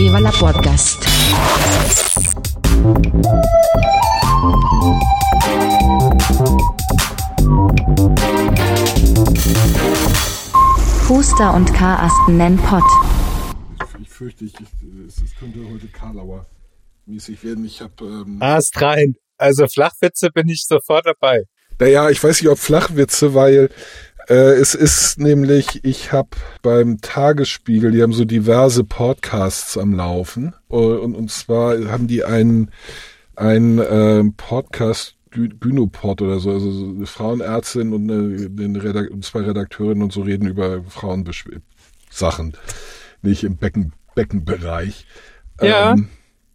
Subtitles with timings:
[0.00, 1.04] Viva la Podcast.
[11.06, 12.82] Huster und Karasten nennen Pott.
[14.00, 14.54] Ich fürchte, ich,
[15.06, 16.46] es, es könnte heute Karlauer
[17.04, 17.66] mäßig werden.
[17.66, 19.16] Ich habe ähm, Ast rein.
[19.36, 21.44] Also Flachwitze bin ich sofort dabei.
[21.78, 23.68] Naja, ich weiß nicht, ob Flachwitze, weil
[24.30, 26.30] äh, es ist nämlich, ich habe
[26.62, 32.70] beim Tagesspiegel, die haben so diverse Podcasts am Laufen und, und zwar haben die einen,
[33.34, 39.24] einen äh, Podcast Gynopod oder so, also so eine Frauenärztin und, eine, eine Redak und
[39.24, 42.54] zwei Redakteurinnen und so reden über Frauensachen,
[43.22, 45.06] nicht im Becken, Beckenbereich.
[45.60, 45.92] Ja.
[45.92, 46.08] Ähm,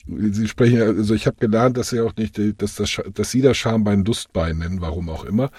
[0.08, 3.58] Sie sprechen, also ich habe gelernt, dass sie auch nicht, dass, das, dass sie das
[3.58, 5.50] Schambein Lustbein nennen, warum auch immer.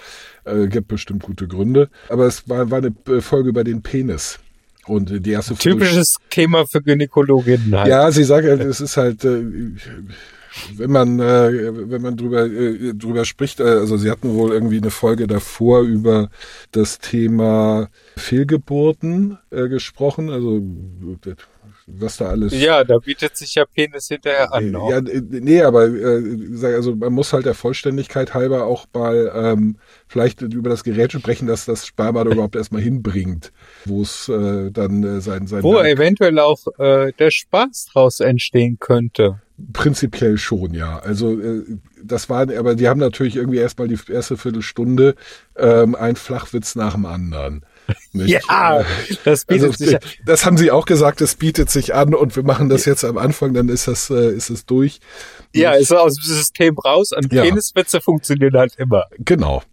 [0.45, 1.89] Äh, gibt bestimmt gute Gründe.
[2.09, 4.39] Aber es war, war eine Folge über den Penis.
[4.85, 7.89] Und die erste Typisches Folge, Thema für Gynäkologinnen halt.
[7.89, 9.43] Ja, sie sagt, es ist halt, äh,
[10.75, 14.77] wenn man, äh, wenn man drüber, äh, drüber spricht, äh, also sie hatten wohl irgendwie
[14.77, 16.29] eine Folge davor über
[16.71, 20.61] das Thema Fehlgeburten äh, gesprochen, also
[21.87, 22.53] was da alles.
[22.53, 24.71] Ja, da bietet sich ja Penis hinterher an.
[24.71, 24.91] Noch.
[24.91, 29.77] Ja, nee, aber äh, also man muss halt der Vollständigkeit halber auch mal ähm,
[30.07, 33.53] vielleicht über das Gerät sprechen, dass das Sperma da überhaupt erstmal hinbringt,
[33.85, 35.63] wo es äh, dann äh, sein sein.
[35.63, 39.41] Wo Dank eventuell auch äh, der Spaß draus entstehen könnte.
[39.73, 40.99] Prinzipiell schon, ja.
[40.99, 41.63] Also äh,
[42.03, 45.15] das war, aber die haben natürlich irgendwie erstmal die erste Viertelstunde
[45.55, 47.65] ähm, ein Flachwitz nach dem anderen.
[48.13, 48.29] Nicht?
[48.29, 48.85] Ja,
[49.23, 50.01] das bietet also, sich an.
[50.25, 53.17] Das haben sie auch gesagt, es bietet sich an und wir machen das jetzt am
[53.17, 54.99] Anfang, dann ist das, äh, ist es durch.
[55.53, 57.43] Ja, ist aus dem System raus und ja.
[57.43, 59.05] Peniswitze funktionieren halt immer.
[59.19, 59.63] Genau.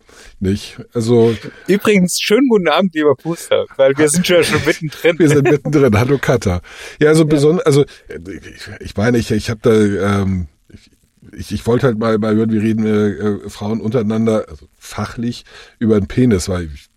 [0.40, 0.78] Nicht?
[0.92, 1.34] Also.
[1.66, 5.18] Übrigens, schönen guten Abend, lieber Puster, weil wir sind ja schon mittendrin.
[5.18, 5.98] wir sind mittendrin.
[5.98, 6.60] Hallo Katha.
[7.00, 7.28] Ja, also ja.
[7.28, 7.84] besonders, also
[8.80, 10.48] ich, meine, ich, ich habe da, ähm,
[11.36, 15.44] ich, ich wollte halt mal, mal hören, wir reden äh, äh, Frauen untereinander, also fachlich,
[15.78, 16.88] über den Penis, weil ich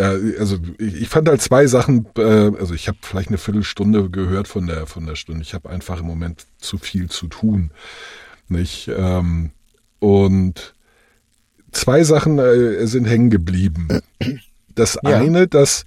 [0.00, 4.66] also ich, fand halt zwei Sachen, äh, also ich habe vielleicht eine Viertelstunde gehört von
[4.66, 5.42] der von der Stunde.
[5.42, 7.70] Ich habe einfach im Moment zu viel zu tun,
[8.48, 8.88] nicht?
[8.88, 9.52] Ähm,
[10.00, 10.74] und
[11.72, 13.88] zwei Sachen äh, sind hängen geblieben.
[14.74, 15.18] Das ja.
[15.18, 15.84] eine, dass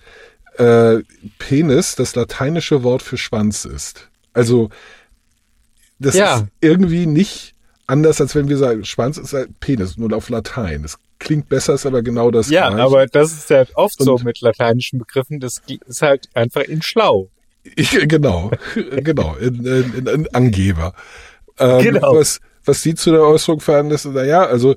[0.57, 0.99] äh,
[1.39, 4.09] Penis das lateinische Wort für Schwanz ist.
[4.33, 4.69] Also
[5.99, 6.37] das ja.
[6.37, 7.53] ist irgendwie nicht
[7.87, 10.83] anders, als wenn wir sagen, Schwanz ist Penis, nur auf Latein.
[10.83, 12.83] Das klingt besser, ist aber genau das Ja, gleiche.
[12.83, 16.81] aber das ist ja oft Und so mit lateinischen Begriffen, das ist halt einfach in
[16.81, 17.29] schlau.
[17.75, 20.93] Ich, genau, genau, in, in, in Angeber.
[21.59, 22.15] Ähm, genau.
[22.15, 24.75] Was, was Sie zu der Äußerung veranlasst, naja, also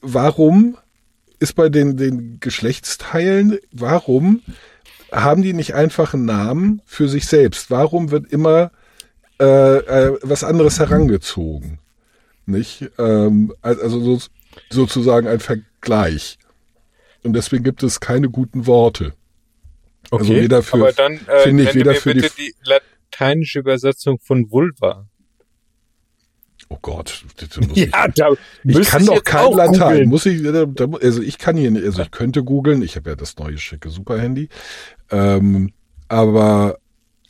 [0.00, 0.76] warum
[1.40, 4.42] ist bei den, den Geschlechtsteilen, warum
[5.10, 7.70] haben die nicht einfach einen Namen für sich selbst?
[7.70, 8.70] Warum wird immer
[9.40, 9.44] äh,
[9.78, 11.78] äh, was anderes herangezogen?
[12.46, 12.90] Nicht?
[12.98, 14.20] Ähm, also so,
[14.70, 16.38] sozusagen ein Vergleich.
[17.22, 19.14] Und deswegen gibt es keine guten Worte.
[20.10, 23.60] Also okay, also weder für, aber dann äh, finde ich weder für die, die lateinische
[23.60, 25.06] Übersetzung von Vulva.
[26.68, 27.24] Oh Gott,
[27.74, 28.30] ja, da
[28.64, 29.78] ich kann doch kein Latein.
[29.78, 30.08] Googlen.
[30.08, 30.66] Muss ich, da,
[31.02, 32.82] also ich kann hier nicht, also ich könnte googeln.
[32.82, 34.48] Ich habe ja das neue schicke Superhandy,
[35.10, 35.72] ähm,
[36.08, 36.78] aber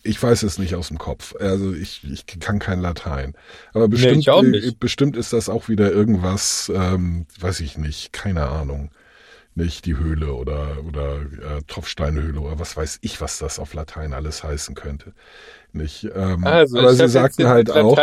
[0.02, 1.34] ich weiß es nicht aus dem Kopf.
[1.38, 3.34] Also ich, ich kann kein Latein.
[3.72, 8.90] Aber bestimmt, nee, bestimmt ist das auch wieder irgendwas, ähm, weiß ich nicht, keine Ahnung.
[9.54, 14.14] Nicht die Höhle oder, oder äh, Tropfsteinhöhle oder was weiß ich, was das auf Latein
[14.14, 15.12] alles heißen könnte.
[15.74, 17.98] Nicht, ähm, also, aber sie sagten halt auch,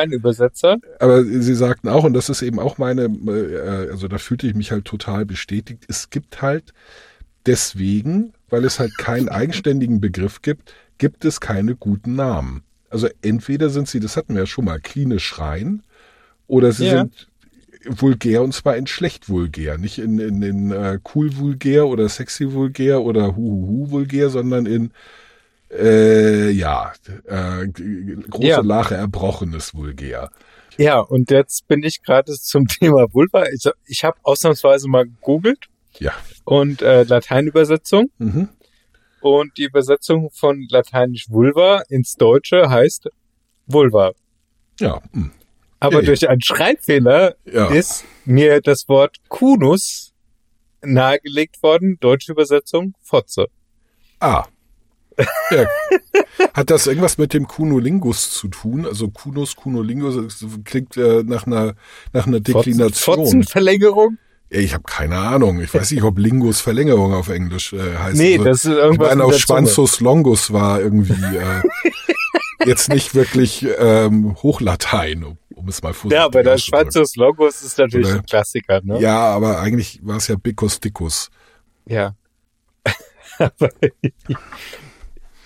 [0.99, 4.53] aber sie sagten auch, und das ist eben auch meine, äh, also da fühlte ich
[4.53, 6.73] mich halt total bestätigt, es gibt halt
[7.45, 12.63] deswegen, weil es halt keinen eigenständigen Begriff gibt, gibt es keine guten Namen.
[12.89, 15.81] Also entweder sind sie, das hatten wir ja schon mal, klinisch rein,
[16.47, 16.97] oder sie ja.
[16.99, 17.27] sind
[17.85, 22.51] vulgär und zwar in schlecht vulgär, nicht in, in, in uh, cool vulgär oder sexy
[22.53, 24.91] vulgär oder huhuhu vulgär, sondern in
[25.71, 26.93] äh, ja,
[27.25, 28.61] äh, große ja.
[28.61, 30.31] Lache erbrochenes vulgär.
[30.77, 33.45] Ja, und jetzt bin ich gerade zum Thema Vulva.
[33.49, 35.65] Ich, ich habe ausnahmsweise mal gegoogelt.
[35.99, 36.13] Ja.
[36.45, 38.09] Und äh, Lateinübersetzung.
[38.17, 38.49] Mhm.
[39.21, 43.09] Und die Übersetzung von lateinisch Vulva ins Deutsche heißt
[43.65, 44.13] Vulva.
[44.79, 45.01] Ja.
[45.13, 45.31] Hm.
[45.79, 47.67] Aber ja, durch einen Schreibfehler ja.
[47.67, 50.13] ist mir das Wort Kunus
[50.81, 51.97] nahegelegt worden.
[51.99, 53.47] Deutsche Übersetzung Fotze.
[54.19, 54.45] Ah.
[55.51, 55.65] Ja.
[56.53, 58.85] Hat das irgendwas mit dem Kunolingus zu tun?
[58.85, 61.75] Also Kunus, Kunolingus klingt äh, nach einer
[62.13, 63.17] nach einer Deklination.
[63.17, 64.17] Fotzenverlängerung?
[64.49, 65.61] Ich habe keine Ahnung.
[65.61, 68.17] Ich weiß nicht, ob Lingus Verlängerung auf Englisch äh, heißt.
[68.17, 69.11] Nee, also, das ist irgendwas.
[69.11, 71.13] Ich meine, auch Schwanzus Longus war irgendwie.
[71.13, 71.61] Äh,
[72.65, 77.61] jetzt nicht wirklich ähm, Hochlatein, um, um es mal vorsichtig Ja, aber der Schwanzus Logos
[77.61, 78.99] ist natürlich Oder, ein Klassiker, ne?
[78.99, 81.29] Ja, aber eigentlich war es ja Bicus Dicus.
[81.85, 82.15] Ja.
[83.37, 83.69] aber,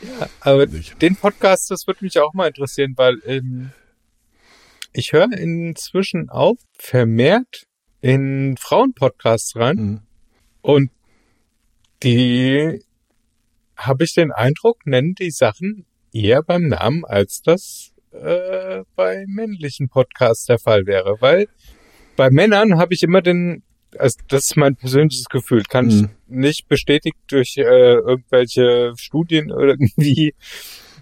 [0.01, 3.71] ja, aber den Podcast, das würde mich auch mal interessieren, weil ähm,
[4.93, 7.67] ich höre inzwischen auch vermehrt
[8.03, 9.99] in Frauenpodcasts rein mhm.
[10.61, 10.91] und
[12.03, 12.81] die
[13.77, 19.87] habe ich den Eindruck, nennen die Sachen eher beim Namen, als das äh, bei männlichen
[19.87, 21.15] Podcasts der Fall wäre.
[21.21, 21.47] Weil
[22.17, 23.63] bei Männern habe ich immer den,
[23.97, 25.91] also das ist mein persönliches Gefühl, kann mhm.
[25.91, 30.35] ich nicht bestätigt durch äh, irgendwelche Studien irgendwie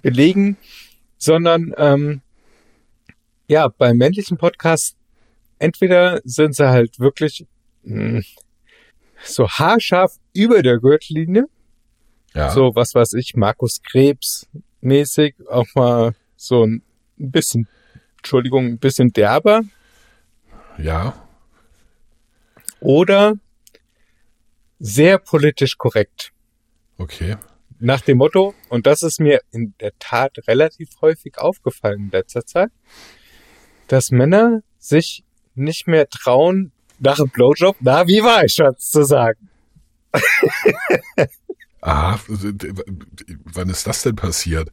[0.04, 0.56] belegen,
[1.18, 2.22] sondern ähm,
[3.48, 4.96] ja, bei männlichen Podcasts
[5.62, 7.46] entweder sind sie halt wirklich
[7.84, 8.24] mh, hm,
[9.24, 11.46] so haarscharf über der Gürtellinie,
[12.34, 12.50] ja.
[12.50, 14.48] so was weiß ich, Markus Krebs
[14.82, 16.82] mäßig, auch mal so ein
[17.18, 17.68] bisschen,
[18.18, 19.62] Entschuldigung, ein bisschen derber.
[20.80, 21.28] Ja.
[22.80, 23.36] Oder
[24.80, 26.32] sehr politisch korrekt.
[26.98, 27.38] Okay.
[27.80, 32.46] Nach dem Motto, und das ist mir in der Tat relativ häufig aufgefallen in letzter
[32.46, 32.72] Zeit,
[33.88, 35.24] dass Männer sich
[35.56, 39.50] nicht mehr trauen, nach einem Blowjob, na, wie war ich, Schatz, zu sagen.
[41.84, 44.70] Ah, wann ist das denn passiert?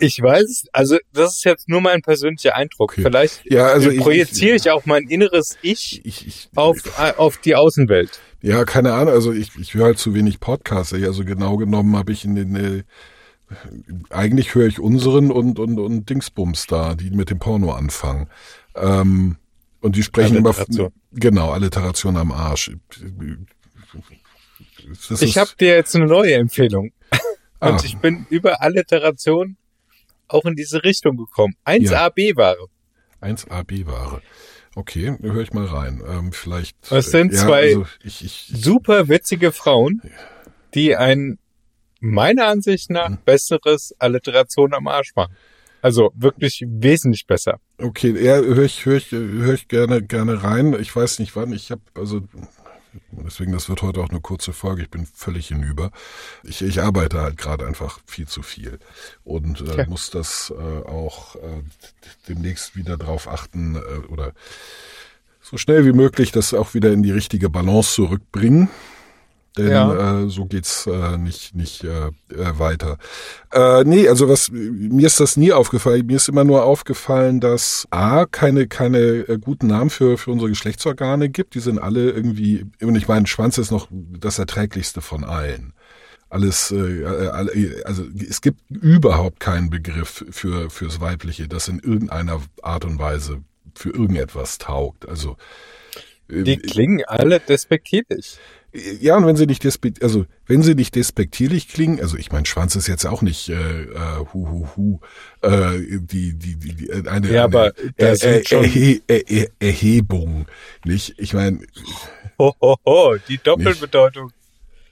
[0.00, 2.92] Ich weiß, also das ist jetzt nur mein persönlicher Eindruck.
[2.92, 3.02] Okay.
[3.02, 6.76] Vielleicht ja, also projiziere ich, ich, auch mein inneres Ich, ich, ich auf,
[7.16, 8.20] auf die Außenwelt.
[8.42, 9.14] Ja, keine Ahnung.
[9.14, 10.92] Also ich, ich höre halt zu wenig Podcasts.
[10.92, 12.82] Also genau genommen habe ich in den äh,
[14.10, 18.28] eigentlich höre ich unseren und und und Dingsbums da, die mit dem Porno anfangen.
[18.74, 19.36] Ähm,
[19.80, 20.54] und die sprechen immer
[21.12, 22.70] genau Alliteration am Arsch.
[25.08, 26.92] Das ich habe dir jetzt eine neue Empfehlung.
[27.60, 27.80] Und ah.
[27.84, 29.56] ich bin über Alliteration
[30.28, 31.54] auch in diese Richtung gekommen.
[31.66, 32.68] 1AB-Ware.
[33.20, 34.22] 1AB-Ware.
[34.74, 36.02] Okay, höre ich mal rein.
[36.06, 36.76] Ähm, vielleicht.
[36.90, 40.00] Das sind ja, zwei also ich, ich, super witzige Frauen,
[40.74, 41.38] die ein
[42.00, 43.18] meiner Ansicht nach hm.
[43.24, 45.34] besseres Alliteration am Arsch machen.
[45.82, 47.58] Also wirklich wesentlich besser.
[47.78, 50.76] Okay, ja, höre ich, höre ich, höre ich gerne, gerne rein.
[50.78, 51.52] Ich weiß nicht wann.
[51.52, 52.22] Ich habe also
[53.12, 54.82] Deswegen, das wird heute auch eine kurze Folge.
[54.82, 55.90] Ich bin völlig hinüber.
[56.42, 58.78] Ich, ich arbeite halt gerade einfach viel zu viel
[59.24, 59.86] und äh, okay.
[59.88, 61.62] muss das äh, auch äh,
[62.28, 64.32] demnächst wieder drauf achten äh, oder
[65.40, 68.68] so schnell wie möglich das auch wieder in die richtige Balance zurückbringen.
[69.58, 70.22] Denn ja.
[70.22, 72.98] äh, so geht's äh, nicht nicht äh, äh, weiter.
[73.52, 76.06] Äh, nee, also was mir ist das nie aufgefallen.
[76.06, 80.50] Mir ist immer nur aufgefallen, dass a keine keine äh, guten Namen für für unsere
[80.50, 81.54] Geschlechtsorgane gibt.
[81.54, 82.66] Die sind alle irgendwie.
[82.80, 85.72] Und ich meine, Schwanz ist noch das erträglichste von allen.
[86.28, 92.40] Alles, äh, äh also es gibt überhaupt keinen Begriff für fürs Weibliche, das in irgendeiner
[92.62, 93.42] Art und Weise
[93.74, 95.08] für irgendetwas taugt.
[95.08, 95.36] Also
[96.28, 98.38] äh, die klingen alle despektierlich.
[98.72, 102.44] Ja, und wenn sie nicht despekt, also wenn sie nicht despektierlich klingen, also ich mein
[102.44, 105.00] Schwanz ist jetzt auch nicht äh, äh, hu hu hu
[105.42, 110.46] äh, die die die, die äh, eine, ja, aber eine äh, äh, Erhe er Erhebung,
[110.84, 111.14] nicht?
[111.18, 111.60] Ich meine
[112.38, 114.26] ho, ho, ho, die Doppelbedeutung.
[114.26, 114.36] Nicht.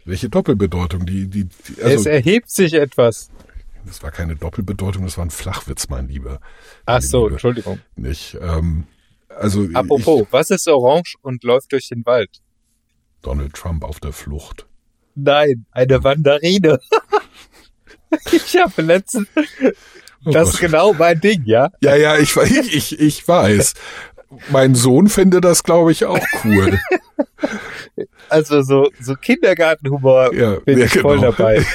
[0.06, 1.06] Welche Doppelbedeutung?
[1.06, 3.30] Die die, die also, es erhebt sich etwas.
[3.86, 6.40] Das war keine Doppelbedeutung, das war ein Flachwitz, mein Lieber.
[6.84, 7.34] Ach so, Liebe.
[7.34, 7.78] Entschuldigung.
[7.94, 8.36] Nicht.
[8.40, 8.88] Ähm,
[9.28, 12.40] also Apropos, ich, was ist orange und läuft durch den Wald?
[13.28, 14.64] Donald Trump auf der Flucht.
[15.14, 16.80] Nein, eine Mandarine.
[18.32, 19.28] ich habe letztens.
[20.24, 21.70] Oh das ist genau mein Ding, ja?
[21.82, 23.74] Ja, ja, ich, ich, ich weiß.
[24.48, 26.78] Mein Sohn finde das, glaube ich, auch cool.
[28.28, 31.32] Also so, so Kindergartenhumor ja, bin ja, ich voll genau.
[31.32, 31.66] dabei.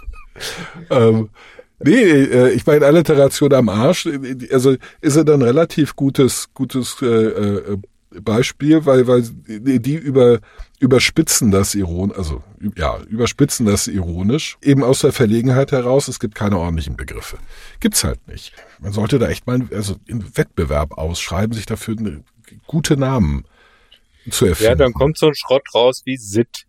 [0.90, 1.28] ähm,
[1.80, 4.08] nee, äh, ich meine Alliteration am Arsch,
[4.50, 7.76] also ist er dann relativ gutes, gutes äh, äh,
[8.20, 10.40] Beispiel, weil, weil die über,
[10.78, 12.42] überspitzen das ironisch, also
[12.76, 17.38] ja, überspitzen das ironisch, eben aus der Verlegenheit heraus, es gibt keine ordentlichen Begriffe.
[17.80, 18.52] Gibt's halt nicht.
[18.80, 22.24] Man sollte da echt mal, also in Wettbewerb ausschreiben, sich dafür eine,
[22.66, 23.44] gute Namen
[24.30, 24.70] zu erfinden.
[24.70, 26.66] Ja, dann kommt so ein Schrott raus wie Sit.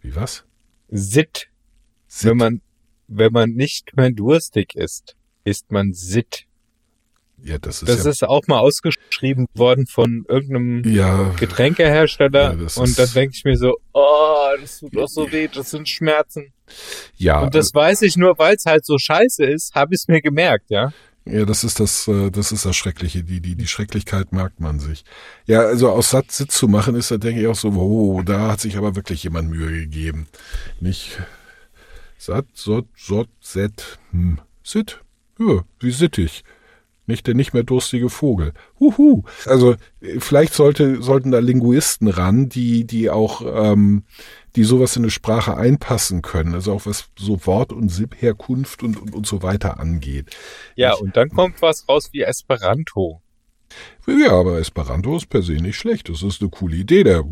[0.00, 0.44] Wie was?
[0.88, 1.48] Sit.
[2.06, 2.30] Sit.
[2.30, 2.60] Wenn man,
[3.08, 6.46] wenn man nicht mehr durstig ist, ist man Sit.
[7.44, 12.54] Ja, das ist das ja ist auch mal ausgeschrieben worden von irgendeinem ja, Getränkehersteller.
[12.54, 15.88] Ja, und dann denke ich mir so, oh, das tut doch so weh, das sind
[15.88, 16.52] Schmerzen.
[17.16, 17.40] Ja.
[17.40, 20.22] Und das weiß ich nur, weil es halt so scheiße ist, habe ich es mir
[20.22, 20.92] gemerkt, ja.
[21.24, 23.22] Ja, das ist das, äh, das ist das Schreckliche.
[23.22, 25.04] Die, die, die Schrecklichkeit merkt man sich.
[25.46, 28.50] Ja, also aus Satt Sitz zu machen, ist da denke ich auch so, oh, da
[28.50, 30.26] hat sich aber wirklich jemand Mühe gegeben.
[30.80, 31.20] Nicht
[32.18, 35.00] Satt, Sott, Sott, Set, hm, Sit.
[35.38, 36.44] Ja, wie sittig.
[37.06, 38.52] Nicht der nicht mehr durstige Vogel.
[38.78, 39.24] Huhu.
[39.46, 39.74] Also
[40.18, 44.04] vielleicht sollte, sollten da Linguisten ran, die, die auch, ähm,
[44.54, 46.54] die sowas in eine Sprache einpassen können.
[46.54, 50.30] Also auch was so Wort- und Herkunft und, und, und so weiter angeht.
[50.76, 53.20] Ja, ich, und dann kommt was raus wie Esperanto.
[54.06, 56.08] Ja, aber Esperanto ist per se nicht schlecht.
[56.08, 57.04] Das ist eine coole Idee.
[57.04, 57.24] Der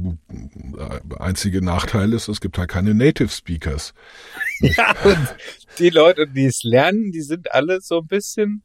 [1.19, 3.95] einzige Nachteil ist, es gibt halt keine Native Speakers.
[4.63, 5.37] Ja, und
[5.79, 8.63] die Leute, die es lernen, die sind alle so ein bisschen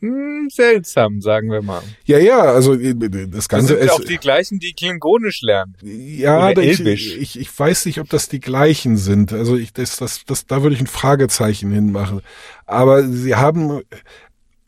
[0.00, 1.82] hm, seltsam, sagen wir mal.
[2.04, 5.74] Ja, ja, also das Ganze das sind auch die gleichen, die Klingonisch lernen.
[5.82, 9.32] Ja, ich, ich, ich weiß nicht, ob das die gleichen sind.
[9.32, 12.20] Also ich, das, das, das, da würde ich ein Fragezeichen hinmachen.
[12.66, 13.82] Aber sie haben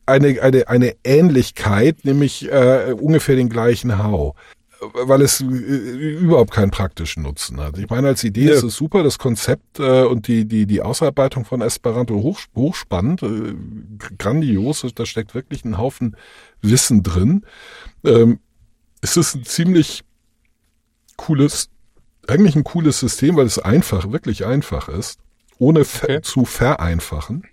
[0.05, 4.35] eine, eine, eine Ähnlichkeit, nämlich äh, ungefähr den gleichen Hau
[4.81, 7.77] weil es äh, überhaupt keinen praktischen Nutzen hat.
[7.77, 8.53] Ich meine, als Idee ja.
[8.53, 13.21] ist es super, das Konzept äh, und die, die, die Ausarbeitung von Esperanto hoch, hochspannend,
[13.23, 13.53] äh,
[14.17, 16.17] grandios, da steckt wirklich ein Haufen
[16.61, 17.45] Wissen drin.
[18.03, 18.39] Ähm,
[19.01, 20.03] es ist ein ziemlich
[21.15, 21.69] cooles,
[22.27, 25.19] eigentlich ein cooles System, weil es einfach, wirklich einfach ist,
[25.59, 26.21] ohne okay.
[26.21, 27.43] zu vereinfachen.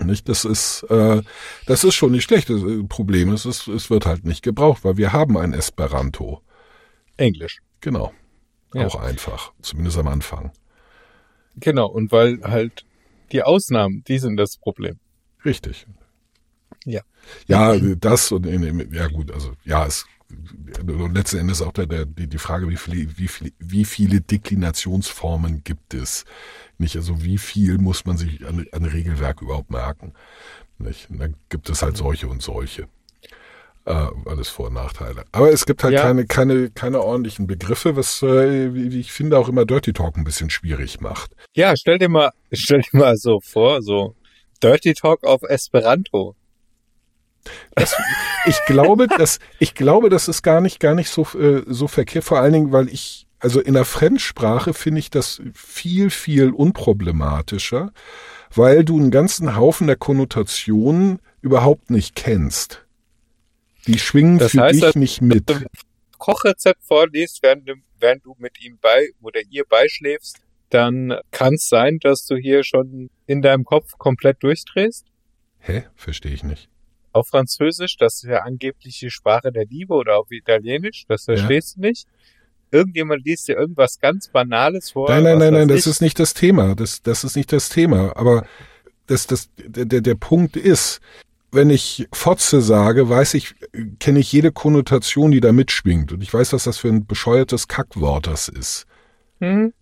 [0.00, 0.28] Nicht?
[0.28, 1.22] Das ist, äh,
[1.66, 2.50] das ist schon nicht schlecht.
[2.50, 6.42] Das äh, Problem ist, es, es wird halt nicht gebraucht, weil wir haben ein Esperanto.
[7.16, 7.60] Englisch.
[7.80, 8.12] Genau.
[8.74, 8.86] Ja.
[8.86, 9.52] Auch einfach.
[9.60, 10.52] Zumindest am Anfang.
[11.56, 11.86] Genau.
[11.86, 12.84] Und weil halt
[13.32, 14.98] die Ausnahmen, die sind das Problem.
[15.44, 15.86] Richtig.
[16.84, 17.02] Ja.
[17.46, 18.46] Ja, das und
[18.92, 20.06] ja gut, also ja, es
[20.80, 25.64] letzten Endes auch der, der, die, die Frage, wie viele, wie, viele, wie viele Deklinationsformen
[25.64, 26.24] gibt es?
[26.78, 30.12] Nicht, also wie viel muss man sich an, an Regelwerk überhaupt merken?
[30.78, 31.10] Nicht?
[31.10, 32.88] Und dann gibt es halt solche und solche.
[33.84, 35.24] Äh, alles Vor- und Nachteile.
[35.32, 36.02] Aber es gibt halt ja.
[36.02, 40.22] keine, keine, keine ordentlichen Begriffe, was äh, wie ich finde auch immer Dirty Talk ein
[40.22, 41.32] bisschen schwierig macht.
[41.54, 44.14] Ja, stell dir mal, stell dir mal so vor, so
[44.62, 46.36] Dirty Talk auf Esperanto.
[47.74, 47.94] Das,
[48.46, 52.24] ich glaube, dass ich glaube, das ist gar nicht gar nicht so äh, so verkehrt.
[52.24, 57.92] Vor allen Dingen, weil ich also in der Fremdsprache finde ich das viel viel unproblematischer,
[58.54, 62.84] weil du einen ganzen Haufen der Konnotationen überhaupt nicht kennst.
[63.86, 65.48] Die schwingen das für heißt, dich nicht mit.
[65.48, 65.66] Wenn du
[66.18, 67.68] Kochrezept vorliest, während
[67.98, 72.64] während du mit ihm bei oder ihr beischläfst, dann kann es sein, dass du hier
[72.64, 75.06] schon in deinem Kopf komplett durchdrehst.
[75.58, 75.84] Hä?
[75.94, 76.71] Verstehe ich nicht
[77.12, 81.76] auf Französisch, das ist ja angeblich die Sprache der Liebe oder auf Italienisch, das verstehst
[81.76, 81.82] ja.
[81.82, 82.06] du nicht.
[82.70, 85.10] Irgendjemand liest dir irgendwas ganz Banales vor.
[85.10, 86.74] Nein, nein, nein, nein, das ist nicht das Thema.
[86.74, 88.16] Das, das ist nicht das Thema.
[88.16, 88.46] Aber
[89.06, 91.00] das, das, der, der Punkt ist,
[91.50, 93.54] wenn ich Fotze sage, weiß ich,
[94.00, 96.12] kenne ich jede Konnotation, die da mitschwingt.
[96.12, 98.86] Und ich weiß, was das für ein bescheuertes Kackwort das ist.
[99.40, 99.74] Hm?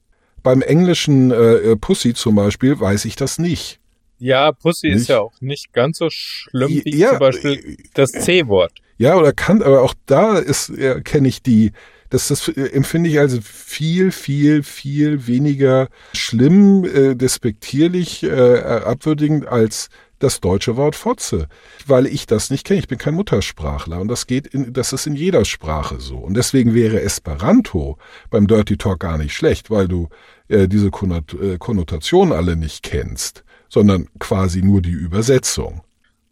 [0.43, 3.80] Beim englischen äh, Pussy zum Beispiel weiß ich das nicht.
[4.21, 4.97] Ja, Pussy nicht?
[4.97, 8.73] ist ja auch nicht ganz so schlimm wie ja, zum Beispiel äh, das C-Wort.
[8.99, 11.73] Ja, oder kann, aber auch da ist, ja, kenne ich die,
[12.11, 19.89] das, das empfinde ich also viel, viel, viel weniger schlimm, äh, despektierlich, äh, abwürdigend als
[20.19, 21.49] das deutsche Wort Fotze,
[21.87, 22.79] weil ich das nicht kenne.
[22.79, 26.19] Ich bin kein Muttersprachler und das geht in, das ist in jeder Sprache so.
[26.19, 27.97] Und deswegen wäre Esperanto
[28.29, 30.09] beim Dirty Talk gar nicht schlecht, weil du
[30.49, 35.83] äh, diese äh, Konnotation alle nicht kennst sondern quasi nur die Übersetzung.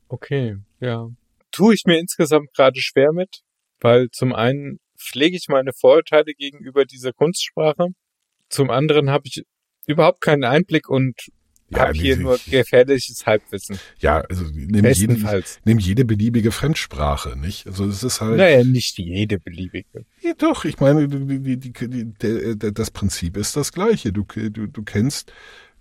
[0.08, 1.08] Okay, ja.
[1.50, 3.40] Tue ich mir insgesamt gerade schwer mit,
[3.80, 7.88] weil zum einen pflege ich meine Vorurteile gegenüber dieser Kunstsprache,
[8.50, 9.42] zum anderen habe ich
[9.86, 11.14] überhaupt keinen Einblick und
[11.70, 13.78] ja, habe hier nur gefährliches Halbwissen.
[14.00, 17.66] Ja, also nimm jede, nimm jede beliebige Fremdsprache, nicht?
[17.66, 18.38] Also es ist halt.
[18.38, 20.06] Naja, nicht jede beliebige.
[20.22, 24.12] Ja, doch, ich meine, die, die, die, das Prinzip ist das gleiche.
[24.12, 25.32] Du, du, du kennst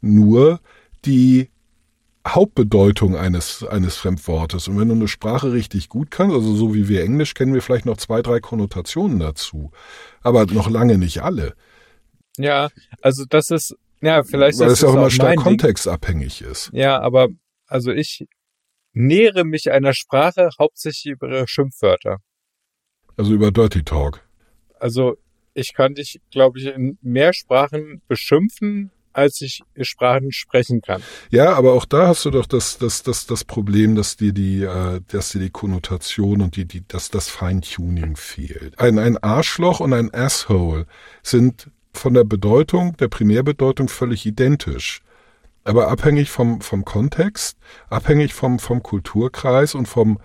[0.01, 0.59] nur
[1.05, 1.49] die
[2.27, 4.67] Hauptbedeutung eines, eines Fremdwortes.
[4.67, 7.61] Und wenn du eine Sprache richtig gut kannst, also so wie wir Englisch, kennen wir
[7.61, 9.71] vielleicht noch zwei, drei Konnotationen dazu.
[10.21, 11.53] Aber noch lange nicht alle.
[12.37, 12.69] Ja,
[13.01, 16.69] also das ist, ja, vielleicht Weil es ja auch immer stark kontextabhängig ist.
[16.73, 17.29] Ja, aber
[17.67, 18.25] also ich
[18.93, 22.17] nähere mich einer Sprache hauptsächlich über Schimpfwörter.
[23.15, 24.21] Also über Dirty Talk.
[24.79, 25.17] Also
[25.53, 31.01] ich kann dich, glaube ich, in mehr Sprachen beschimpfen, als ich Sprachen sprechen kann.
[31.31, 34.61] Ja, aber auch da hast du doch das, das, das, das Problem, dass dir die,
[34.61, 38.79] äh, dass dir die Konnotation und die, die, dass das Feintuning fehlt.
[38.79, 40.85] Ein, ein Arschloch und ein Asshole
[41.23, 45.01] sind von der Bedeutung, der Primärbedeutung völlig identisch.
[45.63, 47.57] Aber abhängig vom, vom Kontext,
[47.89, 50.19] abhängig vom, vom Kulturkreis und vom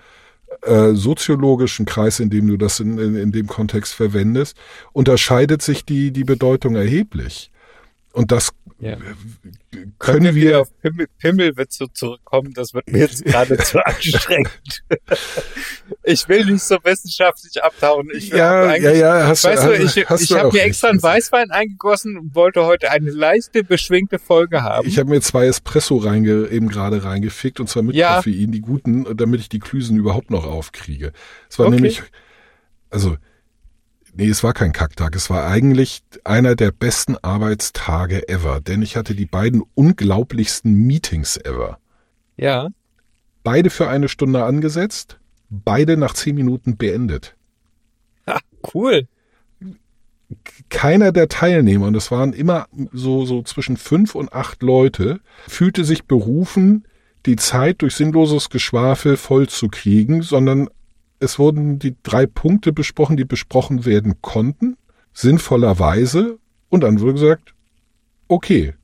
[0.61, 4.57] äh, soziologischen Kreis, in dem du das in, in, in dem Kontext verwendest,
[4.93, 7.52] unterscheidet sich die, die Bedeutung erheblich.
[8.13, 8.97] Und das Ja.
[9.99, 12.53] können wir wir auf Pimmel, Pimmelwitze zurückkommen?
[12.53, 14.51] Das wird mir jetzt gerade zu anstrengend.
[16.05, 18.09] Ich will nicht so wissenschaftlich abtauchen.
[18.13, 20.89] Ich will Ja, ja, ja, hast du- weißt du, ich, hast ich habe mir extra
[20.89, 24.87] einen Weißwein eingegossen und wollte heute eine leichte, beschwingte Folge haben.
[24.89, 28.17] Ich habe mir zwei Espresso reinge, eben gerade reingefickt und zwar mit Ja.
[28.17, 31.13] Koffein, die guten, damit ich die Klüsen überhaupt noch aufkriege.
[31.49, 31.77] Es war Okay.
[31.77, 32.03] nämlich,
[32.91, 33.17] also,
[34.15, 35.15] nee, es war kein Kacktag.
[35.17, 41.37] Es war eigentlich einer der besten Arbeitstage ever, denn ich hatte die beiden unglaublichsten Meetings
[41.37, 41.79] ever.
[42.37, 42.69] ja,
[43.45, 45.19] Beide für eine Stunde angesetzt,
[45.51, 47.35] beide nach zehn Minuten beendet.
[48.27, 48.39] ha,
[48.73, 49.09] cool.
[50.71, 55.85] keiner der Teilnehmer, und es waren immer so, so zwischen fünf und acht Leute, fühlte
[55.85, 56.85] sich berufen,
[57.27, 60.69] die Zeit durch sinnloses Geschwafel voll zu kriegen, sondern
[61.23, 64.77] es wurden die drei Punkte besprochen, die besprochen werden konnten,
[65.13, 66.39] sinnvollerweise,
[66.69, 67.55] und dann wurde gesagt,
[68.29, 68.75] okay,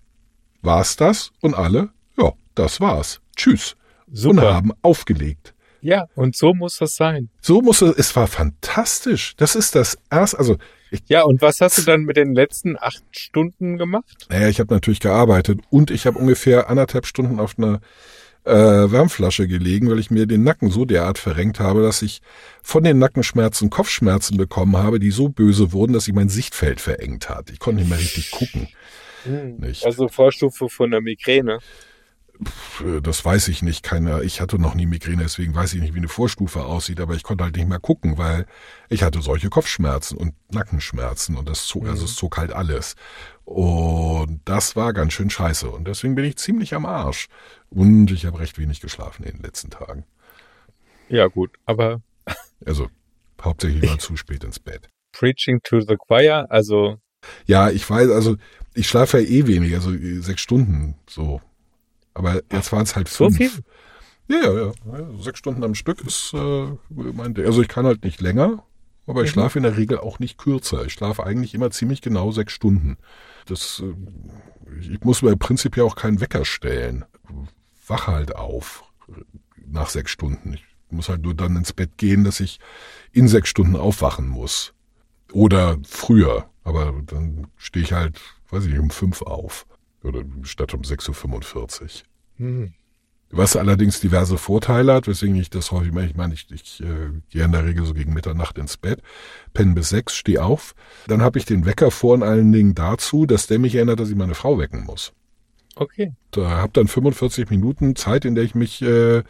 [0.63, 1.33] war's das?
[1.41, 3.21] Und alle, ja, das war's.
[3.37, 3.77] Tschüss.
[4.07, 4.55] Und Super.
[4.55, 5.55] haben aufgelegt.
[5.81, 7.31] Ja, und so muss das sein.
[7.41, 9.37] So muss es, es war fantastisch.
[9.37, 10.57] Das ist das erste, also
[10.91, 14.27] ich Ja, und was hast du dann mit den letzten acht Stunden gemacht?
[14.29, 17.81] Naja, ich habe natürlich gearbeitet und ich habe ungefähr anderthalb Stunden auf einer
[18.49, 22.23] äh, Wärmflasche gelegen, weil ich mir den Nacken so derart verrenkt habe, dass ich
[22.63, 27.29] von den Nackenschmerzen Kopfschmerzen bekommen habe, die so böse wurden, dass sich mein Sichtfeld verengt
[27.29, 27.51] hat.
[27.51, 28.69] Ich konnte nicht mehr richtig gucken.
[29.59, 29.85] Nicht.
[29.85, 31.59] Also Vorstufe von der Migräne.
[32.81, 33.83] Äh, Das weiß ich nicht.
[33.83, 37.15] Keine, ich hatte noch nie Migräne, deswegen weiß ich nicht, wie eine Vorstufe aussieht, aber
[37.15, 38.47] ich konnte halt nicht mehr gucken, weil
[38.89, 42.95] ich hatte solche Kopfschmerzen und Nackenschmerzen und das zog, also es zog halt alles.
[43.49, 45.71] Und das war ganz schön scheiße.
[45.71, 47.29] Und deswegen bin ich ziemlich am Arsch.
[47.71, 50.05] Und ich habe recht wenig geschlafen in den letzten Tagen.
[51.09, 52.03] Ja, gut, aber
[52.67, 52.89] Also
[53.43, 54.91] hauptsächlich mal zu spät ins Bett.
[55.13, 56.99] Preaching to the Choir, also
[57.47, 58.37] Ja, ich weiß, also
[58.75, 61.41] ich schlafe ja eh wenig, also sechs Stunden so.
[62.13, 63.37] Aber jetzt waren es halt so fünf.
[63.39, 63.51] viel.
[64.29, 64.73] Ja, ja, ja.
[65.23, 67.47] Sechs Stunden am Stück ist äh, mein Ding.
[67.47, 68.63] Also ich kann halt nicht länger,
[69.07, 69.33] aber ich Mhm.
[69.33, 70.85] schlafe in der Regel auch nicht kürzer.
[70.85, 72.99] Ich schlafe eigentlich immer ziemlich genau sechs Stunden.
[73.49, 77.05] Das, äh, ich muss mir prinzipiell auch keinen Wecker stellen.
[77.87, 78.85] Wach halt auf
[79.67, 80.55] nach sechs Stunden.
[80.55, 82.59] Ich muss halt nur dann ins Bett gehen, dass ich
[83.13, 84.75] in sechs Stunden aufwachen muss.
[85.33, 86.49] Oder früher.
[86.65, 89.67] Aber dann stehe ich halt, weiß ich nicht, um fünf auf.
[90.03, 91.89] Oder statt um 6.45 Uhr.
[92.37, 92.75] Hm.
[93.31, 96.07] Was allerdings diverse Vorteile hat, weswegen ich das häufig mache.
[96.07, 99.03] Ich meine, ich, ich äh, gehe in der Regel so gegen Mitternacht ins Bett,
[99.53, 100.75] penne bis sechs, stehe auf.
[101.07, 104.09] Dann habe ich den Wecker vor und allen Dingen dazu, dass der mich erinnert, dass
[104.09, 105.13] ich meine Frau wecken muss.
[105.77, 106.13] Okay.
[106.31, 109.23] Da habe dann 45 Minuten Zeit, in der ich mich äh,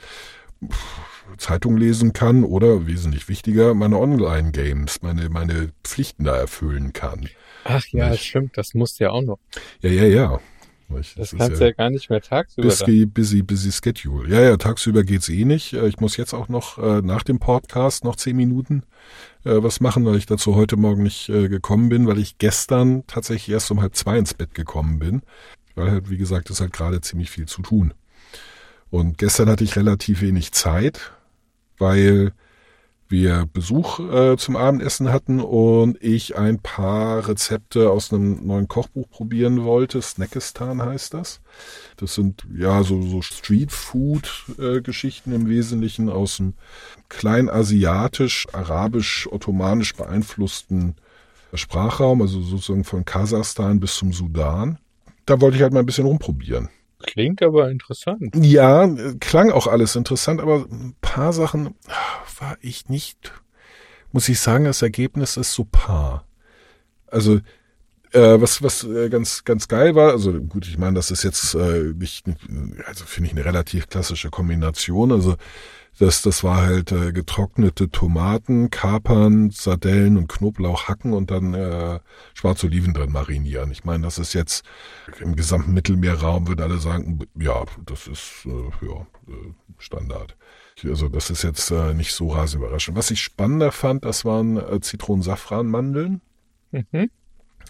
[1.36, 7.28] Zeitung lesen kann oder wesentlich wichtiger, meine Online-Games, meine, meine Pflichten da erfüllen kann.
[7.64, 8.24] Ach ja, Nicht.
[8.24, 9.38] stimmt, das muss ja auch noch.
[9.80, 10.40] Ja, ja, ja.
[10.98, 12.68] Ich- Das ist kannst du ja gar nicht mehr tagsüber.
[12.68, 12.78] dann.
[12.86, 14.28] Busy, busy, busy Schedule.
[14.34, 15.74] Ja, ja, tagsüber geht's eh nicht.
[15.74, 18.82] Äh, Ich muss jetzt auch noch äh, nach dem Podcast noch zehn Minuten
[19.44, 23.06] äh, was machen, weil ich dazu heute Morgen nicht äh, gekommen bin, weil ich gestern
[23.06, 25.22] tatsächlich erst um halb zwei ins Bett gekommen bin.
[25.74, 27.94] Weil halt, wie gesagt, ist halt gerade ziemlich viel zu tun.
[28.90, 31.12] Und gestern hatte ich relativ wenig Zeit,
[31.76, 32.32] weil
[33.10, 39.08] wir Besuch äh, zum Abendessen hatten und ich ein paar Rezepte aus einem neuen Kochbuch
[39.08, 40.02] probieren wollte.
[40.02, 41.40] Snackistan heißt das.
[41.96, 46.52] Das sind ja so, so Street-Food-Geschichten im Wesentlichen aus dem
[47.08, 50.96] kleinasiatisch, arabisch, ottomanisch beeinflussten
[51.54, 54.78] Sprachraum, also sozusagen von Kasachstan bis zum Sudan.
[55.24, 56.68] Da wollte ich halt mal ein bisschen rumprobieren.
[57.00, 58.34] Klingt aber interessant.
[58.34, 58.88] Ja,
[59.20, 61.74] klang auch alles interessant, aber ein paar Sachen
[62.40, 63.32] war ich nicht,
[64.12, 66.24] muss ich sagen, das Ergebnis ist so paar.
[67.06, 67.40] Also,
[68.12, 71.54] äh, was, was äh, ganz, ganz geil war, also gut, ich meine, das ist jetzt
[71.54, 72.26] äh, nicht,
[72.86, 75.12] also finde ich eine relativ klassische Kombination.
[75.12, 75.36] Also
[75.98, 81.98] das, das war halt äh, getrocknete Tomaten, Kapern, Sardellen und Knoblauch hacken und dann äh,
[82.34, 83.72] Schwarzoliven drin marinieren.
[83.72, 84.64] Ich meine, das ist jetzt
[85.20, 90.36] im gesamten Mittelmeerraum, würden alle sagen, ja, das ist äh, ja, äh, Standard.
[90.84, 92.96] Also das ist jetzt äh, nicht so rasend überraschend.
[92.96, 96.20] Was ich spannender fand, das waren äh, Zitronen-Safran-Mandeln
[96.70, 97.10] Mhm.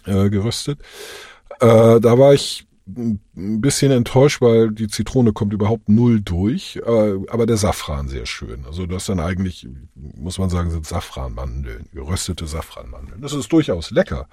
[0.05, 0.79] äh, geröstet.
[1.61, 2.67] Äh, da war ich
[2.97, 3.19] ein
[3.61, 8.65] bisschen enttäuscht, weil die Zitrone kommt überhaupt null durch, äh, aber der Safran sehr schön.
[8.65, 13.21] Also das dann eigentlich, muss man sagen, sind Safranmandeln, geröstete Safranmandeln.
[13.21, 14.27] Das ist durchaus lecker.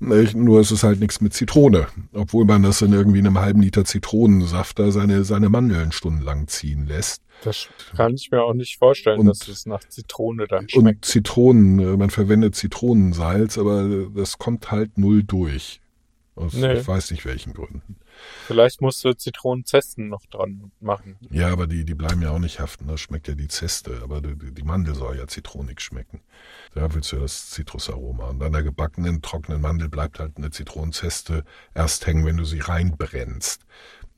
[0.00, 3.84] Nur es ist halt nichts mit Zitrone, obwohl man das in irgendwie einem halben Liter
[3.84, 7.22] Zitronensaft da seine, seine Mandeln stundenlang ziehen lässt.
[7.44, 10.86] Das kann ich mir auch nicht vorstellen, Und- dass es nach Zitrone dann schmeckt.
[10.86, 15.80] Und Zitronen, äh, man verwendet Zitronensalz, aber das kommt halt null durch.
[16.34, 16.72] Aus Nee.
[16.80, 17.96] ich weiß nicht welchen Gründen.
[18.46, 21.16] Vielleicht musst du Zitronenzesten noch dran machen.
[21.30, 22.86] Ja, aber die, die bleiben ja auch nicht haften.
[22.88, 24.00] Das schmeckt ja die Zeste.
[24.02, 26.20] Aber die, die Mandel soll ja zitronig schmecken.
[26.74, 28.28] Da willst du ja das Zitrusaroma.
[28.28, 32.60] Und an der gebackenen, trockenen Mandel bleibt halt eine Zitronenzeste erst hängen, wenn du sie
[32.60, 33.62] reinbrennst.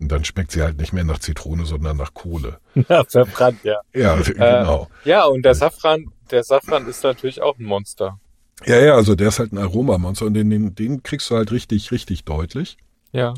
[0.00, 2.58] Und dann schmeckt sie halt nicht mehr nach Zitrone, sondern nach Kohle.
[2.88, 3.80] Ja, verbrannt, ja.
[3.94, 4.88] Ja, genau.
[5.04, 8.18] Ja, und der Safran, der Safran ist natürlich auch ein Monster.
[8.66, 11.52] Ja, ja, also der ist halt ein Aromamonster und den, den, den kriegst du halt
[11.52, 12.76] richtig, richtig deutlich.
[13.12, 13.34] Ja.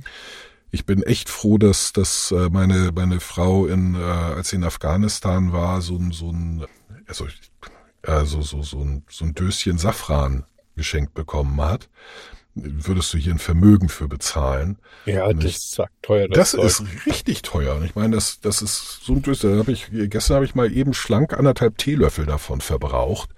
[0.75, 4.65] Ich bin echt froh, dass, dass äh, meine, meine Frau in, äh, als sie in
[4.65, 6.67] Afghanistan war, so ein, so ein,
[7.07, 7.29] also,
[8.03, 11.89] äh, so, so, so ein, so ein Döschen Safran geschenkt bekommen hat.
[12.57, 14.79] Würdest du hier ein Vermögen für bezahlen?
[15.07, 16.29] Ja, das ist sack teuer.
[16.29, 16.65] Das, Zeug.
[16.65, 17.75] ist richtig teuer.
[17.75, 19.53] Und ich meine, das, das ist so ein Döschen.
[19.53, 23.31] Da hab ich, gestern habe ich mal eben schlank anderthalb Teelöffel davon verbraucht.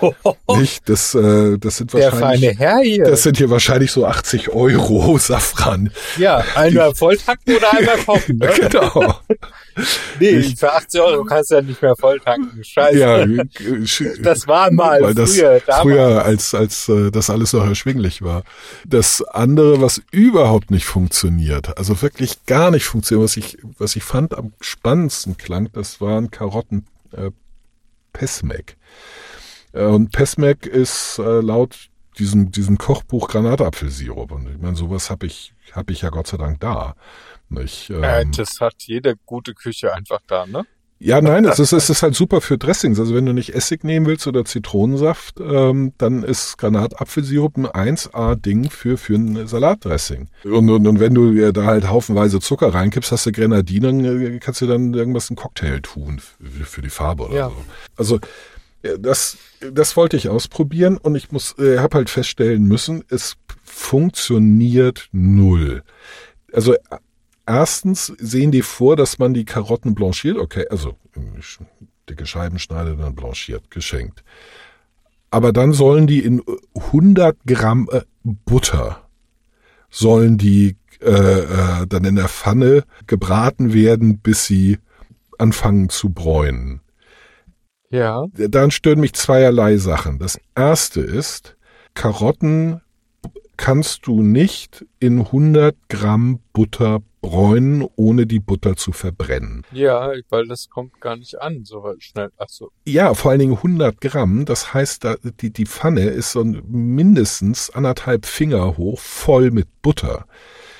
[0.56, 0.88] Nicht?
[0.88, 2.50] Das, äh, das sind der wahrscheinlich.
[2.56, 3.04] feine Herr hier.
[3.04, 5.90] Das sind hier wahrscheinlich so 80 Euro Safran.
[6.16, 8.36] ja, einmal volltanken oder einmal kochen.
[8.38, 8.50] Ne?
[8.70, 9.18] Genau.
[10.18, 12.62] Nee, für 80 Euro kannst du ja nicht mehr volltanken.
[12.62, 12.98] Scheiße.
[12.98, 13.44] Ja, äh,
[14.22, 15.82] Das war mal das früher, damals.
[15.82, 18.42] früher, als als äh, das alles noch erschwinglich war.
[18.86, 24.02] Das andere, was überhaupt nicht funktioniert, also wirklich gar nicht funktioniert, was ich was ich
[24.02, 27.30] fand am spannendsten klang, das waren Karotten äh,
[28.12, 28.76] Pesmek.
[29.72, 35.26] Äh, und Pesmek ist äh, laut diesem diesem Kochbuch Granatapfelsirup und ich meine, sowas habe
[35.26, 36.94] ich habe ich ja Gott sei Dank da.
[37.48, 40.64] Nicht, Äh, ähm, das hat jede gute Küche einfach da, ne?
[41.02, 43.00] Ja, nein, es ist, es ist halt super für Dressings.
[43.00, 48.68] Also wenn du nicht Essig nehmen willst oder Zitronensaft, ähm, dann ist Granatapfelsirup ein 1A-Ding
[48.68, 50.28] für, für ein Salatdressing.
[50.44, 54.60] Und, und, und wenn du da halt haufenweise Zucker reinkippst, hast du Grenadinen, äh, kannst
[54.60, 56.20] du dann irgendwas einen Cocktail tun
[56.64, 57.48] für, die Farbe oder Ja.
[57.48, 57.54] so.
[57.96, 58.20] Also
[58.82, 59.38] ja, das,
[59.72, 65.82] das wollte ich ausprobieren und ich muss, äh, habe halt feststellen müssen, es funktioniert null.
[66.52, 66.74] Also
[67.50, 71.20] erstens sehen die vor, dass man die Karotten blanchiert, okay, also äh,
[72.08, 74.22] dicke Scheiben schneidet, dann blanchiert, geschenkt.
[75.30, 79.08] Aber dann sollen die in äh, 100 Gramm äh, Butter,
[79.90, 84.78] sollen die äh, äh, dann in der Pfanne gebraten werden, bis sie
[85.38, 86.80] anfangen zu bräunen.
[87.90, 88.26] Ja.
[88.34, 90.18] Dann stören mich zweierlei Sachen.
[90.18, 91.56] Das erste ist,
[91.94, 92.80] Karotten
[93.56, 99.62] kannst du nicht in 100 Gramm Butter bräunen, ohne die Butter zu verbrennen.
[99.72, 102.30] Ja, weil das kommt gar nicht an, so schnell.
[102.38, 102.70] Ach so.
[102.84, 104.44] Ja, vor allen Dingen 100 Gramm.
[104.44, 110.26] Das heißt, da, die, die Pfanne ist so mindestens anderthalb Finger hoch, voll mit Butter.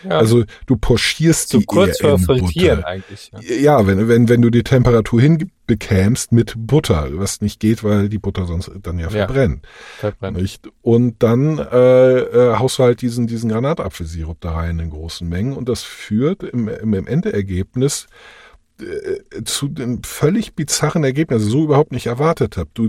[0.04, 2.86] Ja, Also du pochierst so die kurz Frittieren Butter.
[2.86, 3.30] eigentlich.
[3.32, 3.54] Ja.
[3.80, 8.18] Ja, wenn, wenn, wenn du die Temperatur hinbekämst mit Butter, was nicht geht, weil die
[8.18, 9.26] Butter sonst dann ja Ja.
[9.26, 9.66] verbrennt.
[9.98, 10.38] Verbrennt.
[10.38, 10.68] Nicht?
[10.82, 15.52] Und dann äh, äh, haust du halt diesen, diesen Granatapfelsirup da rein in großen Mengen
[15.52, 18.06] und das führt im, im, im Endergebnis
[18.80, 22.72] äh, zu dem völlig bizarren Ergebnis, also so überhaupt nicht erwartet hab.
[22.74, 22.88] Du,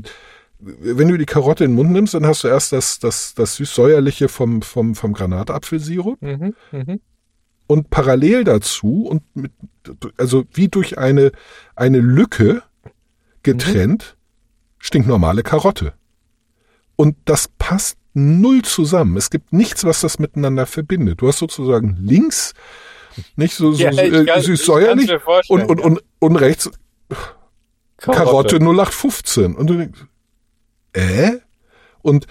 [0.61, 3.55] wenn du die Karotte in den Mund nimmst, dann hast du erst das, das, das
[3.55, 6.99] süß-säuerliche vom, vom, vom Granatapfelsirup Mhm, mhm.
[7.67, 9.51] und parallel dazu und mit,
[10.17, 11.31] also wie durch eine,
[11.75, 12.61] eine Lücke
[13.43, 14.17] getrennt,
[14.77, 15.93] stinknormale Karotte.
[16.95, 19.17] Und das passt null zusammen.
[19.17, 21.21] Es gibt nichts, was das miteinander verbindet.
[21.21, 22.53] Du hast sozusagen links,
[23.35, 25.11] nicht so, so Ja, äh, süß-säuerlich
[25.49, 26.69] und, und, und, und rechts
[27.97, 29.55] Karotte 0815.
[29.55, 30.05] Und du denkst,
[30.93, 31.39] äh?
[32.01, 32.27] Und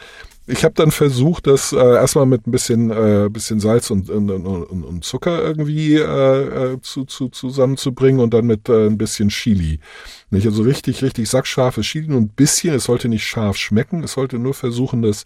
[0.51, 4.31] ich habe dann versucht, das äh, erstmal mit ein bisschen, äh, bisschen Salz und, und,
[4.31, 9.29] und, und Zucker irgendwie äh, äh, zu, zu, zusammenzubringen und dann mit äh, ein bisschen
[9.29, 9.79] Chili.
[10.31, 10.47] Nicht?
[10.47, 14.39] Also richtig, richtig sackscharfes Chili und ein bisschen, es sollte nicht scharf schmecken, es sollte
[14.39, 15.25] nur versuchen, dass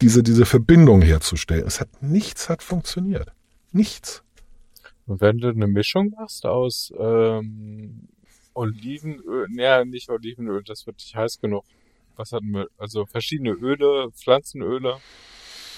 [0.00, 1.66] diese, diese Verbindung herzustellen.
[1.66, 3.32] Es hat nichts hat funktioniert.
[3.72, 4.22] Nichts.
[5.06, 8.08] Und wenn du eine Mischung machst aus ähm,
[8.54, 11.64] Olivenöl, ja, nicht Olivenöl, das wird nicht heiß genug.
[12.16, 12.68] Was hatten wir?
[12.78, 14.98] Also verschiedene Öle, Pflanzenöle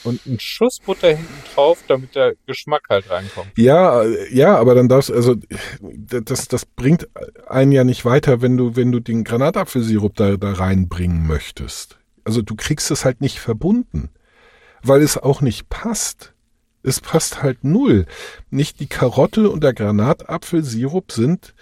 [0.04, 3.50] und einen Schuss Butter hinten drauf, damit der Geschmack halt reinkommt.
[3.56, 5.34] Ja, ja, aber dann darfst also
[5.80, 7.08] das das bringt
[7.48, 11.98] einen ja nicht weiter, wenn du wenn du den Granatapfelsirup da da reinbringen möchtest.
[12.24, 14.10] Also du kriegst es halt nicht verbunden,
[14.82, 16.32] weil es auch nicht passt.
[16.82, 18.06] Es passt halt null.
[18.50, 21.54] Nicht die Karotte und der Granatapfelsirup sind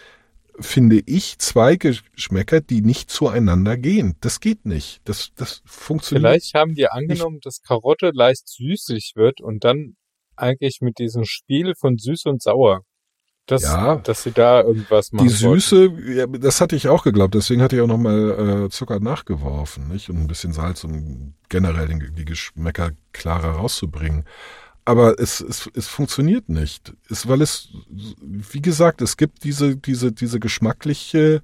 [0.60, 4.16] finde ich zwei Geschmäcker, die nicht zueinander gehen.
[4.20, 5.00] Das geht nicht.
[5.04, 6.22] Das das funktioniert.
[6.30, 9.96] Vielleicht haben die angenommen, dass Karotte leicht süßlich wird und dann
[10.36, 12.82] eigentlich mit diesem Spiel von süß und sauer,
[13.46, 13.96] dass, Ja.
[13.96, 17.76] dass sie da irgendwas machen Die Süße, ja, das hatte ich auch geglaubt, deswegen hatte
[17.76, 20.08] ich auch nochmal äh, Zucker nachgeworfen, nicht?
[20.10, 24.24] Und ein bisschen Salz, um generell den, die Geschmäcker klarer rauszubringen.
[24.84, 26.92] Aber es, es, es funktioniert nicht.
[27.08, 27.68] Es, weil es,
[28.20, 31.42] wie gesagt, es gibt diese, diese, diese geschmackliche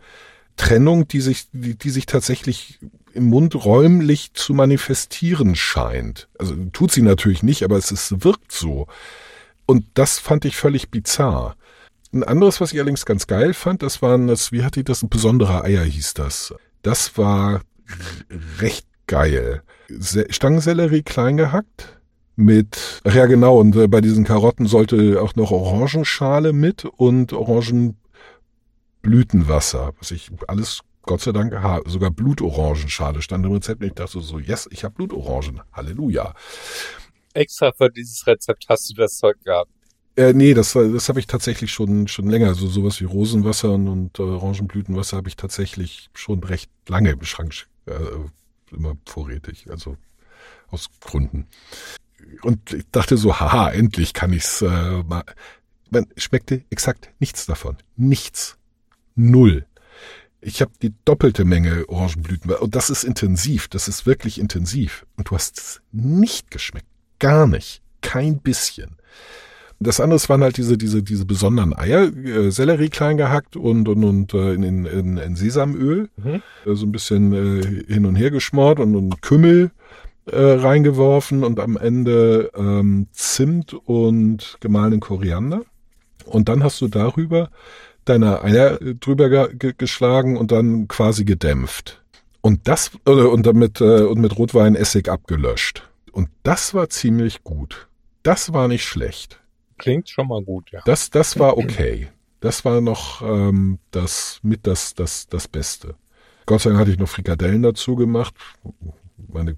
[0.57, 2.79] Trennung, die sich, die, die sich tatsächlich
[3.15, 6.29] im Mund räumlich zu manifestieren scheint.
[6.39, 8.87] Also tut sie natürlich nicht, aber es ist, wirkt so.
[9.65, 11.57] Und das fand ich völlig bizarr.
[12.13, 15.03] Ein anderes, was ich allerdings ganz geil fand, das waren das, wie hatte ich das,
[15.03, 16.55] ein besonderer Eier hieß das.
[16.83, 17.63] Das war
[18.59, 19.63] recht geil.
[20.29, 22.00] Stangensellerie klein gehackt
[22.41, 27.33] mit, ach ja genau, und äh, bei diesen Karotten sollte auch noch Orangenschale mit und
[27.33, 31.89] Orangenblütenwasser, was ich alles Gott sei Dank habe.
[31.89, 35.61] Sogar Blutorangenschale stand im Rezept und ich dachte so, yes, ich habe Blutorangen.
[35.73, 36.35] Halleluja.
[37.33, 39.71] Extra für dieses Rezept hast du das Zeug gehabt.
[40.17, 42.49] Äh, nee, das, das habe ich tatsächlich schon schon länger.
[42.49, 47.23] Also sowas wie Rosenwasser und, und äh, Orangenblütenwasser habe ich tatsächlich schon recht lange im
[47.23, 49.71] Schrank äh, immer vorrätig.
[49.71, 49.97] Also
[50.71, 51.47] aus Gründen.
[52.43, 55.25] Und ich dachte so, haha, endlich kann ich's äh, mal.
[55.91, 57.77] Man schmeckte exakt nichts davon.
[57.97, 58.57] Nichts.
[59.17, 59.67] Null.
[60.41, 62.51] Ich habe die doppelte Menge Orangenblüten.
[62.53, 63.69] Und das ist intensiv.
[63.69, 65.05] Das ist wirklich intensiv.
[65.17, 66.87] Und du hast es nicht geschmeckt.
[67.19, 67.83] Gar nicht.
[68.01, 68.97] Kein bisschen.
[69.83, 74.05] Das andere waren halt diese, diese, diese besonderen Eier, äh, Sellerie klein gehackt und, und,
[74.05, 76.43] und äh, in, in, in Sesamöl, mhm.
[76.67, 79.71] äh, so ein bisschen äh, hin und her geschmort und, und Kümmel
[80.27, 85.63] äh, reingeworfen und am Ende ähm, Zimt und gemahlenen Koriander.
[86.27, 87.51] Und dann hast du darüber
[88.05, 92.03] deine Eier drüber ge geschlagen und dann quasi gedämpft.
[92.41, 95.89] Und das, äh, und damit, äh, und mit Rotweinessig abgelöscht.
[96.13, 97.89] Und das war ziemlich gut.
[98.23, 99.41] Das war nicht schlecht.
[99.79, 100.81] Klingt schon mal gut, ja.
[100.85, 102.09] Das, das war okay.
[102.41, 105.95] Das war noch ähm, das mit das, das, das Beste.
[106.47, 108.35] Gott sei Dank hatte ich noch Frikadellen dazu gemacht.
[109.29, 109.57] Meine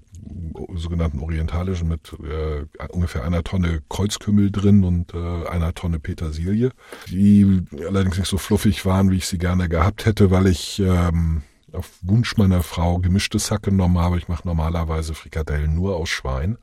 [0.75, 6.71] sogenannten orientalischen mit äh, ungefähr einer Tonne Kreuzkümmel drin und äh, einer Tonne Petersilie,
[7.07, 11.43] die allerdings nicht so fluffig waren, wie ich sie gerne gehabt hätte, weil ich ähm,
[11.71, 14.17] auf Wunsch meiner Frau gemischtes Hack genommen habe.
[14.17, 16.57] Ich mache normalerweise Frikadellen nur aus Schwein.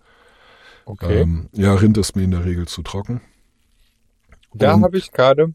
[0.84, 1.20] Okay.
[1.20, 3.20] Ähm, ja, Rind ist mir in der Regel zu trocken.
[4.52, 5.54] Da habe ich gerade,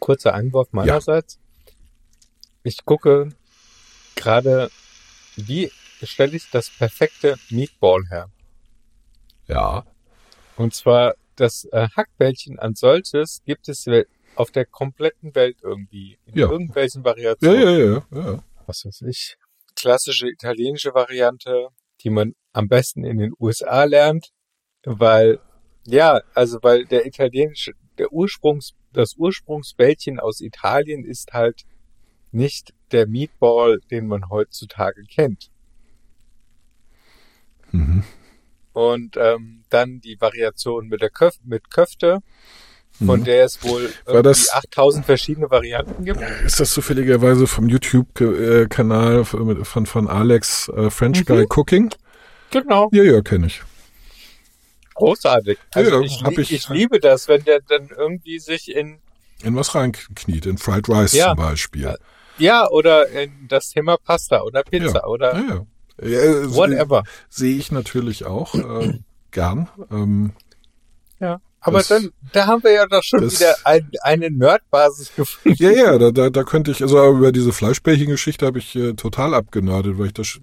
[0.00, 1.72] kurzer Einwurf meinerseits, ja.
[2.64, 3.28] ich gucke
[4.16, 4.70] gerade,
[5.36, 5.70] wie
[6.02, 8.30] stelle ich das perfekte Meatball her?
[9.46, 9.84] Ja.
[10.56, 13.86] Und zwar das äh, Hackbällchen an solches gibt es
[14.34, 16.18] auf der kompletten Welt irgendwie.
[16.26, 16.50] In ja.
[16.50, 17.62] irgendwelchen Variationen.
[17.62, 18.44] Ja, ja, ja, ja.
[18.66, 19.36] Was weiß ich.
[19.74, 21.68] Klassische italienische Variante,
[22.00, 24.30] die man am besten in den USA lernt,
[24.84, 25.38] weil
[25.86, 31.62] ja, also weil der italienische, der Ursprungs, das Ursprungsbällchen aus Italien ist halt
[32.32, 35.50] nicht der Meatball, den man heutzutage kennt.
[37.72, 38.02] Mhm.
[38.72, 42.20] Und ähm, dann die Variation mit der Köf mit Köfte,
[43.04, 43.24] von mhm.
[43.24, 46.20] der es wohl das, 8000 verschiedene Varianten gibt.
[46.44, 51.48] Ist das zufälligerweise vom YouTube-Kanal von, von Alex äh, French Guy mhm.
[51.50, 51.90] Cooking?
[52.50, 52.88] Genau.
[52.92, 53.62] Ja, ja, kenne ich.
[54.94, 55.58] Großartig.
[55.72, 58.98] Also ja, ich, ich, ich liebe das, wenn der dann irgendwie sich in
[59.42, 61.28] in was reinkniet, in Fried Rice ja.
[61.28, 61.94] zum Beispiel.
[62.38, 65.06] Ja, oder in das Thema Pasta oder Pizza ja.
[65.06, 65.66] oder ja,
[66.02, 66.54] ja.
[66.54, 67.04] whatever.
[67.28, 68.98] Sehe ich natürlich auch äh,
[69.30, 69.68] gern.
[69.90, 70.32] Ähm,
[71.20, 71.40] ja.
[71.60, 75.56] Aber das, dann, da haben wir ja doch schon das, wieder ein, eine Nerdbasis gefunden.
[75.60, 79.34] Ja, ja, da, da, da könnte ich, also über diese Fleischbällchen-Geschichte habe ich äh, total
[79.34, 80.38] abgenördet, weil ich das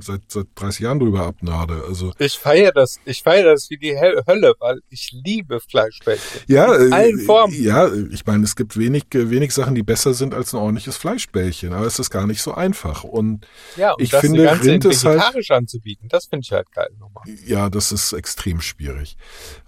[0.00, 1.84] seit, seit 30 Jahren drüber abnade.
[1.86, 6.42] Also ich feiere das, ich feiere das wie die Hölle, weil ich liebe Fleischbällchen.
[6.46, 7.54] Ja, in allen äh, Formen.
[7.62, 11.72] Ja, ich meine, es gibt wenig, wenig Sachen, die besser sind als ein ordentliches Fleischbällchen,
[11.72, 13.04] aber es ist gar nicht so einfach.
[13.04, 16.70] Und, ja, und ich das finde, Ganze Rind ist halt, anzubieten, das finde ich halt
[16.72, 17.24] geil nochmal.
[17.46, 19.16] Ja, das ist extrem schwierig.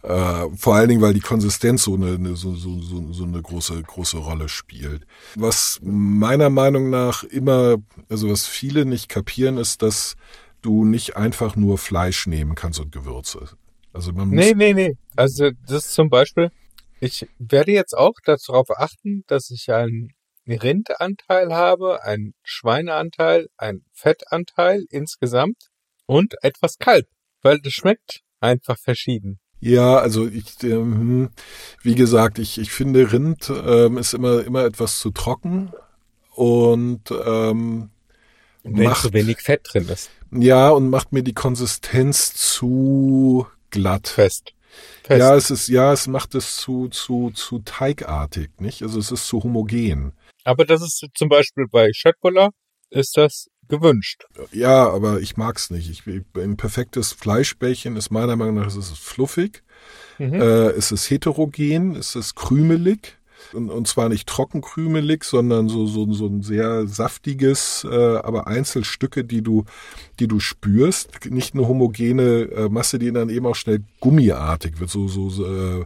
[0.02, 3.82] Äh, vor allen Dingen, weil die Konsistenz so eine, so, so, so, so eine große,
[3.82, 5.06] große Rolle spielt.
[5.34, 7.76] Was meiner Meinung nach immer,
[8.08, 10.16] also was viele nicht kapieren, ist, dass
[10.62, 13.48] du nicht einfach nur Fleisch nehmen kannst und Gewürze.
[13.92, 14.96] Also man muss nee, nee, nee.
[15.16, 16.50] Also das ist zum Beispiel,
[17.00, 20.12] ich werde jetzt auch darauf achten, dass ich einen
[20.46, 25.70] Rindanteil habe, einen Schweineanteil, einen Fettanteil insgesamt
[26.06, 27.06] und etwas Kalb,
[27.42, 29.38] weil das schmeckt einfach verschieden.
[29.60, 31.30] Ja, also ich, ähm,
[31.82, 35.72] wie gesagt, ich, ich finde Rind ähm, ist immer immer etwas zu trocken
[36.34, 37.90] und ähm,
[38.62, 40.10] wenn macht, zu wenig Fett drin ist.
[40.32, 44.08] Ja, und macht mir die Konsistenz zu glatt.
[44.08, 44.52] Fest.
[45.02, 45.18] Fest.
[45.18, 48.82] Ja, es ist, ja, es macht es zu, zu, zu teigartig, nicht?
[48.82, 50.12] Also es ist zu homogen.
[50.44, 52.50] Aber das ist zum Beispiel bei Schöttbullar
[52.90, 54.24] ist das gewünscht.
[54.52, 55.88] Ja, aber ich mag's nicht.
[55.90, 56.04] Ich,
[56.36, 59.62] ein perfektes Fleischbällchen ist meiner Meinung nach, es ist fluffig,
[60.18, 60.34] Mhm.
[60.34, 63.18] äh, es ist heterogen, es ist krümelig.
[63.52, 69.24] Und, und zwar nicht trockenkrümelig, sondern so, so, so ein sehr saftiges, äh, aber Einzelstücke,
[69.24, 69.64] die du,
[70.18, 71.26] die du spürst.
[71.30, 74.90] Nicht eine homogene äh, Masse, die dann eben auch schnell gummiartig wird.
[74.90, 75.84] So, so, so äh,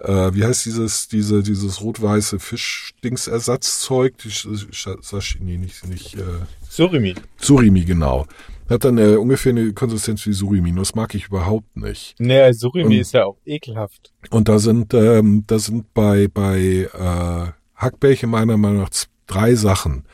[0.00, 4.16] äh, wie heißt dieses, diese, dieses rot-weiße Fischdingsersatzzeug?
[4.18, 6.22] Die Sashimi, nicht, nicht, äh,
[6.68, 7.14] Surimi.
[7.38, 8.26] Surimi, genau.
[8.70, 10.72] Hat dann äh, ungefähr eine Konsistenz wie Surimi.
[10.74, 12.14] Das mag ich überhaupt nicht.
[12.18, 14.12] Nee, Surimi Und- ist ja auch ekelhaft.
[14.30, 18.90] Und da sind, ähm, da sind bei, bei äh, Hackbällchen meiner Meinung nach
[19.26, 20.04] drei Sachen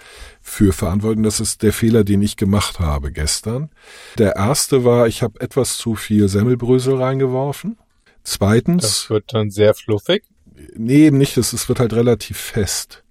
[0.40, 1.24] für verantwortlich.
[1.24, 3.70] Das ist der Fehler, den ich gemacht habe gestern.
[4.18, 7.76] Der erste war, ich habe etwas zu viel Semmelbrösel reingeworfen.
[8.24, 10.24] Zweitens, Das wird dann sehr fluffig.
[10.76, 13.02] nee, eben nicht, das, es wird halt relativ fest.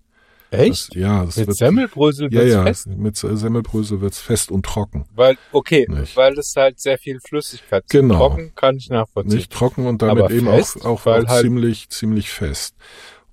[0.59, 0.89] Echt?
[0.89, 2.87] Das, ja, das Mit wird, Semmelbrösel ja, wird's ja, fest?
[2.87, 5.05] mit Semmelbrösel wird's fest und trocken.
[5.15, 6.15] Weil, okay, Nicht.
[6.17, 7.83] weil es halt sehr viel Flüssigkeit.
[7.89, 8.17] Genau.
[8.17, 9.35] Trocken kann ich nachvollziehen.
[9.37, 12.75] Nicht trocken und damit Aber eben fest, auch, auch, auch halt- ziemlich, ziemlich fest.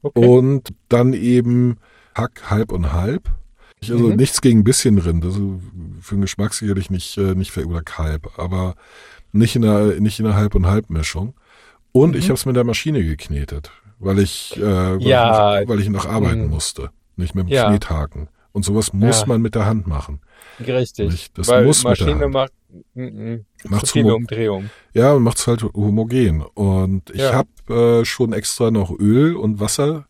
[0.03, 0.27] Okay.
[0.27, 1.79] Und dann eben
[2.15, 3.29] Hack halb und halb.
[3.81, 4.17] Ich- Also Mhm.
[4.17, 5.25] nichts gegen ein bisschen Rind.
[5.25, 5.61] Also
[6.01, 8.75] für den Geschmack sicherlich nicht, äh, nicht für oder Kalb, aber
[9.33, 11.35] nicht in einer, nicht in einer Halb- und Halb-Mischung.
[11.91, 12.29] Und ich Mhm.
[12.29, 15.61] habe es mit der Maschine geknetet, weil ich, äh, weil, Ja.
[15.63, 16.51] ich, weil ich noch arbeiten Mhm.
[16.51, 16.91] musste.
[17.17, 17.69] Nicht mit dem Ja.
[17.69, 18.29] Knethaken.
[18.53, 19.27] Und sowas muss Ja.
[19.27, 20.21] man mit der Hand machen.
[20.61, 21.11] Richtig.
[21.11, 21.39] Nicht?
[21.39, 22.35] Das weil muss mit der Maschine Hand.
[22.35, 22.53] macht
[22.95, 24.71] mm, mm, zu Macht's viele Umdrehungen.
[24.93, 26.43] Ja, und macht's halt homogen.
[26.43, 27.33] Und ich Ja.
[27.69, 30.07] habe äh, schon extra noch Öl und Wasser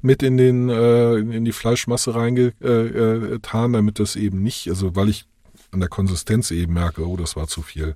[0.00, 4.96] mit in den äh, in die Fleischmasse reingetan, äh, äh, damit das eben nicht, also
[4.96, 5.26] weil ich
[5.70, 7.94] an der Konsistenz eben merke, oh, das war zu viel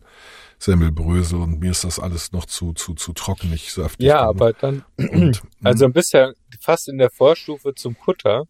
[0.58, 4.06] Semmelbrösel und mir ist das alles noch zu zu zu trocken, nicht saftig.
[4.06, 6.32] Ja, aber dann, und, also bist du ja
[6.66, 8.44] fast in der Vorstufe zum Kutter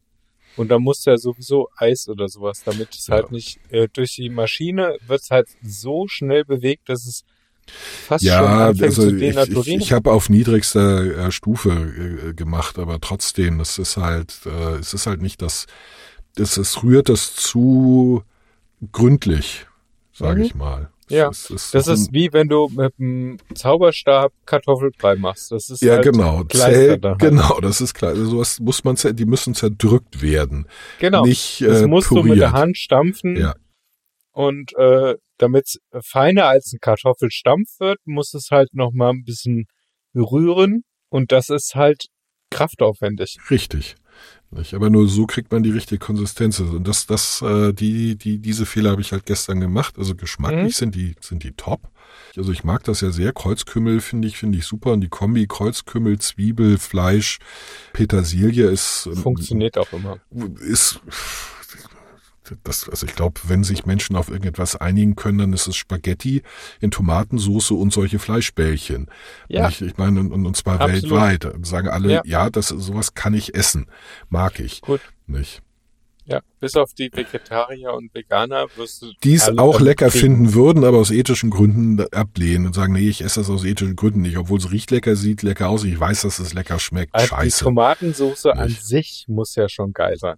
[0.57, 3.15] und da musst du ja sowieso Eis oder sowas, damit es Ja.
[3.17, 7.25] halt nicht, äh, durch die Maschine wird es halt so schnell bewegt, dass es
[8.09, 9.81] fast schon ja, anfängt also zu ich, ich, denaturieren.
[9.83, 11.71] ich habe auf niedrigster äh, Stufe
[12.31, 15.67] äh, gemacht, aber trotzdem, das ist halt, äh, es ist halt nicht das,
[16.37, 18.23] das, es rührt das zu
[18.93, 19.67] gründlich,
[20.15, 20.47] sage Mhm.
[20.47, 20.91] ich mal.
[21.09, 25.53] Ja, es ist, das ist wie wenn du mit einem Zauberstab Kartoffelbrei machst.
[25.53, 27.19] Das ist ja halt genau, da halt.
[27.19, 28.11] genau, das ist klar.
[28.11, 30.67] Also sowas muss man, die müssen zerdrückt werden,
[30.99, 31.25] Genau.
[31.25, 32.25] nicht das äh, musst püriert.
[32.25, 33.37] du mit der Hand stampfen.
[33.37, 33.55] Ja.
[34.33, 39.67] Und äh, damit feiner als ein Kartoffelstampf wird, muss es halt noch mal ein bisschen
[40.15, 40.83] rühren.
[41.09, 42.07] Und das ist halt
[42.51, 43.39] kraftaufwendig.
[43.51, 43.97] Richtig.
[44.51, 44.75] Nicht?
[44.75, 46.61] Aber nur so kriegt man die richtige Konsistenz.
[46.61, 49.95] Und das, das, äh, die, die, diese Fehler habe ich halt gestern gemacht.
[49.99, 50.71] Also geschmacklich Mhm.
[50.71, 51.89] sind die, sind die top.
[52.37, 53.33] Also ich mag das ja sehr.
[53.33, 54.93] Kreuzkümmel finde ich, finde ich super.
[54.93, 57.39] Und die Kombi Kreuzkümmel, Zwiebel, Fleisch,
[57.93, 60.19] Petersilie ist, ähm, Funktioniert auch immer.
[60.61, 61.01] ist,
[62.65, 66.43] das, also ich glaube, wenn sich Menschen auf irgendetwas einigen können, dann ist es Spaghetti
[66.81, 69.09] in Tomatensoße und solche Fleischbällchen.
[69.49, 69.69] Ja.
[69.69, 71.03] Ich, ich meine, und, und zwar Absolut.
[71.11, 71.67] weltweit.
[71.67, 72.51] Sagen alle, ja, Ja.
[72.51, 73.87] das, sowas kann ich essen.
[74.29, 74.81] Mag ich.
[74.81, 75.01] Gut.
[75.27, 75.63] Nicht.
[76.29, 76.41] Ja.
[76.59, 79.13] Bis auf die Vegetarier und Veganer wirst du.
[79.23, 80.21] Die es auch lecker kriegen.
[80.21, 83.95] finden würden, aber aus ethischen Gründen ablehnen und sagen, nee, ich esse das aus ethischen
[83.95, 87.15] Gründen nicht, obwohl es riecht lecker, sieht lecker aus, ich weiß, dass es lecker schmeckt.
[87.15, 87.65] Also die Scheiße.
[87.65, 88.85] Tomatensoße an Nicht.
[88.85, 90.37] sich muss ja schon geil sein.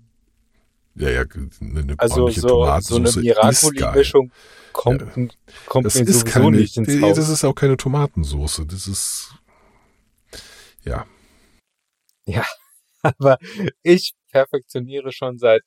[0.99, 1.23] Ja, ja,
[1.61, 3.13] eine, Also so, so eine.
[3.13, 4.33] Miracoli-Mischung
[4.73, 5.03] kommt,
[5.67, 7.17] kommt Das mir ist sowieso keine, nicht ins Haus.
[7.17, 8.63] das ist auch keine Tomatensauce.
[8.67, 9.35] Das ist,
[10.85, 11.07] ja,
[13.03, 13.39] Aber
[13.83, 15.63] ich perfektioniere schon seit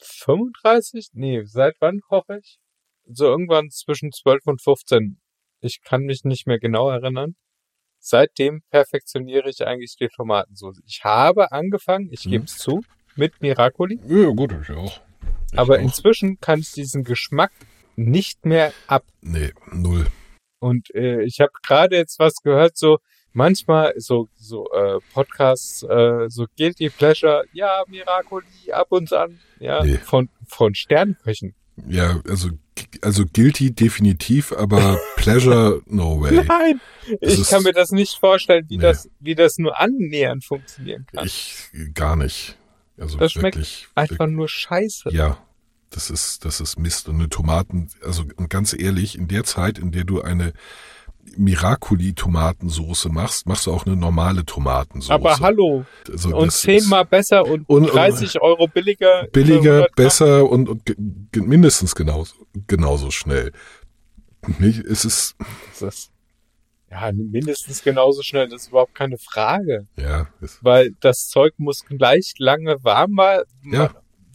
[0.00, 1.08] 35?
[1.12, 2.58] Nee, seit wann koche ich?
[3.06, 5.20] So irgendwann zwischen 12 und 15.
[5.60, 7.36] Ich kann mich nicht mehr genau erinnern.
[8.00, 10.80] Seitdem perfektioniere ich eigentlich die Tomatensauce.
[10.86, 12.30] Ich habe angefangen, ich Mhm.
[12.30, 12.82] gebe es zu,
[13.18, 13.98] mit Miracoli.
[14.06, 15.00] ja gut, ich auch.
[15.52, 15.80] Ich aber auch.
[15.80, 17.50] inzwischen kann ich diesen Geschmack
[17.96, 19.04] nicht mehr ab.
[19.20, 20.06] Nee, null.
[20.60, 22.98] Und äh, ich habe gerade jetzt was gehört, so
[23.32, 29.82] manchmal so so äh, Podcasts, äh, so Guilty Pleasure, ja Miracoli ab und an, ja
[29.84, 29.98] Nee.
[29.98, 31.54] von von Sternköchen.
[31.86, 32.48] Ja, also,
[33.02, 36.42] also guilty definitiv, aber pleasure, no way.
[36.44, 36.80] Nein,
[37.20, 38.82] Das ich ist- kann mir das nicht vorstellen, wie Nee.
[38.82, 41.24] das wie das nur annähernd funktionieren kann.
[41.24, 42.57] Ich gar nicht.
[43.00, 43.88] Also Das schmeckt wirklich.
[43.94, 45.10] Einfach nur Scheiße.
[45.12, 45.38] Ja,
[45.90, 47.08] das ist, das ist Mist.
[47.08, 50.52] Und eine Tomaten, also und ganz ehrlich, in der Zeit, in der du eine
[51.36, 55.12] Miracoli-Tomatensoße machst, machst du auch eine normale Tomatensoße.
[55.12, 59.26] Aber hallo, also und zehnmal besser und, Und- und- 30 Euro billiger.
[59.32, 59.94] billiger, 100 Gramm.
[60.04, 62.34] besser und, und mindestens genauso,
[62.66, 63.52] genauso schnell.
[64.88, 65.36] Es ist,
[65.80, 66.10] Das ist,
[66.90, 69.86] ja, mindestens genauso schnell, das ist überhaupt keine Frage.
[69.96, 73.90] ja, es, weil das Zeug muss gleich lange warm wa- Ja.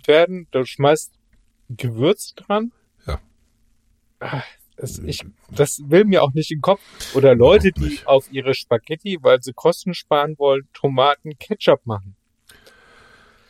[0.05, 0.47] werden.
[0.51, 1.11] Du schmeißt
[1.69, 2.71] Gewürz dran.
[3.07, 3.19] Ja.
[4.77, 6.81] Das, ich, das will mir auch nicht in den Kopf.
[7.15, 12.15] Oder Leute, die auf ihre Spaghetti, weil sie Kosten sparen wollen, Tomaten Ketchup machen.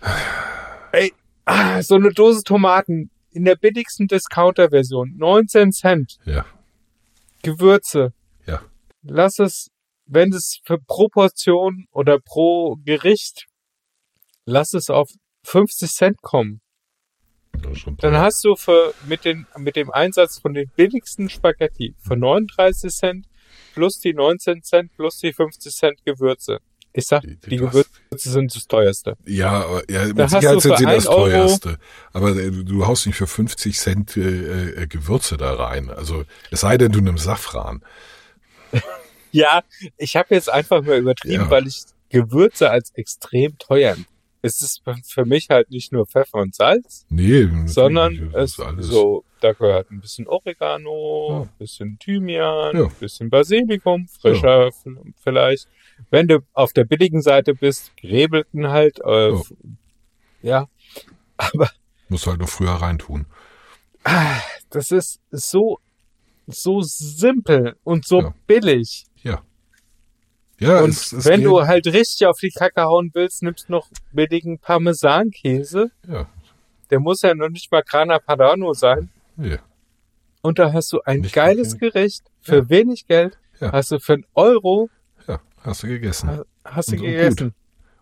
[0.92, 1.14] Ey,
[1.46, 6.18] ah, so eine Dose Tomaten in der billigsten Discounter-Version, 19 Cent.
[6.26, 6.46] Ja.
[7.42, 8.14] Gewürze.
[9.04, 9.70] Lass es,
[10.06, 13.46] wenn es für pro Portion oder pro Gericht,
[14.46, 15.10] lass es auf
[15.46, 16.62] 50 Cent kommen.
[18.00, 22.92] Dann hast du für, mit, den, mit dem Einsatz von den billigsten Spaghetti für 39
[22.94, 23.26] Cent
[23.74, 26.60] plus die 19 Cent plus die 50 Cent Gewürze.
[26.96, 27.72] Ich sag, Die- die- hast-
[28.10, 29.18] Gewürze sind das teuerste.
[29.26, 31.78] Ja, aber, ja, mit Da Sicherheit sind sie das Euro- teuerste.
[32.12, 35.90] Aber äh, du haust nicht für 50 Cent äh, äh, Gewürze da rein.
[35.90, 37.84] Also es sei denn, du nimmst Safran.
[39.36, 39.64] Ja,
[39.98, 41.50] ich habe jetzt einfach mal übertrieben, Ja.
[41.50, 43.96] weil ich Gewürze als extrem teuer.
[44.44, 48.88] Es ist für mich halt nicht nur Pfeffer und Salz, Nee, sondern es alles.
[48.88, 51.42] so, da gehört ein bisschen Oregano, Ja.
[51.44, 52.84] ein bisschen Thymian, Ja.
[52.84, 54.70] ein bisschen Basilikum, frischer
[55.24, 55.68] vielleicht.
[56.12, 59.34] Wenn du auf der billigen Seite bist, gräbelten halt, äh,
[60.44, 60.68] Ja.
[61.38, 61.72] Aber
[62.10, 63.26] Musst halt noch früher reintun.
[64.04, 65.80] ah, das ist so,
[66.48, 68.34] so simpel und so Ja.
[68.48, 69.06] billig.
[70.60, 73.70] Ja, und es, es wenn geht- du halt richtig auf die Kacke hauen willst, nimmst
[73.70, 75.92] noch billigen Parmesankäse.
[76.08, 76.28] Ja,
[76.90, 79.10] Der muss ja noch nicht mal Grana Padano sein.
[79.36, 79.58] nee.
[80.42, 81.78] Und da hast du ein Nicht geiles.
[81.78, 82.70] Gericht für Ja.
[82.70, 83.38] wenig Geld.
[83.62, 83.72] Ja.
[83.72, 84.90] Hast du für einen Euro,
[85.28, 86.30] Ja, hast du gegessen.
[86.30, 87.54] ha- hast du Und- und gegessen.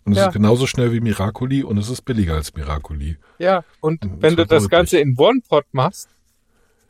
[0.05, 0.27] Und es ja.
[0.27, 3.17] ist genauso schnell wie Miracoli und es ist billiger als Miracoli.
[3.37, 6.09] Ja, und Mhm, wenn du das Ganze in One-Pot machst,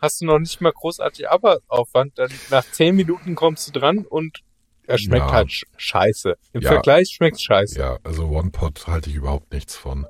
[0.01, 2.17] hast du noch nicht mal großartig Arbeitsaufwand.
[2.17, 4.39] Dann nach zehn Minuten kommst du dran und
[4.87, 5.31] er schmeckt Ja.
[5.31, 6.35] halt sch- scheiße.
[6.53, 6.71] Im Ja.
[6.71, 7.77] Vergleich schmeckt scheiße.
[7.79, 10.05] Ja, also One-Pot halte ich überhaupt nichts von.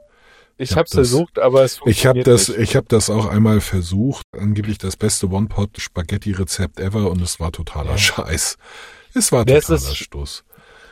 [0.58, 2.60] ich ich hab hab's das- versucht, aber es Ich habe funktioniert das, nicht.
[2.60, 4.26] ich habe das auch einmal versucht.
[4.32, 7.98] Angeblich das beste One-Pot-Spaghetti-Rezept ever und es war totaler Ja.
[7.98, 8.58] Scheiß.
[9.14, 10.44] Es war Das totaler ist- Stoß.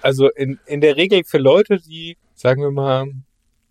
[0.02, 3.12] Also in, in der Regel für Leute, die, sagen wir mal,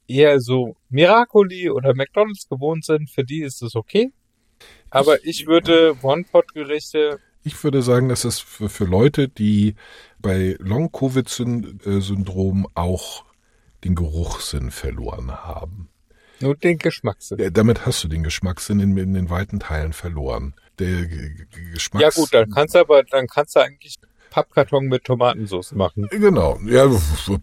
[0.07, 4.12] eher so Miracoli oder McDonalds gewohnt sind, für die ist es okay.
[4.91, 9.74] Aber ich würde One-Pot-Gerichte, Ich würde sagen, dass es für, für Leute, die
[10.18, 13.24] bei Long-Covid-Syndrom auch
[13.84, 15.89] den Geruchssinn verloren haben.
[16.41, 17.41] nur den Geschmack sind.
[17.41, 20.55] Ja, damit hast du den Geschmackssinn in, in den weiten Teilen verloren.
[20.78, 23.97] Der G- G- Geschmacks Ja gut, dann kannst du aber, dann kannst du eigentlich
[24.31, 26.07] Pappkarton mit Tomatensauce machen.
[26.11, 26.87] Genau, ja,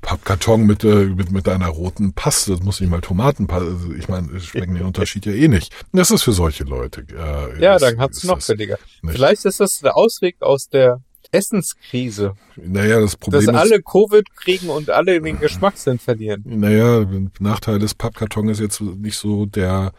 [0.02, 4.08] Pappkarton mit, äh, mit, mit einer roten Paste, das muss nicht mal Tomatenpaste, also ich
[4.08, 5.74] meine, es schmecken den Unterschied ja eh nicht.
[5.94, 7.02] Das ist für solche Leute.
[7.12, 8.78] Äh, Ja, ist- dann ist noch billiger.
[9.02, 9.16] nicht.
[9.16, 14.36] Vielleicht ist das der Ausweg aus der Essenskrise, Naja, das dass Problem ist, alle Covid
[14.36, 16.44] kriegen und alle den Geschmackssinn verlieren.
[16.46, 17.06] naja,
[17.40, 19.92] Nachteil des Pappkarton ist jetzt nicht so der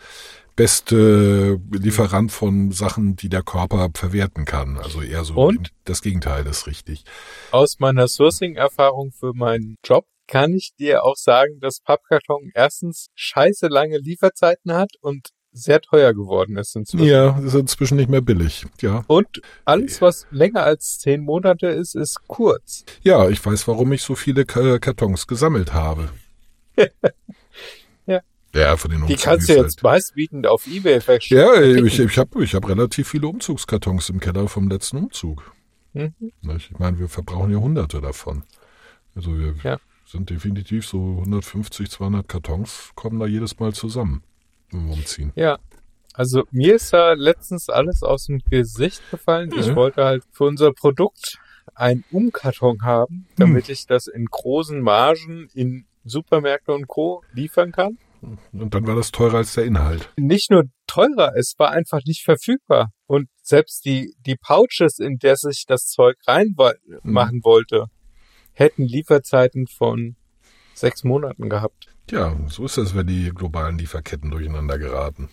[0.57, 4.79] beste Lieferant von Sachen, die der Körper verwerten kann.
[4.79, 5.71] Also eher so Und?
[5.85, 7.05] das Gegenteil ist richtig.
[7.53, 13.69] Aus meiner Sourcing-Erfahrung für meinen Job kann ich dir auch sagen, dass Pappkarton erstens scheiße
[13.69, 17.07] lange Lieferzeiten hat und sehr teuer geworden ist inzwischen.
[17.07, 18.67] Ja, ist inzwischen nicht mehr billig.
[18.83, 19.05] Ja.
[19.07, 22.85] Und alles, was länger als zehn Monate ist, ist kurz.
[23.03, 26.11] Ja, ich weiß, warum ich so viele Ka- Kartons gesammelt habe.
[28.57, 28.77] Ja.
[28.77, 29.63] Von den Die kannst du halt.
[29.65, 31.39] jetzt meistbietend auf Ebay verstehen.
[31.39, 35.53] Ja, ich, ich habe ich hab relativ viele Umzugskartons im Keller vom letzten Umzug.
[35.93, 36.15] Mhm.
[36.43, 36.71] Nicht?
[36.73, 38.45] Ich meine, wir verbrauchen ja hunderte davon.
[39.15, 39.79] Also wir Ja.
[40.07, 44.23] sind definitiv so 150, 200 Kartons, kommen da jedes Mal zusammen
[44.73, 45.33] im Umziehen.
[45.37, 45.59] Ja.
[46.15, 49.53] Also mir ist da letztens alles aus dem Gesicht gefallen.
[49.59, 49.77] Ich Mhm.
[49.77, 51.39] wollte halt für unser Produkt
[51.75, 57.23] einen Umkarton haben, damit ich das in großen Margen in Supermärkte und Co.
[57.35, 57.99] liefern kann.
[58.53, 60.13] Und dann war das teurer als der Inhalt.
[60.17, 62.91] Nicht nur teurer, es war einfach nicht verfügbar.
[63.07, 67.87] Und selbst die, die Pouches, in der sich das Zeug reinmachen wollte,
[68.53, 70.17] hätten Lieferzeiten von
[70.75, 71.89] sechs Monaten gehabt.
[72.11, 75.29] Ja, so ist das, wenn die globalen Lieferketten durcheinander geraten.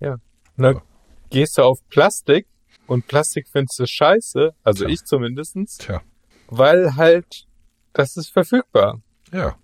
[0.00, 0.82] Und dann Ja.
[1.30, 2.46] gehst du auf Plastik
[2.88, 4.92] und Plastik findest du scheiße, also Tja.
[4.92, 6.02] ich zumindestens, Tja,
[6.48, 7.46] weil halt,
[7.92, 9.00] das ist verfügbar.
[9.32, 9.56] ja.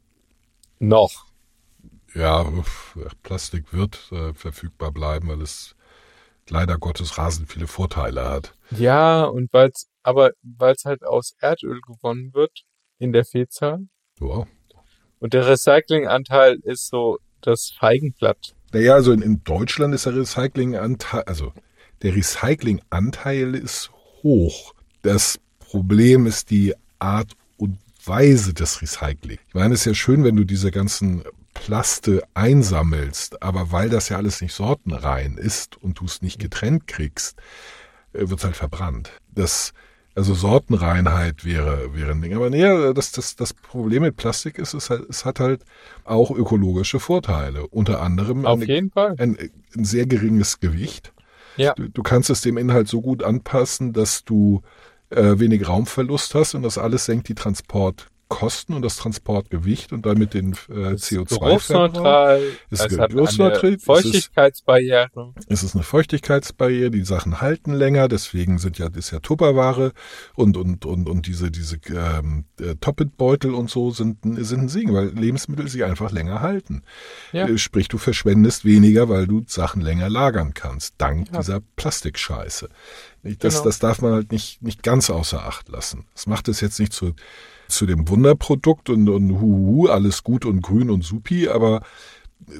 [0.78, 1.23] Noch.
[2.14, 2.50] Ja,
[3.22, 5.74] Plastik wird äh, verfügbar bleiben, weil es
[6.48, 8.54] leider Gottes rasend viele Vorteile hat.
[8.70, 12.62] Ja, und weil's, aber weil's halt aus Erdöl gewonnen wird,
[12.98, 13.80] in der Vielzahl.
[14.18, 14.46] Wow.
[15.18, 18.54] Und der Recyclinganteil ist so das Feigenblatt.
[18.72, 21.52] Naja, also in, in Deutschland ist der Recyclinganteil, also
[22.02, 23.90] der Recyclinganteil ist
[24.22, 24.74] hoch.
[25.02, 29.38] Das Problem ist die Art und Weise des Recycling.
[29.48, 31.24] Ich meine, es ist ja schön, wenn du diese ganzen
[31.54, 36.86] Plaste einsammelst, aber weil das ja alles nicht sortenrein ist und du es nicht getrennt
[36.86, 37.40] kriegst,
[38.12, 39.12] äh, wird's halt verbrannt.
[39.34, 39.72] Das,
[40.14, 42.34] also Sortenreinheit wäre, wäre ein Ding.
[42.34, 45.64] Aber nee, das, das, das Problem mit Plastik ist, es, hat, es hat halt
[46.04, 47.66] auch ökologische Vorteile.
[47.68, 49.14] Unter anderem Auf eine, jeden Fall.
[49.18, 49.38] ein,
[49.74, 51.12] ein sehr geringes Gewicht.
[51.56, 51.72] Ja.
[51.74, 54.62] Du, du kannst es dem Inhalt so gut anpassen, dass du
[55.10, 57.34] äh, wenig Raumverlust hast und das alles senkt die
[58.28, 61.38] Transportkosten und das Transportgewicht und damit den äh, CO2-Verbrauch.
[61.40, 62.42] Geruchsneutral.
[62.70, 65.34] Es ist geruchsneutral, eine es ist- Feuchtigkeitsbarriere.
[65.48, 69.92] Es ist eine Feuchtigkeitsbarriere, die Sachen halten länger, deswegen sind ja, ist ja Tupperware
[70.34, 74.68] und, und, und, und diese, diese ähm, äh, Toppet-Beutel und so sind, ein- sind ein
[74.68, 76.82] Segen, weil Lebensmittel sich einfach länger halten.
[77.32, 77.46] Ja.
[77.46, 81.38] Äh, Sprich, du verschwendest weniger, weil du Sachen länger lagern kannst, dank Ja.
[81.38, 82.68] dieser Plastikscheiße.
[83.22, 83.64] Das, Genau.
[83.64, 86.04] das darf man halt nicht, nicht ganz außer Acht lassen.
[86.14, 87.14] Das macht es jetzt nicht zu,
[87.74, 91.82] zu dem Wunderprodukt und, und huhu, alles gut und grün und supi, aber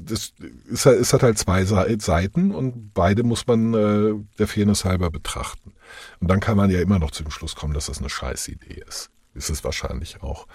[0.01, 0.33] das
[0.65, 5.11] ist, es hat halt zwei Sei- Seiten und beide muss man äh, der Fairness halber
[5.11, 5.73] betrachten.
[6.19, 8.81] Und dann kann man ja immer noch zu dem Schluss kommen, dass das eine Scheißidee
[8.87, 9.11] ist.
[9.35, 10.47] Ist es wahrscheinlich auch.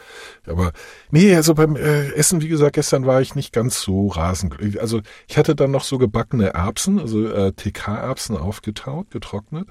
[0.47, 0.73] Aber
[1.11, 4.57] nee, also beim äh, Essen, wie gesagt, gestern war ich nicht ganz so rasend.
[4.79, 9.69] Also ich hatte dann noch so gebackene Erbsen, also äh, TK-Erbsen aufgetaut, getrocknet.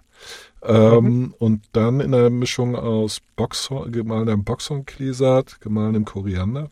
[0.61, 6.70] Ähm, Und dann in einer Mischung aus Boxhorn, gemahlenem Boxhornkleesat, gemahlenem Koriander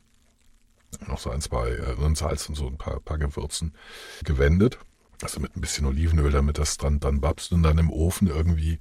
[1.05, 3.73] noch so ein, zwei äh, und Salz und so ein paar, paar Gewürzen
[4.23, 4.77] gewendet.
[5.21, 8.79] Also mit ein bisschen Olivenöl, damit das dann, dann babst und dann im Ofen irgendwie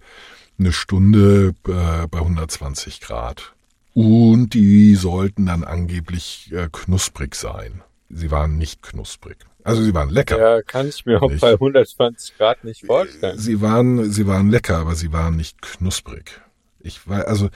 [0.59, 3.55] eine Stunde äh, bei 120 Grad.
[3.95, 7.83] Und die sollten dann angeblich äh, knusprig sein.
[8.11, 9.39] Sie waren nicht knusprig.
[9.67, 10.39] Also sie waren lecker.
[10.39, 11.41] Ja, kann ich mir auch Nicht.
[11.41, 13.39] bei 120 Grad nicht vorstellen.
[13.39, 16.41] Sie waren, sie waren lecker, aber sie waren nicht knusprig.
[16.81, 17.49] Ich war, also,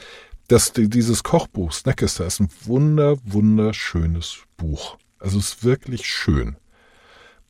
[0.49, 4.97] das, die- dieses Kochbuch, Snackester, ist ein wunder, wunderschönes Buch.
[5.19, 6.57] Also, es ist wirklich schön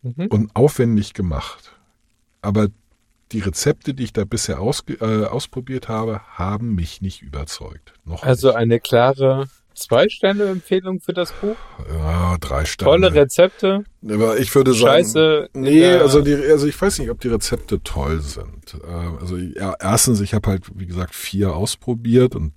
[0.02, 0.26] Mhm.
[0.28, 1.72] und aufwendig gemacht.
[2.42, 2.68] Aber
[3.32, 7.92] die Rezepte, die ich da bisher ausge, äh, ausprobiert habe, haben mich nicht überzeugt.
[8.04, 8.56] Noch Also nicht.
[8.56, 11.56] eine klare Zwei-Sterne-Empfehlung für das Buch.
[11.92, 12.90] Ja, drei Sterne.
[12.90, 13.84] Tolle Rezepte.
[14.08, 15.48] Aber ich würde sagen, Scheiße.
[15.54, 18.76] Nee, also die, also ich weiß nicht, ob die Rezepte toll sind.
[18.84, 22.52] Äh, Also ja, erstens, ich habe halt, wie gesagt, vier ausprobiert und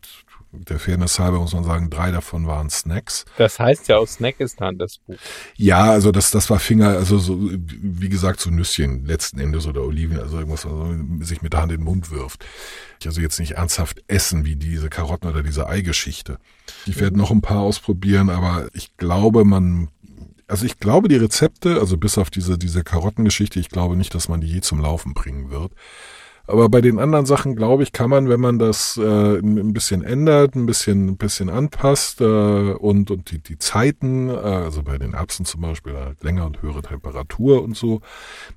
[0.54, 3.26] der Fairness halber muss man sagen, drei davon waren Snacks.
[3.38, 5.16] Das heißt ja aus Snackistan, das Buch.
[5.56, 9.82] Ja, also das, das war Finger, also so, wie gesagt, so Nüsschen letzten Endes oder
[9.82, 12.45] Oliven, also irgendwas, was man sich mit der Hand in den Mund wirft.
[13.06, 16.38] Also jetzt nicht ernsthaft essen wie diese Karotten oder diese Eigeschichte.
[16.86, 19.89] Ich werde noch ein paar ausprobieren, aber ich glaube, man,
[20.47, 24.30] also ich glaube, die Rezepte, also bis auf diese, diese Karottengeschichte, ich glaube nicht, dass
[24.30, 25.74] man die je zum Laufen bringen wird.
[26.46, 30.04] Aber bei den anderen Sachen, glaube ich, kann man, wenn man das äh, ein bisschen
[30.04, 34.98] ändert, ein bisschen, ein bisschen anpasst äh, und, und die, die Zeiten, äh, also bei
[34.98, 38.02] den Erbsen zum Beispiel halt länger und höhere Temperatur und so,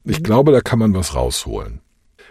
[0.03, 1.81] ich glaube, da kann man was rausholen.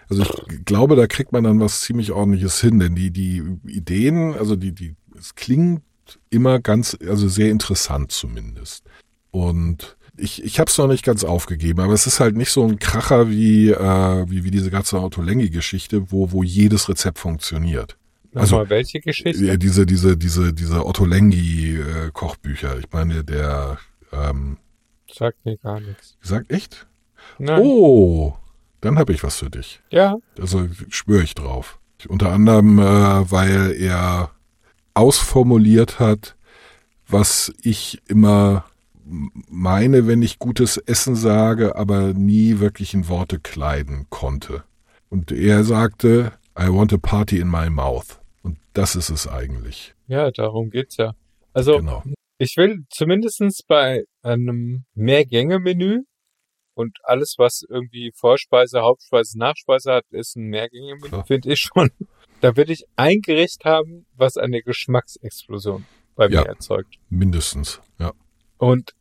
[0.10, 4.34] Also ich glaube, da kriegt man dann was ziemlich ordentliches hin, denn die, die Ideen,
[4.34, 5.82] also die, die, es klingt
[6.30, 8.84] immer ganz, also sehr interessant zumindest.
[9.32, 12.66] Und ich, ich habe es noch nicht ganz aufgegeben, aber es ist halt nicht so
[12.66, 17.98] ein Kracher wie, äh, wie, wie diese ganze Autolengi-Geschichte, wo, wo jedes Rezept funktioniert.
[18.34, 19.46] Also Nochmal welche Geschichte?
[19.48, 22.78] äh, diese, diese, diese, diese Otto Lengi-Kochbücher.
[22.80, 23.78] Ich meine, der,
[24.12, 24.58] ähm,
[25.12, 26.18] Sagt mir gar nichts.
[26.22, 26.88] sagt echt?
[27.40, 27.62] Nein.
[27.64, 28.34] Oh,
[28.82, 29.82] dann habe ich was für dich.
[29.90, 30.18] Ja.
[30.40, 31.80] Also schwöre ich drauf.
[32.08, 34.32] Unter anderem, äh, weil er
[34.94, 36.36] ausformuliert hat,
[37.08, 38.66] was ich immer
[39.06, 44.64] meine, wenn ich gutes Essen sage, aber nie wirklich in Worte kleiden konnte.
[45.10, 48.20] Und er sagte, I want a party in my mouth.
[48.42, 49.94] Und das ist es eigentlich.
[50.08, 51.14] Ja, darum geht's ja.
[51.54, 52.04] Also, Genau.
[52.38, 56.02] ich will zumindestens bei einem Mehrgänge-Menü
[56.74, 61.90] und alles, was irgendwie Vorspeise, Hauptspeise, Nachspeise hat, ist ein Mehrgänge-Menü, finde ich schon.
[62.42, 65.86] Da will ich ein Gericht haben, was eine Geschmacksexplosion
[66.16, 66.42] bei Ja.
[66.42, 66.96] mir erzeugt.
[67.10, 67.80] Mindestens.
[67.98, 68.12] Ja.
[68.58, 68.92] Und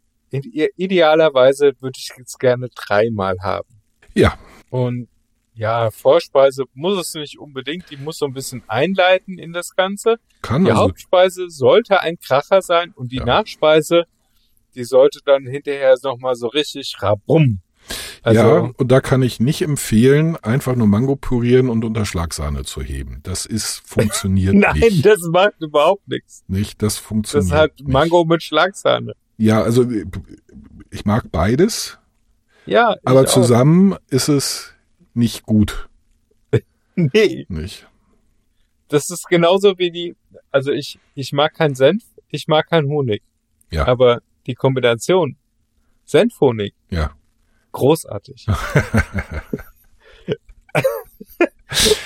[0.76, 3.68] idealerweise würde ich es gerne dreimal haben.
[4.14, 4.34] Ja.
[4.70, 5.08] Und
[5.54, 10.16] ja, Vorspeise muss es nicht unbedingt, die muss so ein bisschen einleiten in das Ganze.
[10.42, 10.82] Kann Die also.
[10.82, 13.24] Hauptspeise sollte ein Kracher sein und die Ja.
[13.24, 14.04] Nachspeise,
[14.74, 17.60] die sollte dann hinterher nochmal so richtig rabum.
[18.22, 22.64] Also, ja, und da kann ich nicht empfehlen, einfach nur Mango pürieren und unter Schlagsahne
[22.64, 23.20] zu heben.
[23.22, 25.04] Das ist, funktioniert nein, nicht.
[25.06, 26.42] das macht überhaupt nichts.
[26.48, 27.88] Nicht, das Das funktioniert hat nicht.
[27.88, 29.12] Mango mit Schlagsahne.
[29.36, 29.86] Ja, also
[30.90, 31.98] ich mag beides,
[32.66, 33.26] Ja, aber auch.
[33.26, 34.72] zusammen ist es
[35.14, 35.88] nicht gut,
[36.96, 37.86] Nee, nicht?
[38.88, 40.14] das ist genauso wie die,
[40.52, 43.22] also ich, ich mag keinen Senf, ich mag keinen Honig.
[43.70, 43.86] Ja.
[43.88, 45.36] Aber die Kombination
[46.04, 46.74] Senfhonig.
[46.90, 47.12] Ja.
[47.72, 48.46] Großartig.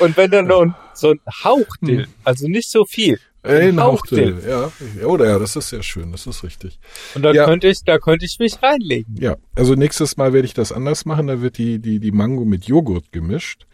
[0.01, 3.21] Und wenn dann noch so ein Hauch Dill, also nicht so viel.
[3.43, 4.43] Ey, ein Hauch Hauchdill.
[4.47, 4.71] Ja.
[5.07, 6.79] oder ja, das ist sehr schön, das ist richtig.
[7.15, 7.45] Und da Ja.
[7.45, 9.15] könnte ich, da könnte ich mich reinlegen.
[9.19, 11.29] Ja, also nächstes Mal werde ich das anders machen.
[11.29, 13.67] Da wird die, die, die Mango mit Joghurt gemischt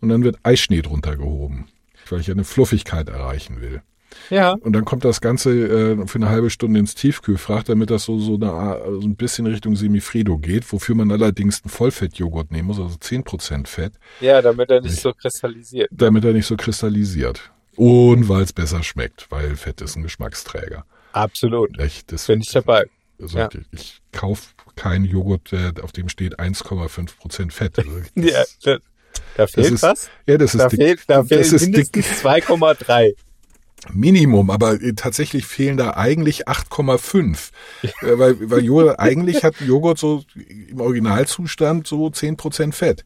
[0.00, 1.68] und dann wird Eischnee drunter gehoben,
[2.10, 3.82] weil ich eine Fluffigkeit erreichen will.
[4.28, 4.52] Ja.
[4.52, 8.18] Und dann kommt das Ganze äh, für eine halbe Stunde ins Tiefkühlfach, damit das so,
[8.18, 12.78] so, eine, so ein bisschen Richtung Semifredo geht, wofür man allerdings einen Vollfettjoghurt nehmen muss,
[12.78, 15.88] also 10% Fett, Ja, damit er nicht Ich- so kristallisiert.
[15.92, 17.50] damit er nicht so kristallisiert.
[17.76, 20.84] Und weil es besser schmeckt, weil Fett ist ein Geschmacksträger.
[21.12, 21.78] Absolut.
[21.78, 22.84] Echt, das, Bin ich dabei.
[23.20, 23.48] Also Ja.
[23.52, 27.78] ich, ich kaufe keinen Joghurt, der, auf dem steht 1,5% Fett.
[27.78, 28.78] Also das- Ja, da,
[29.36, 30.08] da fehlt ist- was.
[30.26, 30.80] Ja, das ist Da dick.
[30.80, 33.14] fehlt, da Das fehlt ist mindestens 2,3.
[33.92, 37.50] Minimum, aber äh, tatsächlich fehlen da eigentlich 8,5.
[37.82, 43.04] Äh, weil, weil Joghurt, eigentlich hat Joghurt so im Originalzustand so 10% Fett.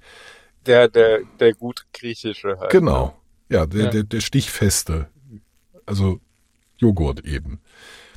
[0.66, 2.70] Der, der, der gut griechische halt.
[2.70, 3.16] Genau.
[3.48, 3.90] Ja, der, Ja.
[3.90, 5.08] Der, der stichfeste.
[5.84, 6.20] Also
[6.78, 7.60] Joghurt eben.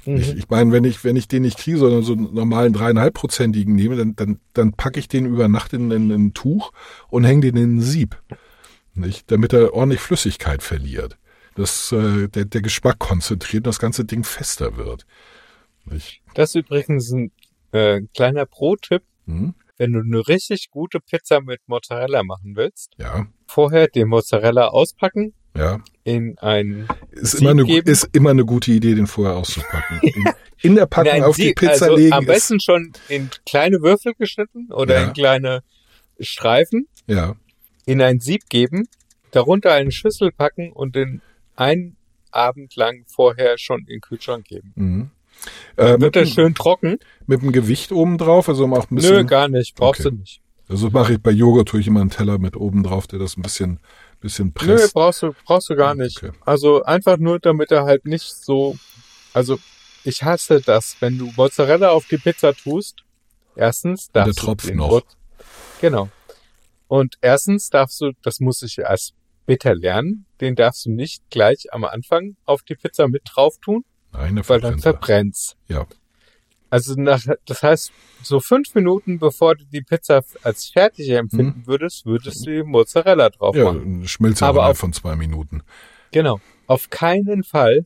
[0.05, 0.17] Mhm.
[0.17, 3.75] Ich, ich meine, wenn ich, wenn ich den nicht kriege, sondern so einen normalen dreieinhalbprozentigen
[3.75, 6.71] nehme, dann, dann, dann packe ich den über Nacht in, in, in ein Tuch
[7.09, 8.21] und hänge den in ein Sieb.
[8.95, 9.32] Nicht?
[9.32, 11.17] Damit er ordentlich Flüssigkeit verliert.
[11.55, 15.05] Dass äh, der, der Geschmack konzentriert und das ganze Ding fester wird.
[15.86, 16.21] Nicht?
[16.34, 17.32] Das ist übrigens ein
[17.71, 19.53] äh, kleiner Pro-Tipp, Hm?
[19.80, 22.91] Wenn du eine richtig gute Pizza mit Mozzarella machen willst.
[22.99, 25.80] Ja, Vorher den Mozzarella auspacken, ja.
[26.03, 27.89] in ein Ist Sieb immer, eine, geben?
[27.89, 29.99] ist immer eine gute Idee, den vorher auszupacken.
[30.03, 30.23] In,
[30.61, 32.13] in der Packung in auf die Sieb- Pizza also legen.
[32.13, 35.07] Am besten schon in kleine Würfel geschnitten oder Ja.
[35.07, 35.63] in kleine
[36.19, 37.36] Streifen, ja,
[37.86, 38.88] in ein Sieb geben,
[39.32, 41.21] darunter eine Schüssel packen und den
[41.55, 41.95] einen
[42.32, 44.73] Abend lang vorher schon in den Kühlschrank geben.
[44.75, 45.11] mhm.
[45.78, 46.98] Äh, mit, Wird er dem- schön trocken?
[47.26, 49.28] mit dem Gewicht oben drauf, also auch ein Nö, bisschen.
[49.28, 49.76] gar nicht.
[49.76, 50.10] Brauchst Okay.
[50.12, 50.42] du nicht.
[50.68, 53.38] Also mache ich bei Joghurt tue ich immer einen Teller mit oben drauf, der das
[53.38, 53.80] ein bisschen,
[54.22, 54.94] bisschen Nö, presst.
[54.94, 56.22] brauchst du, brauchst du gar nicht.
[56.22, 56.32] Okay.
[56.46, 58.78] Also einfach nur, damit er halt nicht so,
[59.34, 59.58] also
[60.04, 62.98] ich hasse das, wenn du Mozzarella auf die Pizza tust.
[63.56, 64.90] Erstens der darfst du den noch.
[64.92, 65.02] Mo-
[65.82, 66.10] Genau.
[66.88, 69.14] Und erstens darfst du, das muss ich erst
[69.44, 73.84] später lernen, den darfst du nicht gleich am Anfang auf die Pizza mit drauf tun,
[74.14, 74.91] Nein, der weil dann verbrennt er.
[74.93, 75.55] verbrennt's.
[75.68, 75.86] Ja.
[76.72, 77.91] Also nach, das heißt,
[78.22, 83.30] so fünf Minuten bevor du die Pizza als fertig empfinden würdest, würdest du die Mozzarella
[83.30, 83.60] drauf Mhm.
[83.62, 84.07] Ja, machen.
[84.07, 85.64] schmilzt Aber innerhalb von zwei Minuten.
[86.12, 86.39] Genau.
[86.68, 87.86] Auf keinen Fall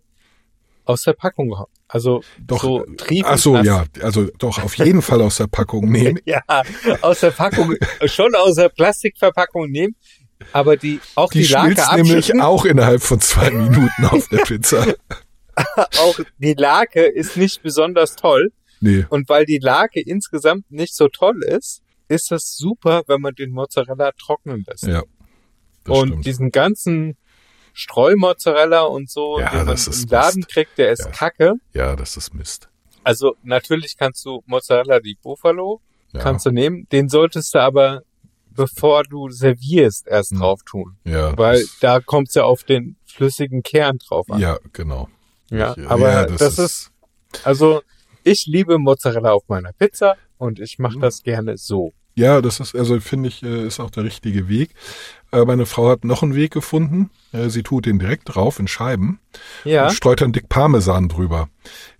[0.86, 1.56] aus der Packung.
[1.88, 2.86] Also Doch, so
[3.24, 6.20] ach so, ja, also doch auf jeden Fall aus der Packung nehmen.
[6.26, 6.42] Ja,
[7.02, 9.96] aus der Packung, schon aus der Plastikverpackung nehmen,
[10.52, 14.88] aber die auch die, Die schmilzt nämlich auch innerhalb von zwei Minuten auf der Pizza.
[16.00, 18.52] Auch die Lake ist nicht besonders toll.
[18.82, 23.34] Nee, Und weil die Lake insgesamt nicht so toll ist, ist das super, wenn man
[23.34, 24.84] den Mozzarella trocknen lässt.
[24.84, 25.04] ja.
[25.86, 26.26] Das und stimmt.
[26.26, 27.18] diesen ganzen
[27.74, 30.50] Streumozzarella und so, Ja, den man im Laden Mist.
[30.50, 31.12] kriegt, der ist Ja.
[31.12, 31.54] kacke.
[31.74, 32.70] Ja, das ist Mist.
[33.04, 35.82] Also natürlich kannst du Mozzarella di Buffalo,
[36.14, 36.88] Ja, kannst du nehmen.
[36.92, 38.04] Den solltest du aber,
[38.52, 40.40] bevor du servierst, erst Hm.
[40.40, 40.98] drauf tun.
[41.04, 44.40] ja, Weil da kommt es ja auf den flüssigen Kern drauf an.
[44.40, 45.10] ja, genau.
[45.50, 46.92] Ja, Ich- aber ja, das, ist,
[47.44, 47.82] also
[48.24, 51.02] ich liebe Mozzarella auf meiner Pizza und ich mache Mhm.
[51.02, 51.94] das gerne so.
[52.16, 54.70] Ja, das ist, also finde ich, äh, ist auch der richtige Weg.
[55.32, 57.10] Äh, Meine Frau hat noch einen Weg gefunden.
[57.32, 59.20] Äh, Sie tut den direkt drauf in Scheiben
[59.64, 59.86] Ja.
[59.88, 61.50] und streut dann dick Parmesan drüber.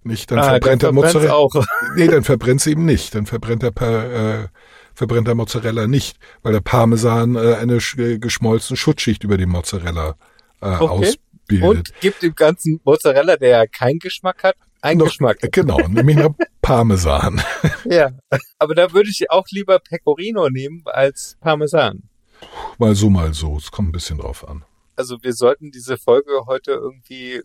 [0.04, 1.34] Nicht, dann Ah, verbrennt der dann verbrennt's Mozzarella.
[1.34, 1.66] auch.
[1.96, 3.16] Nee, dann verbrennt sie eben nicht.
[3.16, 4.04] Dann verbrennt der, pa
[4.44, 4.48] äh,
[4.94, 10.16] verbrennt der Mozzarella nicht, weil der Parmesan äh, eine sch geschmolzene Schutzschicht über dem Mozzarella
[10.62, 11.16] äh, Okay.
[11.52, 11.70] Ausbildet.
[11.92, 15.38] Und gibt dem ganzen Mozzarella, der ja keinen Geschmack hat, einen Noch- Geschmack.
[15.52, 17.42] Genau, nämlich noch Parmesan.
[17.86, 18.12] Ja.
[18.60, 22.04] Aber da würde ich auch lieber Pecorino nehmen als Parmesan.
[22.78, 23.58] Mal so, mal so.
[23.58, 24.64] Es kommt ein bisschen drauf an.
[24.96, 27.42] Also wir sollten diese Folge heute irgendwie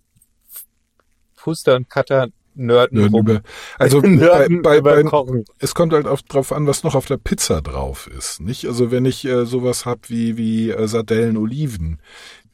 [1.35, 3.29] Fuster und Cutter nörden Nörden rum.
[3.29, 3.43] über,
[3.79, 5.45] also bei, Nörden bei, bei, Kochen.
[5.61, 8.67] es kommt halt auf, drauf an, was noch auf der Pizza drauf ist, nicht?
[8.67, 12.01] Also wenn ich äh, sowas hab wie wie äh, Sardellen, Oliven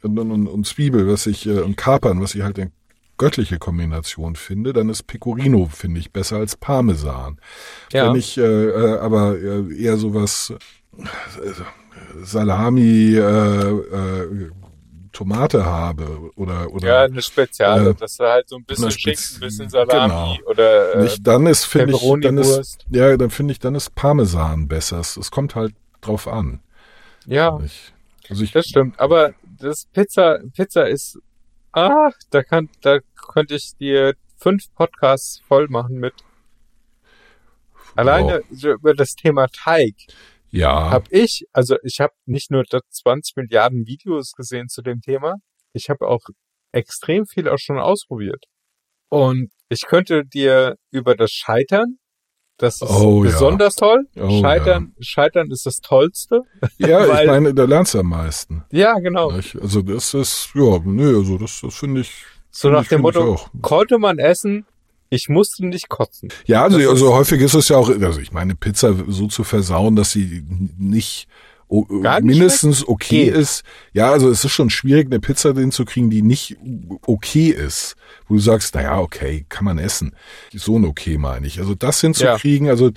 [0.04, 2.70] und, und, und, Zwiebel, was ich äh, und Kapern, was ich halt eine
[3.16, 7.38] göttliche Kombination finde, dann ist Pecorino finde ich besser als Parmesan.
[7.92, 8.08] Ja.
[8.08, 10.52] Wenn ich äh, äh, aber äh, eher sowas
[10.98, 11.04] äh,
[12.22, 14.50] Salami, äh, äh,
[15.12, 19.36] Tomate habe oder oder Ja, eine Speziale, Äh, dass du halt so ein bisschen Spez-
[19.36, 20.50] ein bisschen Salami genau.
[20.50, 23.94] oder äh, nicht, dann ist finde ich dann ist ja, dann finde ich dann ist
[23.94, 24.98] Parmesan besser.
[24.98, 26.60] Es, es kommt halt drauf an.
[27.26, 27.92] Ja, Nicht?
[28.28, 28.98] Also ich das stimmt.
[28.98, 29.34] Aber
[29.64, 31.18] das Pizza, Pizza ist,
[31.72, 32.98] ah, da kann, da
[33.32, 36.14] könnte ich dir fünf Podcasts voll machen mit.
[37.96, 39.94] Alleine so über das Thema Teig
[40.50, 40.90] Ja.
[40.90, 45.36] habe ich, also ich habe nicht nur das 20 Milliarden Videos gesehen zu dem Thema,
[45.72, 46.22] ich habe auch
[46.72, 48.44] extrem viel auch schon ausprobiert.
[49.08, 51.98] Und ich könnte dir über das Scheitern,
[52.58, 53.30] das ist Oh, ja.
[53.30, 54.06] besonders toll.
[54.16, 56.42] Oh, Scheitern, Scheitern ist das Tollste.
[56.78, 58.64] ja, ich weil- meine, da lernst du am meisten.
[58.70, 59.32] Ja, genau.
[59.32, 59.56] Nicht?
[59.60, 62.12] Also das ist, ja, nee, also das, das finde ich.
[62.50, 63.48] So find nach ich, dem ich Motto, auch.
[63.62, 64.64] konnte man essen,
[65.10, 66.28] ich musste nicht kotzen.
[66.46, 69.96] Ja, also, also häufig ist es ja auch, also ich meine, Pizza so zu versauen,
[69.96, 70.44] dass sie
[70.78, 71.26] nicht
[71.68, 73.34] o- Gar nicht mindestens okay Geht.
[73.34, 73.62] ist.
[73.92, 76.56] Ja, also es ist schon schwierig, eine Pizza drin zu kriegen, die nicht
[77.06, 77.96] okay ist.
[78.28, 80.14] Wo du sagst, naja, okay, kann man essen.
[80.52, 81.58] So ein okay meine ich.
[81.60, 82.90] Also das hinzukriegen, also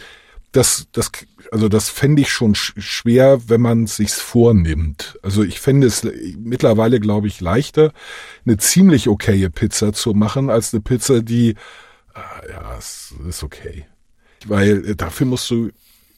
[0.53, 1.11] das, das,
[1.51, 5.20] also das fände ich schon sch schwer, wenn man sich's vornimmt.
[5.22, 6.07] Also ich fände es
[6.38, 7.91] mittlerweile, glaube ich, leichter,
[8.45, 11.55] eine ziemlich okaye Pizza zu machen, als eine Pizza, die,
[12.13, 13.86] ah, ja, es ist okay.
[14.45, 15.70] Weil äh, dafür musst du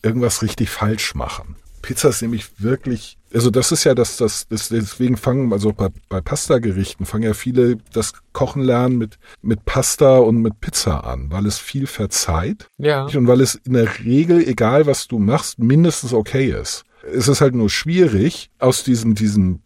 [0.03, 1.55] irgendwas richtig falsch machen.
[1.81, 5.89] Pizza ist nämlich wirklich, also das ist ja das, das, das deswegen fangen, also bei,
[6.09, 11.31] bei Pasta-Gerichten fangen ja viele das Kochen lernen mit, mit Pasta und mit Pizza an,
[11.31, 13.05] weil es viel verzeiht Ja.
[13.05, 16.83] und weil es in der Regel, egal was du machst, mindestens okay ist.
[17.13, 19.61] Es ist halt nur schwierig, aus diesem, diesem,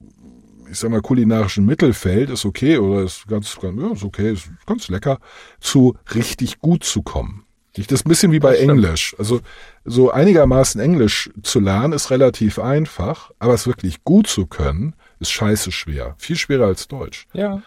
[0.70, 4.50] ich sag mal, kulinarischen Mittelfeld, ist okay oder ist ganz, ganz ja, ist okay, ist
[4.66, 5.20] ganz lecker,
[5.60, 7.43] zu richtig gut zu kommen.
[7.76, 8.56] Das ist ein bisschen wie bei.
[8.58, 9.16] Englisch.
[9.18, 9.42] Also
[9.84, 15.32] so einigermaßen Englisch zu lernen ist relativ einfach, aber es wirklich gut zu können, ist
[15.32, 16.16] scheiße schwer.
[16.20, 17.26] Viel schwerer als Deutsch.
[17.34, 17.62] Ja.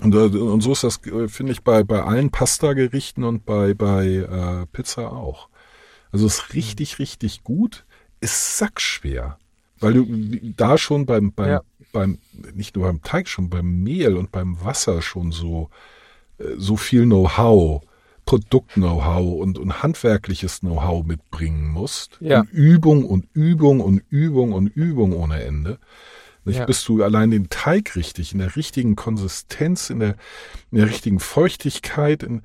[0.00, 3.74] Und, äh, und so ist das, äh, finde ich, bei, bei allen Pasta-Gerichten und bei,
[3.74, 5.48] bei äh, Pizza auch.
[6.12, 7.84] Also es ist richtig, richtig gut,
[8.20, 9.38] ist sackschwer.
[9.80, 10.06] Weil du
[10.56, 11.60] da schon beim, beim, Ja.
[11.92, 12.18] beim,
[12.54, 15.68] nicht nur beim Teig, schon beim Mehl und beim Wasser schon so,
[16.38, 17.82] äh, so viel Know-how,
[18.28, 22.18] Produkt-Know-how und, und handwerkliches Know-how mitbringen musst.
[22.20, 22.40] Ja.
[22.40, 25.78] Und Übung und Übung und Übung und Übung ohne Ende.
[26.44, 26.66] Nicht, Ja.
[26.66, 30.16] bis du allein den Teig richtig, in der richtigen Konsistenz, in der,
[30.70, 32.42] in der richtigen Feuchtigkeit, in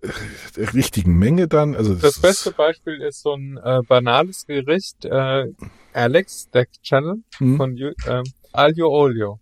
[0.00, 0.08] äh,
[0.56, 1.74] der richtigen Menge dann.
[1.76, 5.44] Also Das ist- beste Beispiel ist so ein äh, banales Gericht, äh,
[5.92, 7.56] Alex, der Channel Hm?
[7.58, 9.40] von ähm, Alio Olio.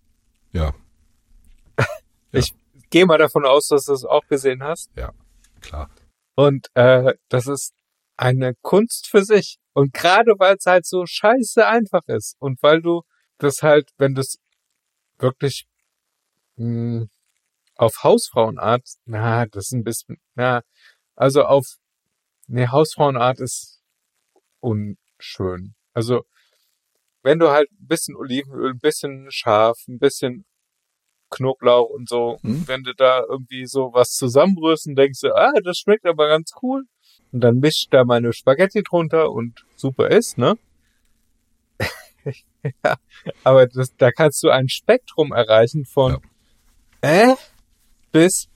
[0.51, 0.73] Ja,
[2.33, 2.53] Ich
[2.89, 4.89] gehe mal davon aus, dass du es auch gesehen hast.
[5.61, 5.89] Klar.
[6.35, 7.73] Und äh, das ist
[8.17, 9.57] eine Kunst für sich.
[9.73, 13.03] Und gerade weil es halt so scheiße einfach ist und weil du
[13.37, 14.37] das halt, wenn du es
[15.17, 15.65] wirklich
[16.57, 17.07] mh,
[17.75, 20.61] auf Hausfrauenart, na, das ist ein bisschen, na,
[21.15, 21.65] also auf,
[22.47, 23.81] nee, Hausfrauenart ist
[24.59, 25.75] unschön.
[25.93, 26.23] Also,
[27.23, 30.45] wenn du halt ein bisschen Olivenöl, ein bisschen scharf, ein bisschen
[31.31, 32.67] Knoblauch und so, Hm.
[32.67, 36.51] wenn du da irgendwie so was zusammenrührst und denkst du, ah, das schmeckt aber ganz
[36.61, 36.83] cool.
[37.31, 40.55] Und dann mischt da meine Spaghetti drunter und super ist, ne?
[42.83, 42.95] ja,
[43.43, 46.17] aber das, da kannst du ein Spektrum erreichen von
[47.01, 47.33] äh
[48.11, 48.47] bis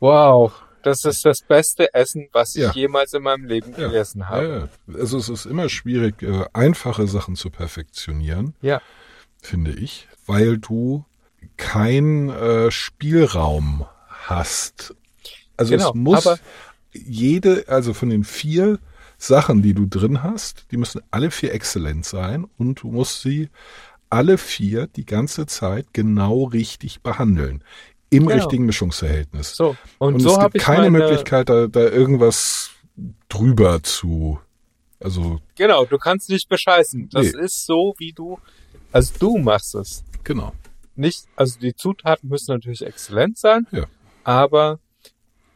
[0.00, 0.52] wow,
[0.82, 2.72] das ist das beste Essen, was ich Ja.
[2.72, 3.86] jemals in meinem Leben Ja.
[3.86, 4.46] gegessen habe.
[4.48, 4.58] Ja,
[4.94, 5.00] ja.
[5.00, 8.80] Also es ist immer schwierig, äh, einfache Sachen zu perfektionieren, Ja.
[9.40, 11.04] finde ich, weil du
[11.56, 14.94] keinen äh, Spielraum hast.
[15.56, 16.40] Also Genau, es muss
[16.92, 18.78] jede, also von den vier
[19.18, 23.48] Sachen, die du drin hast, die müssen alle vier exzellent sein und du musst sie
[24.10, 27.62] alle vier die ganze Zeit genau richtig behandeln.
[28.10, 28.34] Im Genau.
[28.34, 29.56] richtigen Mischungsverhältnis.
[29.56, 32.70] So, und, Und, so es gibt keine Möglichkeit, da, da irgendwas
[33.30, 34.38] drüber zu.
[35.00, 37.08] Also, Genau, du kannst nicht bescheißen.
[37.10, 37.40] Das Nee.
[37.44, 38.38] ist so, wie du,
[38.92, 40.04] also du machst es.
[40.24, 40.52] genau.
[40.94, 43.86] Nicht, also die Zutaten müssen natürlich exzellent sein, Ja.
[44.24, 44.78] aber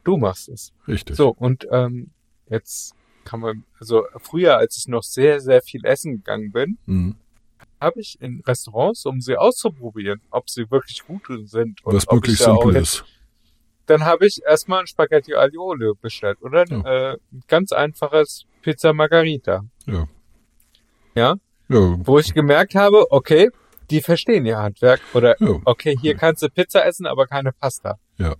[0.04, 0.72] du machst es.
[0.88, 1.16] Richtig.
[1.16, 2.10] So, und ähm,
[2.48, 7.16] jetzt kann man, also früher, als ich noch sehr, sehr viel essen gegangen bin, Mhm.
[7.80, 12.14] habe ich in Restaurants, um sie auszuprobieren, ob sie wirklich gut sind und Was ob
[12.14, 13.04] möglichst ich da auch simpel ist.
[13.86, 17.12] dann habe ich erstmal ein Spaghetti Aglio Olio bestellt oder Ja.
[17.12, 19.64] äh, ein ganz einfaches Pizza Margarita.
[19.86, 20.08] Ja.
[21.14, 21.34] Ja,
[21.68, 23.50] Ja, wo ich gemerkt habe, okay,
[23.90, 25.60] die verstehen ihr Handwerk oder ja.
[25.64, 27.98] okay, hier kannst du Pizza essen, aber keine Pasta.
[28.18, 28.34] Ja.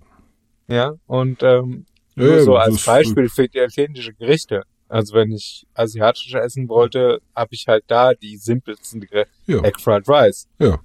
[0.67, 1.85] Ja, und ähm,
[2.15, 4.63] Ja, nur ja, so als Beispiel für italienische Gerichte.
[4.89, 9.29] Also wenn ich asiatisch essen wollte, habe ich halt da die simpelsten Gerichte.
[9.45, 10.79] Ja, Egg Fried Rice ja.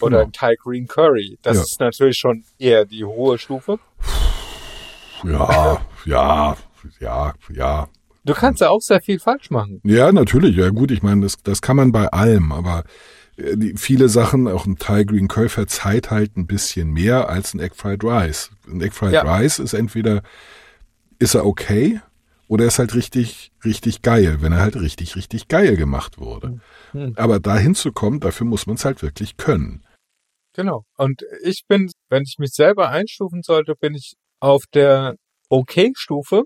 [0.00, 0.20] oder Genau.
[0.22, 1.38] ein Thai Green Curry.
[1.42, 1.62] Das Ja.
[1.62, 3.78] ist natürlich schon eher die hohe Stufe.
[5.24, 6.56] Ja, ja,
[7.00, 7.88] ja, ja.
[8.24, 9.80] Du kannst ja auch sehr viel falsch machen.
[9.84, 10.56] Ja, natürlich.
[10.56, 12.84] Ja, gut, ich meine, das, das kann man bei allem, aber
[13.56, 17.60] die, viele Sachen, auch ein Thai Green Curry verzeiht halt ein bisschen mehr als ein
[17.60, 18.50] Egg Fried Rice.
[18.66, 19.22] Ein Egg Fried Ja.
[19.22, 20.22] Rice ist entweder,
[21.18, 22.00] ist er okay
[22.48, 26.60] Oder er ist halt richtig, richtig geil, wenn er halt richtig, richtig geil gemacht wurde.
[26.90, 27.14] Hm.
[27.16, 29.84] Aber dahin zu kommen, dafür muss man es halt wirklich können.
[30.54, 30.84] Genau.
[30.98, 35.16] Und ich bin, wenn ich mich selber einstufen sollte, bin ich auf der
[35.48, 36.42] Okay-Stufe.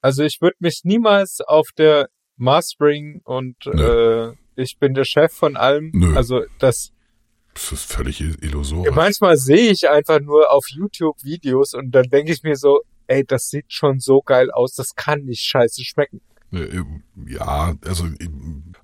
[0.00, 5.56] Also ich würde mich niemals auf der Mastering und äh, ich bin der Chef von
[5.56, 5.90] allem.
[5.94, 6.14] Nö.
[6.16, 6.92] Also das
[7.54, 8.94] Das ist völlig illusorisch.
[8.94, 13.24] manchmal sehe ich einfach nur auf YouTube Videos und dann denke ich mir so, ey,
[13.24, 16.20] das sieht schon so geil aus, das kann nicht scheiße schmecken.
[16.52, 16.82] Äh,
[17.26, 18.28] Ja, also äh,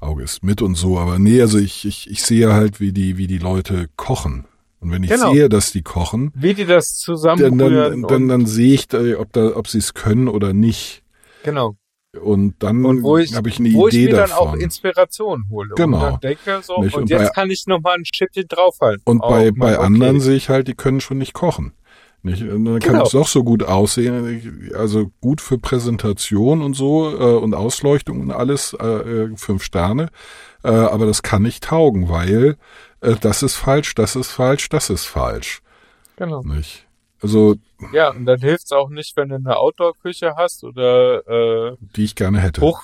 [0.00, 3.16] Auge ist mit und so, aber nee, also ich, ich, ich sehe halt, wie die,
[3.16, 4.46] wie die Leute kochen.
[4.80, 5.32] Und wenn ich Genau.
[5.32, 7.58] sehe, dass die kochen, Wie die das dann, zusammenrühren.
[7.58, 11.02] dann, dann, und, dann sehe ich, da, ob, da, ob sie es können oder nicht.
[11.42, 11.76] genau.
[12.22, 14.60] Und dann wo ich, habe ich eine wo ich Idee mir dann auch davon.
[14.60, 15.70] Inspiration hole.
[15.76, 15.96] Genau.
[15.96, 16.94] Und dann denke so, Nicht?
[16.94, 19.02] und, Und jetzt bei- kann ich noch mal ein Schippchen draufhalten.
[19.04, 19.84] Und auf bei, bei Okay.
[19.86, 21.72] anderen sehe ich halt, die können schon nicht kochen.
[22.22, 22.42] Nicht?
[22.42, 23.04] Und dann kann Genau.
[23.04, 28.30] es doch so gut aussehen, also gut für Präsentation und so äh, und Ausleuchtung und
[28.30, 30.08] alles, äh, äh, fünf Sterne.
[30.62, 32.56] Äh, aber das kann nicht taugen, weil
[33.02, 35.60] äh, das ist falsch, das ist falsch, das ist falsch.
[36.16, 36.42] Genau.
[36.42, 36.83] Nicht?
[37.24, 37.56] Also,
[37.92, 41.26] Ja, und dann hilft's auch nicht, wenn du eine Outdoor-Küche hast oder
[41.72, 42.60] äh, die ich gerne hätte.
[42.60, 42.82] hoch,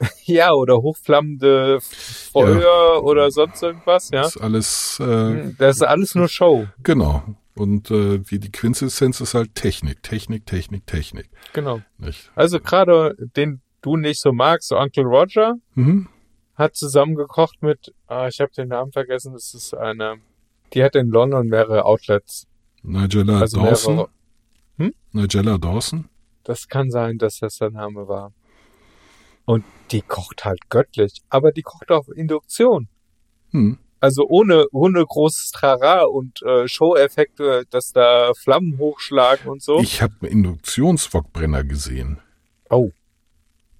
[0.24, 4.22] ja, oder hochflammende Feuer oder sonst irgendwas, ja.
[4.22, 6.66] Das ist alles, äh, Hm, Das ist alles nur Show.
[6.82, 7.22] genau.
[7.54, 11.30] Und äh, die, die Quintessenz ist halt Technik, Technik, Technik, Technik.
[11.54, 11.80] Genau.
[11.96, 12.30] Nicht?
[12.34, 16.08] Also gerade den du nicht so magst, so Uncle Roger, Mhm.
[16.56, 20.16] hat zusammen gekocht mit, ah, ich habe den Namen vergessen, das ist eine,
[20.74, 22.46] die hat in London mehrere Outlets.
[22.82, 23.94] Nigella Also Dawson.
[24.78, 26.08] mehrere, Nigella Dawson.
[26.44, 28.32] das kann sein, dass das der Name war.
[29.44, 32.88] Und die kocht halt göttlich, aber die kocht auf Induktion.
[33.50, 33.78] Hm.
[34.00, 39.78] Also ohne, ohne großes Trara und äh, Show-Effekte, dass da Flammen hochschlagen und so.
[39.80, 42.18] Ich habe einen Induktionswokbrenner gesehen.
[42.68, 42.90] oh,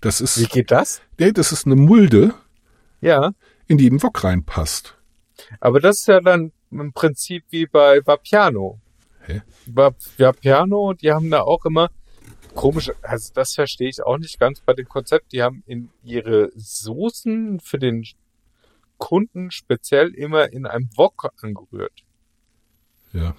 [0.01, 1.03] Das wie ist, geht das?
[1.19, 2.33] nee, das ist eine Mulde,
[3.01, 3.33] Ja,
[3.67, 4.97] in die ein Wok reinpasst.
[5.61, 8.81] aber das ist ja dann im Prinzip wie bei Vapiano.
[9.27, 9.43] Hä?
[9.67, 11.91] Bei Vapiano, die haben da auch immer
[12.55, 15.33] komisch, also das verstehe ich auch nicht ganz bei dem Konzept.
[15.33, 18.05] Die haben in ihre Soßen für den
[18.99, 22.05] Kunden speziell immer in einem Wok angerührt,
[23.13, 23.35] Ja,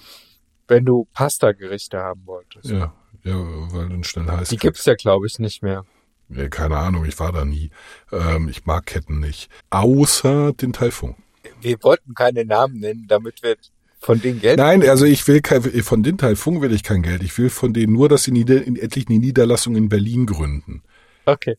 [0.67, 2.69] wenn du Pasta-Gerichte haben wolltest.
[2.69, 3.35] ja, ja,
[3.71, 4.49] weil dann schnell heiß.
[4.49, 5.85] Die gibt's ja, glaube ich, nicht mehr.
[6.29, 7.71] Ja, keine Ahnung, ich war da nie.
[8.11, 9.49] Ähm, ich mag Ketten nicht.
[9.69, 11.15] Außer den Taifun.
[11.61, 13.55] Wir wollten keine Namen nennen, damit wir
[13.99, 14.57] von denen Geld.
[14.59, 17.23] Nein, also ich will kein, von den Taifun will ich kein Geld.
[17.23, 20.83] Ich will von denen nur, dass sie nieder, in, endlich eine Niederlassung in Berlin gründen.
[21.25, 21.57] Okay.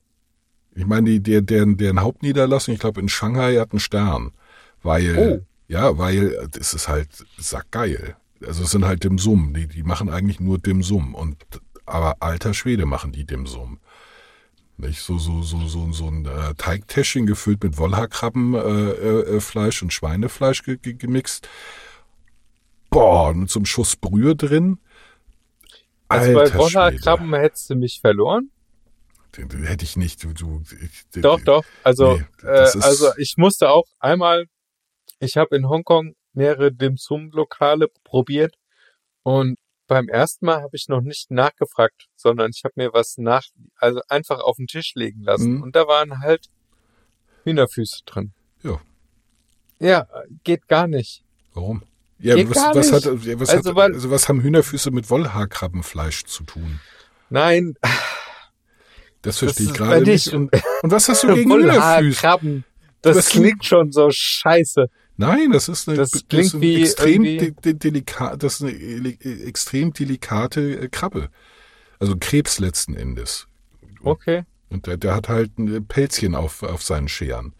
[0.74, 4.32] Ich meine, die, der, deren, deren Hauptniederlassung, ich glaube in Shanghai hat einen Stern.
[4.82, 5.46] Weil, Oh.
[5.66, 7.08] ja, weil es ist halt
[7.38, 8.16] sackgeil.
[8.46, 9.52] Also es sind halt Dim Sum.
[9.54, 11.14] Die, die machen eigentlich nur Dim Sum.
[11.14, 11.36] Und,
[11.86, 13.80] aber alter Schwede machen die Dim Sum.
[14.76, 15.00] Nicht?
[15.00, 19.92] So, so, so, so, so ein äh, Teigtäschchen gefüllt mit Wollhaarkrabbenfleisch äh, äh, Fleisch und
[19.92, 21.48] Schweinefleisch ge ge gemixt.
[22.90, 24.78] Boah, mit so einem Schuss Brühe drin.
[26.08, 26.96] Also bei Schwede.
[26.98, 28.50] Krabben hättest du mich verloren.
[29.36, 30.24] Den, den hätte ich nicht.
[30.24, 31.64] Du, du, ich, Doch, doch.
[31.84, 34.46] Also, Nee, äh, also ich musste auch einmal,
[35.20, 38.54] ich habe in Hongkong mehrere Dim Sum Lokale probiert
[39.22, 43.44] und beim ersten Mal habe ich noch nicht nachgefragt, sondern ich habe mir was nach,
[43.76, 45.62] also einfach auf den Tisch legen lassen Mhm.
[45.62, 46.46] und da waren halt
[47.44, 48.32] Hühnerfüße drin.
[48.62, 48.80] Ja.
[49.78, 50.06] Ja,
[50.44, 51.22] geht gar nicht.
[51.54, 51.82] Warum?
[52.20, 53.04] Ja, Geht was, was, hat,
[53.40, 56.80] was, Also, hat, also was haben Hühnerfüße mit Wollhaarkrabbenfleisch zu tun?
[57.30, 57.76] Nein,
[59.22, 60.26] Das verstehe ich ist- gerade nicht.
[60.28, 60.50] ich- Und,
[60.82, 62.62] und was hast du gegen Hühnerfüße?
[63.02, 64.86] Das Was- klingt schon so scheiße.
[65.16, 68.72] Nein, das ist eine, Das klingt wie extrem irgendwie- de, de, delikat, das ist eine
[68.72, 71.28] ele- extrem delikate äh, Krabbe.
[71.98, 73.46] Also Krebs letzten Endes.
[74.02, 77.54] Okay, Und der, der hat halt ein Pelzchen auf, auf seinen Scheren.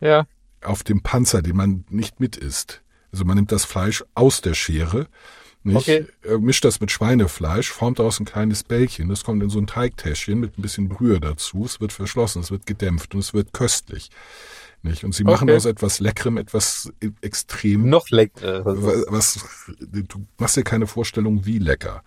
[0.00, 0.26] ja.
[0.62, 2.82] Auf dem Panzer, den man nicht mit isst.
[3.12, 5.06] Also man nimmt das Fleisch aus der Schere,
[5.62, 6.06] nicht, Okay.
[6.24, 9.10] äh, mischt das mit Schweinefleisch, formt daraus ein kleines Bällchen.
[9.10, 11.64] Das kommt in so ein Teigtäschchen mit ein bisschen Brühe dazu.
[11.66, 14.08] Es wird verschlossen, es wird gedämpft und es wird köstlich.
[14.82, 15.04] Nicht?
[15.04, 15.56] Und sie machen Okay.
[15.56, 18.64] aus etwas Leckerem etwas e- extrem Noch leckerer.
[18.64, 19.38] Wa- was
[19.78, 22.02] du machst dir keine Vorstellung, wie lecker.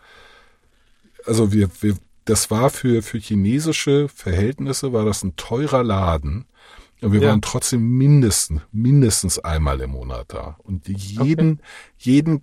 [1.28, 1.96] Also wir, wir
[2.26, 6.46] das war für für chinesische Verhältnisse war das ein teurer Laden
[7.04, 7.30] und wir Ja.
[7.30, 11.62] waren trotzdem mindestens mindestens einmal im Monat da und jeden
[11.98, 12.42] jeden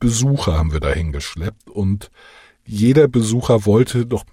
[0.00, 2.10] Besucher haben wir dahin geschleppt und
[2.66, 4.24] jeder Besucher wollte doch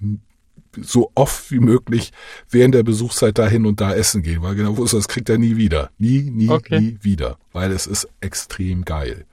[0.77, 2.11] so oft wie möglich
[2.49, 5.57] während der Besuchszeit dahin und da essen gehen, weil genau wusste, das kriegt er nie
[5.57, 5.91] wieder.
[5.97, 6.79] Nie, nie, Okay.
[6.79, 7.37] nie wieder.
[7.51, 9.25] Weil es ist extrem geil.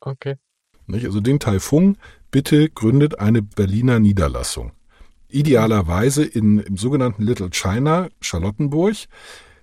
[0.00, 0.36] Okay.
[0.86, 1.06] Nicht?
[1.06, 1.96] Also den Taifung,
[2.30, 4.72] bitte gründet eine Berliner Niederlassung.
[5.30, 8.96] Idealerweise in, im sogenannten Little China, Charlottenburg,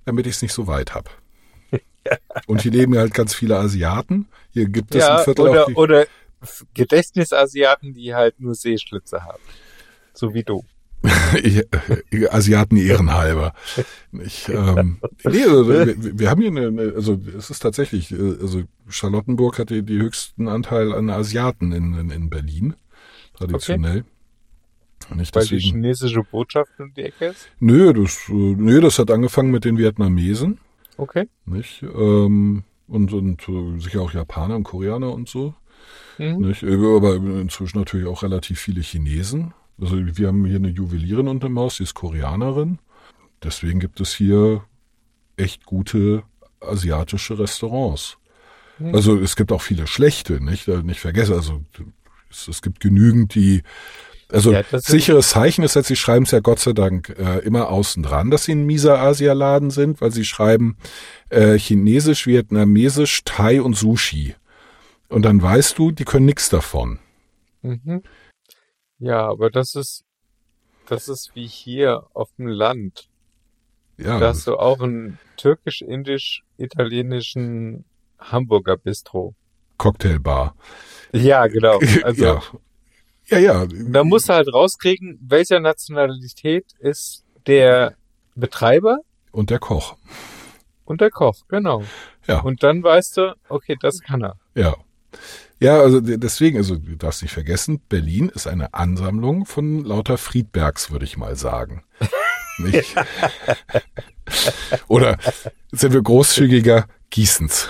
[0.06, 1.10] damit ich es nicht so weit habe.
[2.48, 4.28] Und hier leben halt ganz viele Asiaten.
[4.52, 6.08] Hier gibt es ja, ein Viertel oder, die, oder
[6.74, 9.42] Gedächtnisasiaten, die halt nur Seeschlitze haben.
[10.14, 10.64] So wie du.
[12.32, 13.54] Asiaten ehrenhalber.
[14.24, 18.64] Ich, ähm, nee, also, wir, wir haben hier eine, also es ist tatsächlich, äh, also
[18.88, 22.76] Charlottenburg hat die, die höchsten Anteil an Asiaten in, in, in Berlin,
[23.36, 24.06] traditionell.
[25.14, 25.76] Nicht Weil die deswegen.
[25.76, 27.48] chinesische Botschaft um die Ecke ist?
[27.60, 30.60] Nö, das, äh, nö, das hat angefangen mit den Vietnamesen,
[30.98, 31.28] Okay.
[31.46, 31.84] nicht?
[31.84, 35.54] Ähm, und, und äh, sicher auch Japaner und Koreaner und so.
[36.18, 36.38] Mhm.
[36.48, 36.64] Nicht?
[36.64, 39.54] Äh, Aber inzwischen natürlich auch relativ viele Chinesen.
[39.80, 42.80] Also wir haben hier eine Juwelierin unter dem Haus, die ist Koreanerin.
[43.44, 44.64] Deswegen gibt es hier
[45.38, 46.24] echt gute
[46.62, 48.18] asiatische Restaurants.
[48.80, 48.96] Mhm.
[48.96, 50.68] Also es gibt auch viele schlechte, nicht?
[50.68, 51.62] Nicht vergessen, also
[52.30, 53.64] es, es gibt genügend, die
[54.30, 57.70] also Ja, sicheres Zeichen ist, dass sie schreiben es ja Gott sei Dank äh, immer
[57.70, 60.78] außen dran, dass sie ein mieser Asialaden sind, weil sie schreiben
[61.30, 64.36] äh, Chinesisch, Vietnamesisch, Thai und Sushi.
[65.10, 67.00] Und dann weißt du, die können nichts davon.
[67.62, 68.02] Mhm.
[68.98, 70.04] Ja, aber das ist,
[70.88, 73.10] das ist wie hier auf dem Land.
[73.98, 77.86] Ja, Da hast du auch einen türkisch-indisch-italienischen
[78.20, 79.36] Hamburger Bistro.
[79.78, 80.56] Cocktailbar.
[81.14, 81.80] Ja, genau.
[82.04, 82.42] Also ja.
[83.28, 83.66] Ja, ja.
[83.68, 87.96] da musst du halt rauskriegen, welcher Nationalität ist der
[88.36, 89.00] Betreiber
[89.32, 89.96] Und der Koch.
[90.86, 91.84] und der Koch, genau.
[92.28, 92.42] Ja.
[92.42, 94.36] Und dann weißt du, okay, das kann er.
[94.56, 94.76] Ja.
[95.60, 100.18] Ja, also de- deswegen, also du darfst nicht vergessen, Berlin ist eine Ansammlung von lauter
[100.18, 101.84] Friedbergs, würde ich mal sagen.
[102.58, 102.96] Nicht?
[104.88, 105.18] Oder
[105.72, 107.68] sind wir großzügiger Gießens.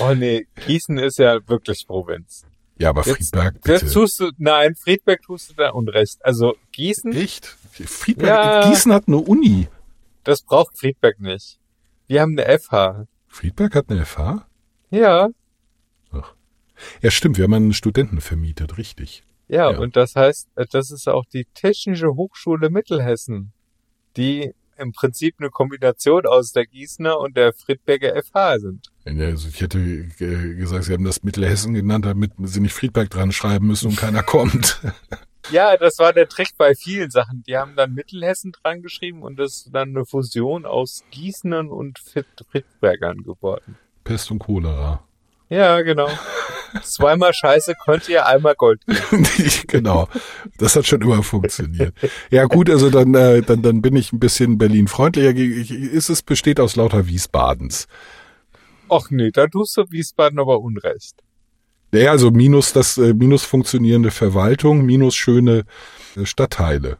[0.00, 2.44] Oh nee, Gießen ist ja wirklich Provinz.
[2.76, 3.92] Ja, aber Jetzt- Friedberg, Jetzt bitte.
[3.92, 6.24] tust du, nein, Friedberg tust du da Unrecht.
[6.24, 7.46] Also Gießen, Echt?
[7.72, 8.68] Friedberg, Ja.
[8.70, 9.68] Gießen hat eine Uni.
[10.24, 11.58] das braucht Friedberg nicht.
[12.06, 13.06] Wir haben eine FH.
[13.28, 14.46] Friedberg hat eine FH?
[14.90, 15.28] Ja,
[17.02, 19.22] Ja, stimmt, wir haben einen Studenten vermietet, richtig.
[19.48, 19.78] ja, Ja.
[19.78, 23.52] und das heißt, äh, das ist auch die Technische Hochschule Mittelhessen,
[24.16, 28.88] die im Prinzip eine Kombination aus der Gießener und der Friedberger FH sind.
[29.04, 33.66] Also ich hätte gesagt, sie haben das Mittelhessen genannt, damit sie nicht Friedberg dran schreiben
[33.66, 34.80] müssen und keiner kommt.
[35.50, 37.42] Ja, das war der Trick bei vielen Sachen.
[37.46, 41.98] Die haben dann Mittelhessen dran geschrieben und das ist dann eine Fusion aus Gießenern und
[41.98, 43.76] Fried- Friedbergern geworden.
[44.04, 45.04] Pest und Cholera.
[45.50, 46.08] Ja, genau.
[46.82, 48.80] Zweimal Scheiße konnte ihr einmal Gold
[49.68, 50.08] genau.
[50.56, 51.94] Das hat schon immer funktioniert.
[52.30, 55.36] Ja gut, also dann, äh, dann, dann bin ich ein bisschen Berlin freundlicher.
[55.36, 57.86] Ich, ist es besteht aus lauter Wiesbadens.
[58.88, 61.22] Och nee, da tust du Wiesbaden aber Unrecht.
[61.92, 65.64] Naja, also minus das, äh, minus funktionierende Verwaltung, minus schöne
[66.16, 66.98] äh, Stadtteile.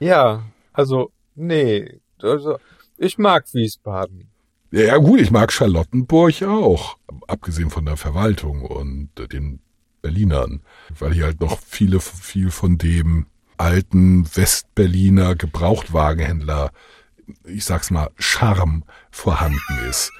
[0.00, 2.56] Ja, also, nee, also,
[2.96, 4.30] ich mag Wiesbaden.
[4.70, 6.96] Ja gut, ich mag Charlottenburg auch,
[7.28, 9.60] abgesehen von der Verwaltung und äh, den
[10.00, 10.62] Berlinern,
[10.98, 13.26] weil hier halt noch viele, viel von dem
[13.58, 16.72] alten Westberliner Gebrauchtwagenhändler,
[17.44, 20.10] ich sag's mal, Charme vorhanden ist.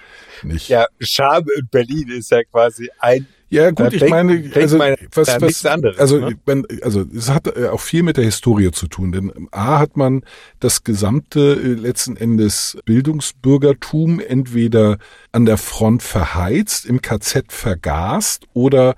[0.44, 0.68] Nicht?
[0.68, 4.94] Ja, Scham in Berlin ist ja quasi ein, Ja, gut, ich denkt- meine, also, man
[5.14, 6.38] was, was, anderes, also, ne?
[6.46, 9.96] mein, also, es hat äh, auch viel mit der Historie zu tun, denn A hat
[9.96, 10.22] man
[10.60, 14.98] das gesamte äh, letzten Endes Bildungsbürgertum entweder
[15.32, 18.94] an der Front verheizt, im KZ vergast oder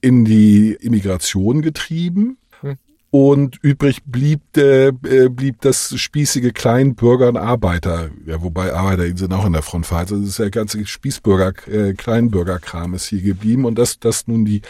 [0.00, 2.38] in die Immigration getrieben.
[3.18, 9.46] Und übrig blieb, äh, blieb das spießige Kleinbürger und Arbeiter, ja, wobei Arbeiter sind auch
[9.46, 10.12] in der Front verheizt.
[10.12, 14.44] Also das ist der ganze Spießbürger, äh, Kleinbürgerkram ist hier geblieben und dass das nun
[14.44, 14.60] die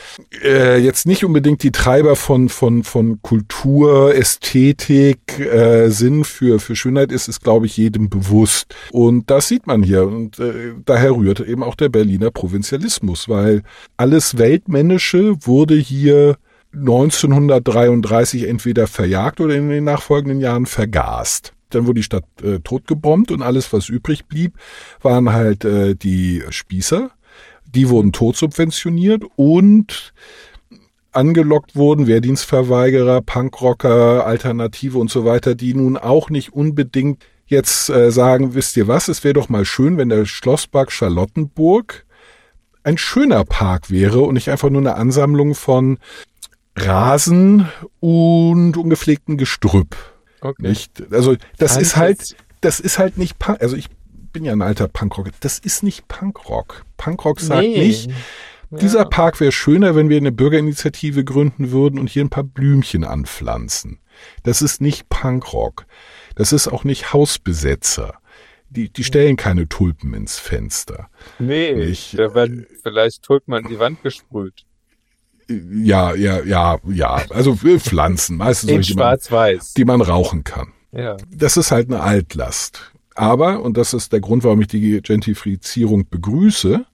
[0.45, 6.77] äh, jetzt nicht unbedingt die Treiber von von von Kultur, Ästhetik, äh, Sinn für für
[6.77, 8.77] Schönheit ist, ist glaube ich jedem bewusst.
[8.93, 13.65] Und das sieht man hier und äh, daher rührt eben auch der Berliner Provinzialismus, weil
[13.97, 16.37] alles Weltmännische wurde hier
[16.77, 21.53] 1933 entweder verjagt oder in den nachfolgenden Jahren vergast.
[21.71, 24.55] Dann wurde die Stadt äh, totgebombt und alles, was übrig blieb,
[25.03, 27.11] waren halt äh, die Spießer.
[27.67, 30.13] Die wurden totsubventioniert und
[31.13, 38.11] angelockt wurden, Wehrdienstverweigerer, Punkrocker, Alternative und so weiter, die nun auch nicht unbedingt jetzt äh,
[38.11, 42.05] sagen, wisst ihr was, es wäre doch mal schön, wenn der Schlosspark Charlottenburg
[42.83, 45.99] ein schöner Park wäre und nicht einfach nur eine Ansammlung von
[46.77, 47.69] Rasen
[48.01, 49.97] und ungepflegten Gestrüpp.
[50.41, 50.69] okay.
[50.69, 51.03] Nicht?
[51.13, 53.37] Also das Fand ist halt, das ist halt nicht.
[53.61, 53.89] Also ich
[54.33, 55.29] bin ja ein alter Punkrock.
[55.41, 56.85] Das ist nicht Punkrock.
[56.97, 57.79] Punkrock sagt Nee.
[57.79, 58.11] nicht,
[58.71, 63.05] Dieser Park wäre schöner, wenn wir eine Bürgerinitiative gründen würden und hier ein paar Blümchen
[63.05, 64.01] anpflanzen.
[64.43, 65.87] Das ist nicht Punkrock.
[66.35, 68.15] Das ist auch nicht Hausbesetzer.
[68.69, 71.09] Die, die stellen keine Tulpen ins Fenster.
[71.39, 74.66] Nee, Nicht, da werden vielleicht Tulpen an die Wand gesprüht.
[75.49, 77.23] Ja, ja, ja, ja.
[77.31, 79.75] Also äh, Pflanzen, meistens solche, die man, schwarz-weiß.
[79.75, 80.73] die man rauchen kann.
[80.93, 81.17] Ja.
[81.31, 82.93] Das ist halt eine Altlast.
[83.15, 86.85] Aber, und das ist der Grund, warum ich die Gentrifizierung begrüße,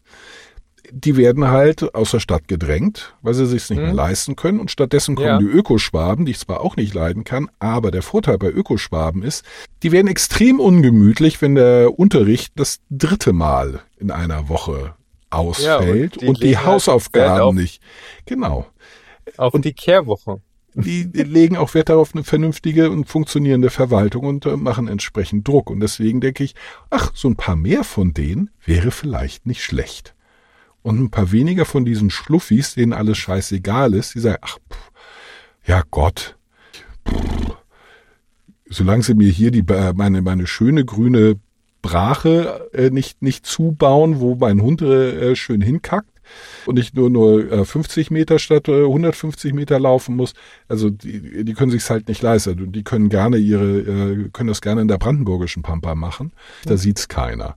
[0.94, 3.96] die werden halt aus der Stadt gedrängt, weil sie sich nicht mehr Mhm.
[3.96, 4.60] leisten können.
[4.60, 5.38] Und stattdessen kommen Ja.
[5.38, 9.44] die Ökoschwaben, die ich zwar auch nicht leiden kann, aber der Vorteil bei Ökoschwaben ist,
[9.82, 14.94] die werden extrem ungemütlich, wenn der Unterricht das dritte Mal in einer Woche
[15.32, 17.82] ausfällt die und die, legen halt Wert Hausaufgaben auf- nicht.
[18.26, 18.66] Genau.
[19.36, 20.40] Auf die Kehrwoche.
[20.74, 25.46] Die die legen auch Wert darauf eine vernünftige und funktionierende Verwaltung und äh, machen entsprechend
[25.46, 25.68] Druck.
[25.68, 26.54] Und deswegen denke ich,
[26.90, 30.14] ach, so ein paar mehr von denen wäre vielleicht nicht schlecht.
[30.80, 34.90] Und ein paar weniger von diesen Schluffis, denen alles scheißegal ist, die sagen, ach, pff,
[35.66, 36.36] ja Gott,
[37.06, 37.54] pff,
[38.68, 41.38] solange sie mir hier die, äh, meine, meine schöne grüne
[41.82, 46.08] Brache äh, nicht, nicht zubauen, wo mein Hund äh, schön hinkackt
[46.66, 50.32] und ich nur nur äh, 50 Meter statt äh, 150 Meter laufen muss.
[50.68, 52.72] Also die, die können sich's halt nicht leisten.
[52.72, 56.32] Die können gerne ihre, äh, können das gerne in der brandenburgischen Pampa machen.
[56.64, 57.56] Da sieht's keiner.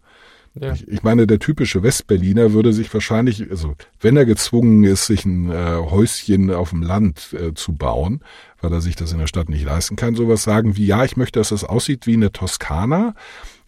[0.60, 0.74] Ja.
[0.74, 5.26] Ich, ich meine, der typische Westberliner würde sich wahrscheinlich, also wenn er gezwungen ist, sich
[5.26, 8.22] ein äh, Häuschen auf dem Land äh, zu bauen,
[8.62, 11.18] weil er sich das in der Stadt nicht leisten kann, sowas sagen wie, ja, ich
[11.18, 13.16] möchte, dass das aussieht wie eine Toskana.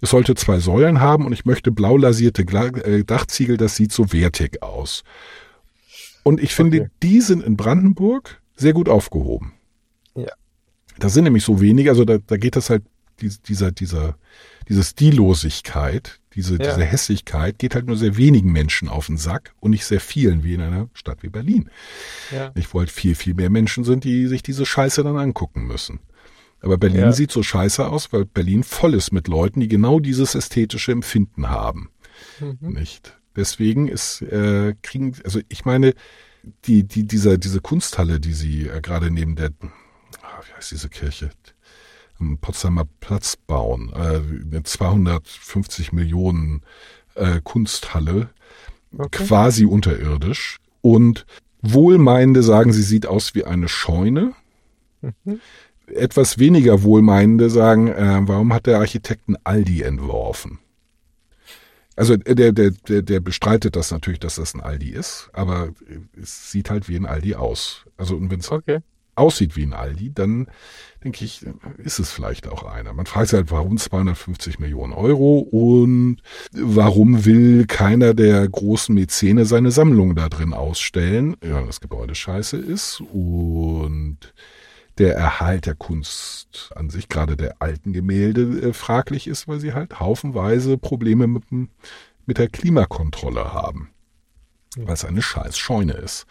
[0.01, 4.13] Es sollte zwei Säulen haben und ich möchte blau lasierte äh, Dachziegel, das sieht so
[4.13, 5.03] wertig aus.
[6.23, 6.89] Und ich finde, Okay.
[7.03, 9.53] die sind in Brandenburg sehr gut aufgehoben.
[10.15, 10.31] Ja.
[10.99, 12.83] Da sind nämlich so wenig, also da, da geht das halt,
[13.21, 14.17] dies- dieser, dieser,
[14.67, 16.75] diese Stillosigkeit, diese, Ja.
[16.75, 20.43] diese Hässigkeit geht halt nur sehr wenigen Menschen auf den Sack und nicht sehr vielen,
[20.43, 21.69] wie in einer Stadt wie Berlin.
[22.31, 22.51] Ja.
[22.55, 25.99] Ich wollte viel, viel mehr Menschen sind, die sich diese Scheiße dann angucken müssen.
[26.68, 27.11] Aber Berlin Ja.
[27.13, 31.49] sieht so scheiße aus, weil Berlin voll ist mit Leuten, die genau dieses ästhetische Empfinden
[31.49, 31.91] haben.
[32.41, 32.74] Mhm.
[32.74, 33.18] Nicht?
[33.38, 35.93] Deswegen ist, äh, kriegen, also ich meine,
[36.65, 39.51] die, die, dieser, diese Kunsthalle, die sie äh, gerade neben der,
[40.22, 41.30] ah, wie heißt diese Kirche?
[42.20, 44.20] Am Potsdamer Platz bauen, äh,
[44.51, 46.63] eine 250 Millionen
[47.15, 48.30] äh, Kunsthalle,
[48.97, 49.26] Okay.
[49.26, 50.57] quasi unterirdisch.
[50.82, 51.26] Und
[51.61, 54.34] Wohlmeinende sagen, sie sieht aus wie eine Scheune.
[55.01, 55.39] Mhm.
[55.88, 60.59] Etwas weniger Wohlmeinende sagen, äh, warum hat der Architekt ein Aldi entworfen?
[61.95, 65.69] Also äh, der, der, der, der bestreitet das natürlich, dass das ein Aldi ist, aber
[66.21, 67.85] es sieht halt wie ein Aldi aus.
[67.97, 68.79] Also und wenn es Okay.
[69.15, 70.47] aussieht wie ein Aldi, dann
[71.03, 71.43] denke ich,
[71.77, 72.93] ist es vielleicht auch einer.
[72.93, 76.17] Man fragt sich halt, warum 250 Millionen Euro und
[76.51, 81.35] warum will keiner der großen Mäzene seine Sammlung da drin ausstellen?
[81.43, 84.17] Ja, das Gebäude scheiße ist und
[84.97, 89.73] der Erhalt der Kunst an sich, gerade der alten Gemälde, äh, fraglich ist, weil sie
[89.73, 91.69] halt haufenweise Probleme mit, dem-
[92.25, 93.89] mit der Klimakontrolle haben.
[94.75, 96.25] Weil es eine scheiß Scheune ist.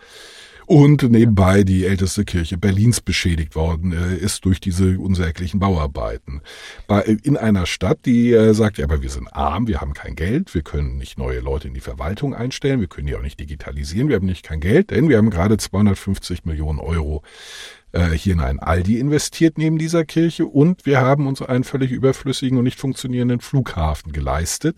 [0.67, 6.43] Und nebenbei die älteste Kirche Berlins beschädigt worden äh, ist durch diese unsäglichen Bauarbeiten.
[6.89, 10.17] Bei, in einer Stadt, die äh, sagt, ja, aber wir sind arm, wir haben kein
[10.17, 13.39] Geld, wir können nicht neue Leute in die Verwaltung einstellen, wir können die auch nicht
[13.39, 17.23] digitalisieren, wir haben nicht kein Geld, denn wir haben gerade 250 Millionen Euro
[17.93, 21.93] äh, hier in ein Aldi investiert neben dieser Kirche und wir haben uns einen völlig
[21.93, 24.77] überflüssigen und nicht funktionierenden Flughafen geleistet,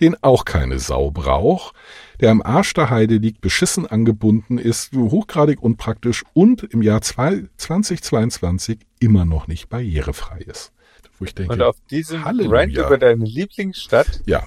[0.00, 1.74] den auch keine Sau braucht,
[2.20, 7.44] der am Arsch der Heide liegt, beschissen angebunden ist, hochgradig unpraktisch und im Jahr zwei-
[7.56, 10.72] 2022 immer noch nicht barrierefrei ist.
[11.18, 12.58] Wo ich denke, Und auf diesem Halleluja.
[12.60, 14.44] Rant über deine Lieblingsstadt ja,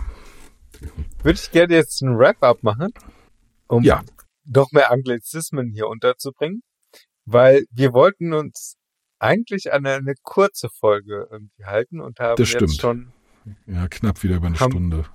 [1.24, 2.94] würde ich gerne jetzt ein Wrap-up machen,
[3.68, 4.02] um Ja.
[4.46, 6.64] noch mehr Anglizismen hier unterzubringen,
[7.26, 8.76] weil wir wollten uns
[9.20, 13.12] eigentlich an eine kurze Folge irgendwie halten und haben jetzt schon
[13.68, 15.06] ja, knapp wieder über eine Haben- Stunde.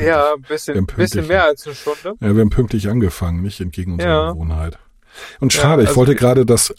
[0.00, 2.14] Ja, ja, ein bisschen, bisschen mehr als eine Stunde.
[2.20, 4.32] ja, wir haben pünktlich angefangen, nicht entgegen unserer Ja.
[4.32, 4.78] Gewohnheit.
[5.40, 6.74] Und schade, ich also wollte ich- gerade das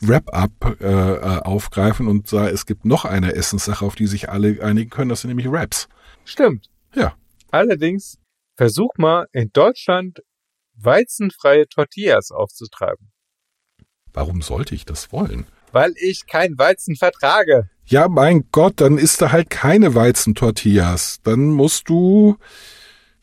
[0.00, 4.62] Wrap-up äh, äh, aufgreifen und sagen, es gibt noch eine Essenssache, auf die sich alle
[4.62, 5.88] einigen können, das sind nämlich Raps.
[6.24, 6.68] Stimmt.
[6.94, 7.14] Ja.
[7.50, 8.18] Allerdings
[8.56, 10.20] versuch mal in Deutschland
[10.78, 13.10] weizenfreie Tortillas aufzutreiben,
[14.12, 15.46] Warum sollte ich das wollen?
[15.72, 17.68] weil ich kein Weizen vertrage.
[17.86, 21.20] Ja, mein Gott, dann isst du halt keine Weizentortillas.
[21.22, 22.36] Dann musst du,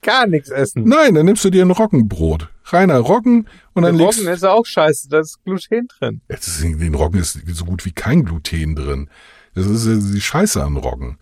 [0.02, 0.84] Gar nichts essen.
[0.86, 2.50] nein, dann nimmst du dir ein Roggenbrot.
[2.66, 6.22] Reiner Roggen und dann Der legst Roggen ist auch scheiße, da ist Gluten drin.
[6.30, 9.10] Ist in den Roggen ist so gut wie kein Gluten drin.
[9.54, 11.18] Das ist die Scheiße an Roggen.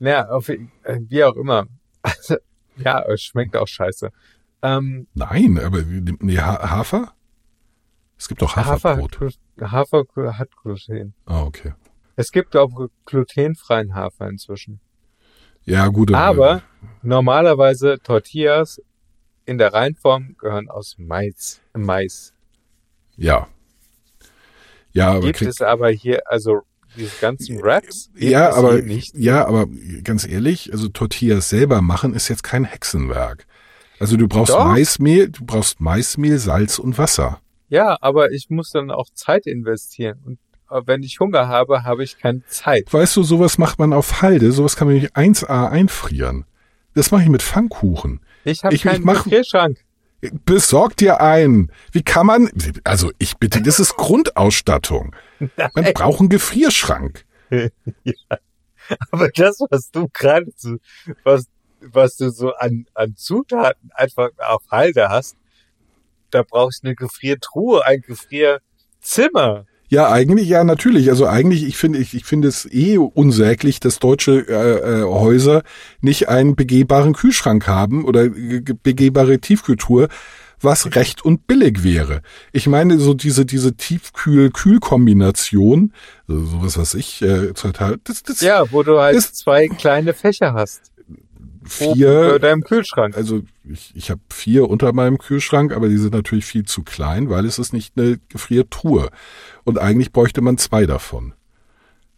[0.00, 0.58] Ja, auf, äh,
[1.08, 1.66] wie auch immer.
[2.02, 2.36] Also,
[2.76, 4.10] ja, es schmeckt auch scheiße.
[4.62, 7.12] Ähm, Nein, aber nee, Ha- Hafer?
[8.18, 9.16] Es gibt doch Hafer, hat, Haferbrot.
[9.56, 10.04] Glu- Hafer
[10.38, 11.14] hat Gluten.
[11.26, 11.72] Ah, okay.
[12.20, 14.78] Es gibt auch glutenfreien Hafer inzwischen.
[15.64, 16.12] Ja, gut.
[16.12, 16.62] Aber
[17.02, 18.82] normalerweise Tortillas
[19.46, 21.62] in der Reinform gehören aus Mais.
[21.72, 22.34] Mais.
[23.16, 23.48] Ja.
[24.92, 26.60] Ja, aber Gibt es aber hier, also
[26.94, 28.10] diese ganzen Wraps?
[28.14, 29.14] ja, aber nicht.
[29.16, 29.66] ja, aber
[30.04, 33.46] ganz ehrlich, also Tortillas selber machen ist jetzt kein Hexenwerk.
[33.98, 34.66] Also du brauchst Doch.
[34.66, 37.40] Maismehl, du brauchst Maismehl, Salz und Wasser.
[37.70, 40.18] Ja, aber ich muss dann auch Zeit investieren.
[40.22, 40.38] Und
[40.70, 42.92] wenn ich Hunger habe, habe ich keine Zeit.
[42.92, 46.44] Weißt du, sowas macht man auf Halde, sowas kann man nicht 1A einfrieren.
[46.94, 48.20] Das mache ich mit Pfannkuchen.
[48.44, 49.78] Ich habe ich keinen mach- Gefrierschrank.
[50.44, 51.72] Besorg dir einen.
[51.92, 52.50] Wie kann man,
[52.84, 55.14] also ich bitte, das ist Grundausstattung.
[55.74, 57.24] Man braucht einen Gefrierschrank.
[59.10, 60.76] Aber das, was du gerade so,
[61.24, 61.46] was,
[61.80, 65.36] was du so an, an Zutaten einfach auf Halde hast,
[66.30, 69.64] da brauchst du eine Gefriertruhe, ein Gefrierzimmer.
[69.92, 71.10] Ja, eigentlich, ja, natürlich.
[71.10, 75.62] Also eigentlich, ich finde, ich, ich finde es eh unsäglich, dass deutsche äh, äh, Häuser
[76.00, 80.06] nicht einen begehbaren Kühlschrank haben oder begehbare Tiefkühltruhe,
[80.60, 82.22] was recht und billig wäre.
[82.52, 83.74] Ich meine, so diese, diese
[84.70, 85.92] Tiefkühl-Kühl-Kombination,
[86.28, 90.52] sowas, was ich äh, total, das, das Ja, wo du halt Das- zwei kleine Fächer
[90.54, 90.82] hast.
[91.60, 93.16] Oben vier, Über deinem Kühlschrank.
[93.16, 97.28] also ich, ich habe vier unter meinem Kühlschrank, aber die sind natürlich viel zu klein,
[97.28, 99.10] weil es ist nicht eine Gefriertruhe.
[99.64, 101.34] Und eigentlich bräuchte man zwei davon.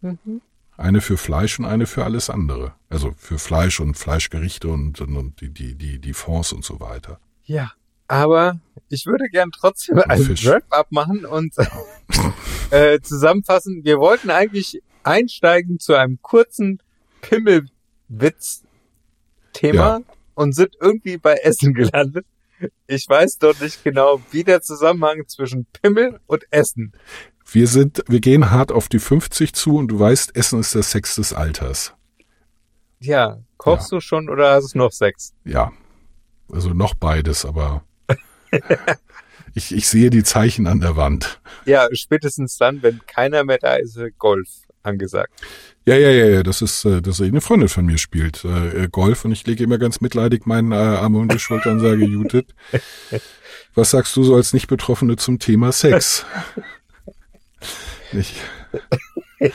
[0.01, 0.41] Mhm.
[0.77, 2.73] Eine für Fleisch und eine für alles andere.
[2.89, 6.79] Also für Fleisch und Fleischgerichte und, und, und die, die, die, die Fonds und so
[6.79, 7.19] weiter.
[7.43, 7.73] Ja,
[8.07, 8.59] aber
[8.89, 10.45] ich würde gern trotzdem einen Fisch.
[10.45, 11.53] Wrap-up machen und
[12.71, 13.83] äh, zusammenfassen.
[13.83, 16.81] Wir wollten eigentlich einsteigen zu einem kurzen
[19.53, 20.01] Pimmelwitz-Thema Ja.
[20.35, 22.25] und sind irgendwie bei Essen gelandet.
[22.87, 26.93] Ich weiß doch nicht genau, wie der Zusammenhang zwischen Pimmel und Essen.
[27.51, 30.83] Wir sind, wir gehen hart auf die 50 zu und du weißt, Essen ist der
[30.83, 31.93] Sex des Alters.
[32.99, 35.33] Ja, kochst du schon oder hast du noch Sex?
[35.43, 35.71] Ja.
[36.51, 37.83] Also noch beides, aber
[39.55, 41.41] ich, ich sehe die Zeichen an der Wand.
[41.65, 44.47] Ja, spätestens dann, wenn keiner mehr da ist Golf
[44.83, 45.33] angesagt.
[45.85, 48.83] Ja, ja, ja, ja, das ist, äh, das ist eine Freundin von mir spielt äh,
[48.83, 51.79] äh, Golf und ich lege immer ganz mitleidig meinen äh, Arm um die Schulter und
[51.79, 52.45] sage, Judith,
[53.73, 56.25] was sagst du so als Nicht-Betroffene zum Thema Sex?
[58.11, 58.35] Nicht.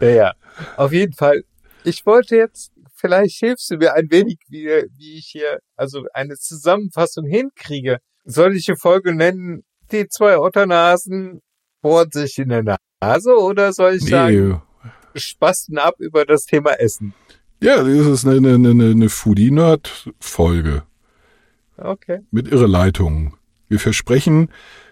[0.00, 0.32] Ja, ja.
[0.76, 1.42] Auf jeden Fall.
[1.84, 4.66] Ich wollte jetzt, vielleicht hilfst du mir ein wenig, wie,
[4.96, 7.98] wie ich hier also eine Zusammenfassung hinkriege.
[8.24, 9.62] Soll ich die Folge nennen,
[9.92, 11.40] die zwei Otternasen
[11.82, 12.62] bohren sich in der
[13.02, 14.90] Nase oder soll ich sagen, Nee.
[15.20, 17.14] spasten ab über das Thema Essen?
[17.62, 20.82] Ja, das ist eine, eine, eine, eine Foodie-Nerd-Folge
[21.78, 22.20] Okay.
[22.30, 23.34] mit Irreleitungen.
[23.68, 24.50] Wir versprechen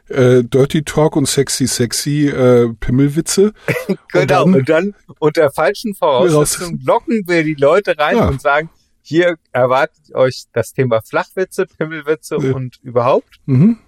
[0.09, 3.53] äh, Dirty Talk und Sexy Sexy äh, Pimmelwitze.
[4.13, 4.25] Genau.
[4.27, 8.29] dann- Und dann unter falschen Voraussetzungen locken wir die Leute rein Ja.
[8.29, 8.71] und sagen,
[9.03, 12.55] hier erwartet euch das Thema Flachwitze, Pimmelwitze Ja.
[12.55, 13.39] und überhaupt.
[13.45, 13.79] Mhm.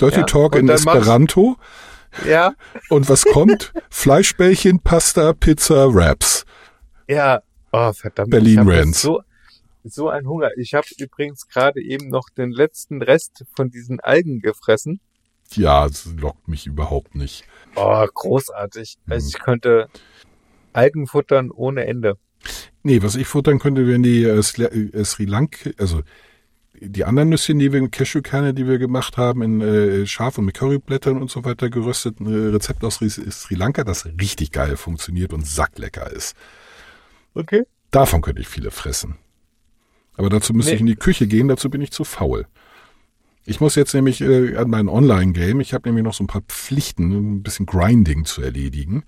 [0.00, 1.56] Dirty Ja, Talk und in dann machst- Esperanto.
[2.26, 2.54] Ja.
[2.88, 3.72] Und was kommt?
[3.90, 6.44] Fleischbällchen, Pasta, Pizza, Wraps.
[7.08, 8.30] Ja, oh verdammt.
[8.30, 9.02] Berlin Rants.
[9.02, 9.22] So,
[9.84, 10.50] so ein Hunger.
[10.56, 15.00] Ich habe übrigens gerade eben noch den letzten Rest von diesen Algen gefressen.
[15.52, 17.44] Ja, es lockt mich überhaupt nicht.
[17.74, 18.98] Oh, großartig.
[19.06, 19.12] Mhm.
[19.12, 19.88] Also ich könnte
[20.72, 22.18] Algen futtern ohne Ende.
[22.82, 26.02] Nee, was ich futtern könnte, wären die äh, Sri, äh, Sri Lanka, also
[26.80, 30.44] die anderen Nüsschen, die wir mit Cashewkerne, die wir gemacht haben, in äh, scharf und
[30.46, 34.52] mit Curryblättern und so weiter geröstet, ein äh, Rezept aus Sri, Sri Lanka, das richtig
[34.52, 36.36] geil funktioniert und sacklecker ist.
[37.34, 37.64] Okay.
[37.90, 39.16] Davon könnte ich viele fressen.
[40.16, 40.74] Aber dazu müsste Nee.
[40.76, 42.46] ich in die Küche gehen, dazu bin ich zu faul.
[43.44, 46.42] Ich muss jetzt nämlich äh, an mein Online-Game, ich habe nämlich noch so ein paar
[46.42, 49.04] Pflichten, ein bisschen Grinding zu erledigen.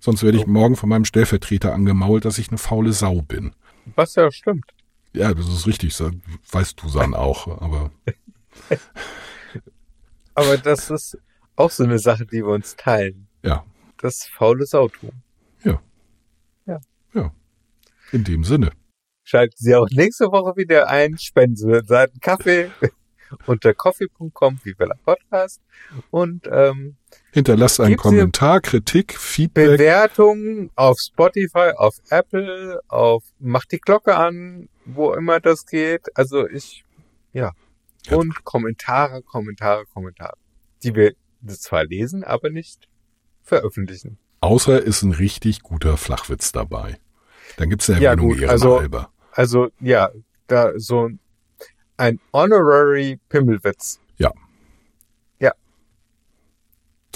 [0.00, 0.50] Sonst werde ich Oh.
[0.50, 3.52] morgen von meinem Stellvertreter angemault, dass ich eine faule Sau bin.
[3.96, 4.64] Was ja stimmt.
[5.14, 5.94] Ja, das ist richtig,
[6.52, 7.90] weißt du San auch, aber
[10.34, 11.18] Aber das ist
[11.56, 13.26] auch so eine Sache, die wir uns teilen.
[13.42, 13.64] ja,
[13.98, 15.10] Das faule Sautum.
[18.12, 18.70] in dem Sinne.
[19.24, 21.18] Schalten Sie auch nächste Woche wieder ein.
[21.18, 22.70] Spenden Sie einen Kaffee
[23.46, 25.60] unter coffee.com, wie Bella Podcast.
[26.10, 26.96] Und ähm,
[27.32, 29.66] Hinterlasst einen Gibt's Kommentar, Kritik, Feedback.
[29.78, 36.06] Bewertungen auf Spotify, auf Apple, auf macht die Glocke an, wo immer das geht.
[36.16, 36.84] Also ich,
[37.32, 37.52] ja.
[38.06, 38.16] Ja.
[38.16, 40.36] Und Kommentare, Kommentare, Kommentare.
[40.82, 41.12] Die wir
[41.46, 42.88] zwar lesen, aber nicht
[43.42, 44.18] veröffentlichen.
[44.40, 46.98] Außer ist ein richtig guter Flachwitz dabei.
[47.56, 49.10] Dann gibt's eine Ja, Erwähnung gut, also- halber.
[49.32, 50.10] Also ja,
[50.46, 51.10] da so
[51.96, 53.98] Ein Honorary Pimmelwitz.
[54.18, 54.32] Ja.
[55.40, 55.52] Ja.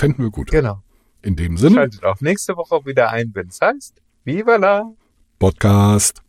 [0.02, 0.50] Fänden wir gut.
[0.50, 0.82] Genau.
[1.22, 4.92] In dem Sinne, Schaltet auch nächste Woche wieder ein, wenn es heißt, Viva la.
[5.38, 6.22] Podcast.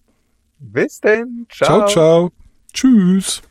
[0.60, 1.48] Bis denn.
[1.50, 2.32] Ciao, ciao.
[2.72, 3.42] Tschüss.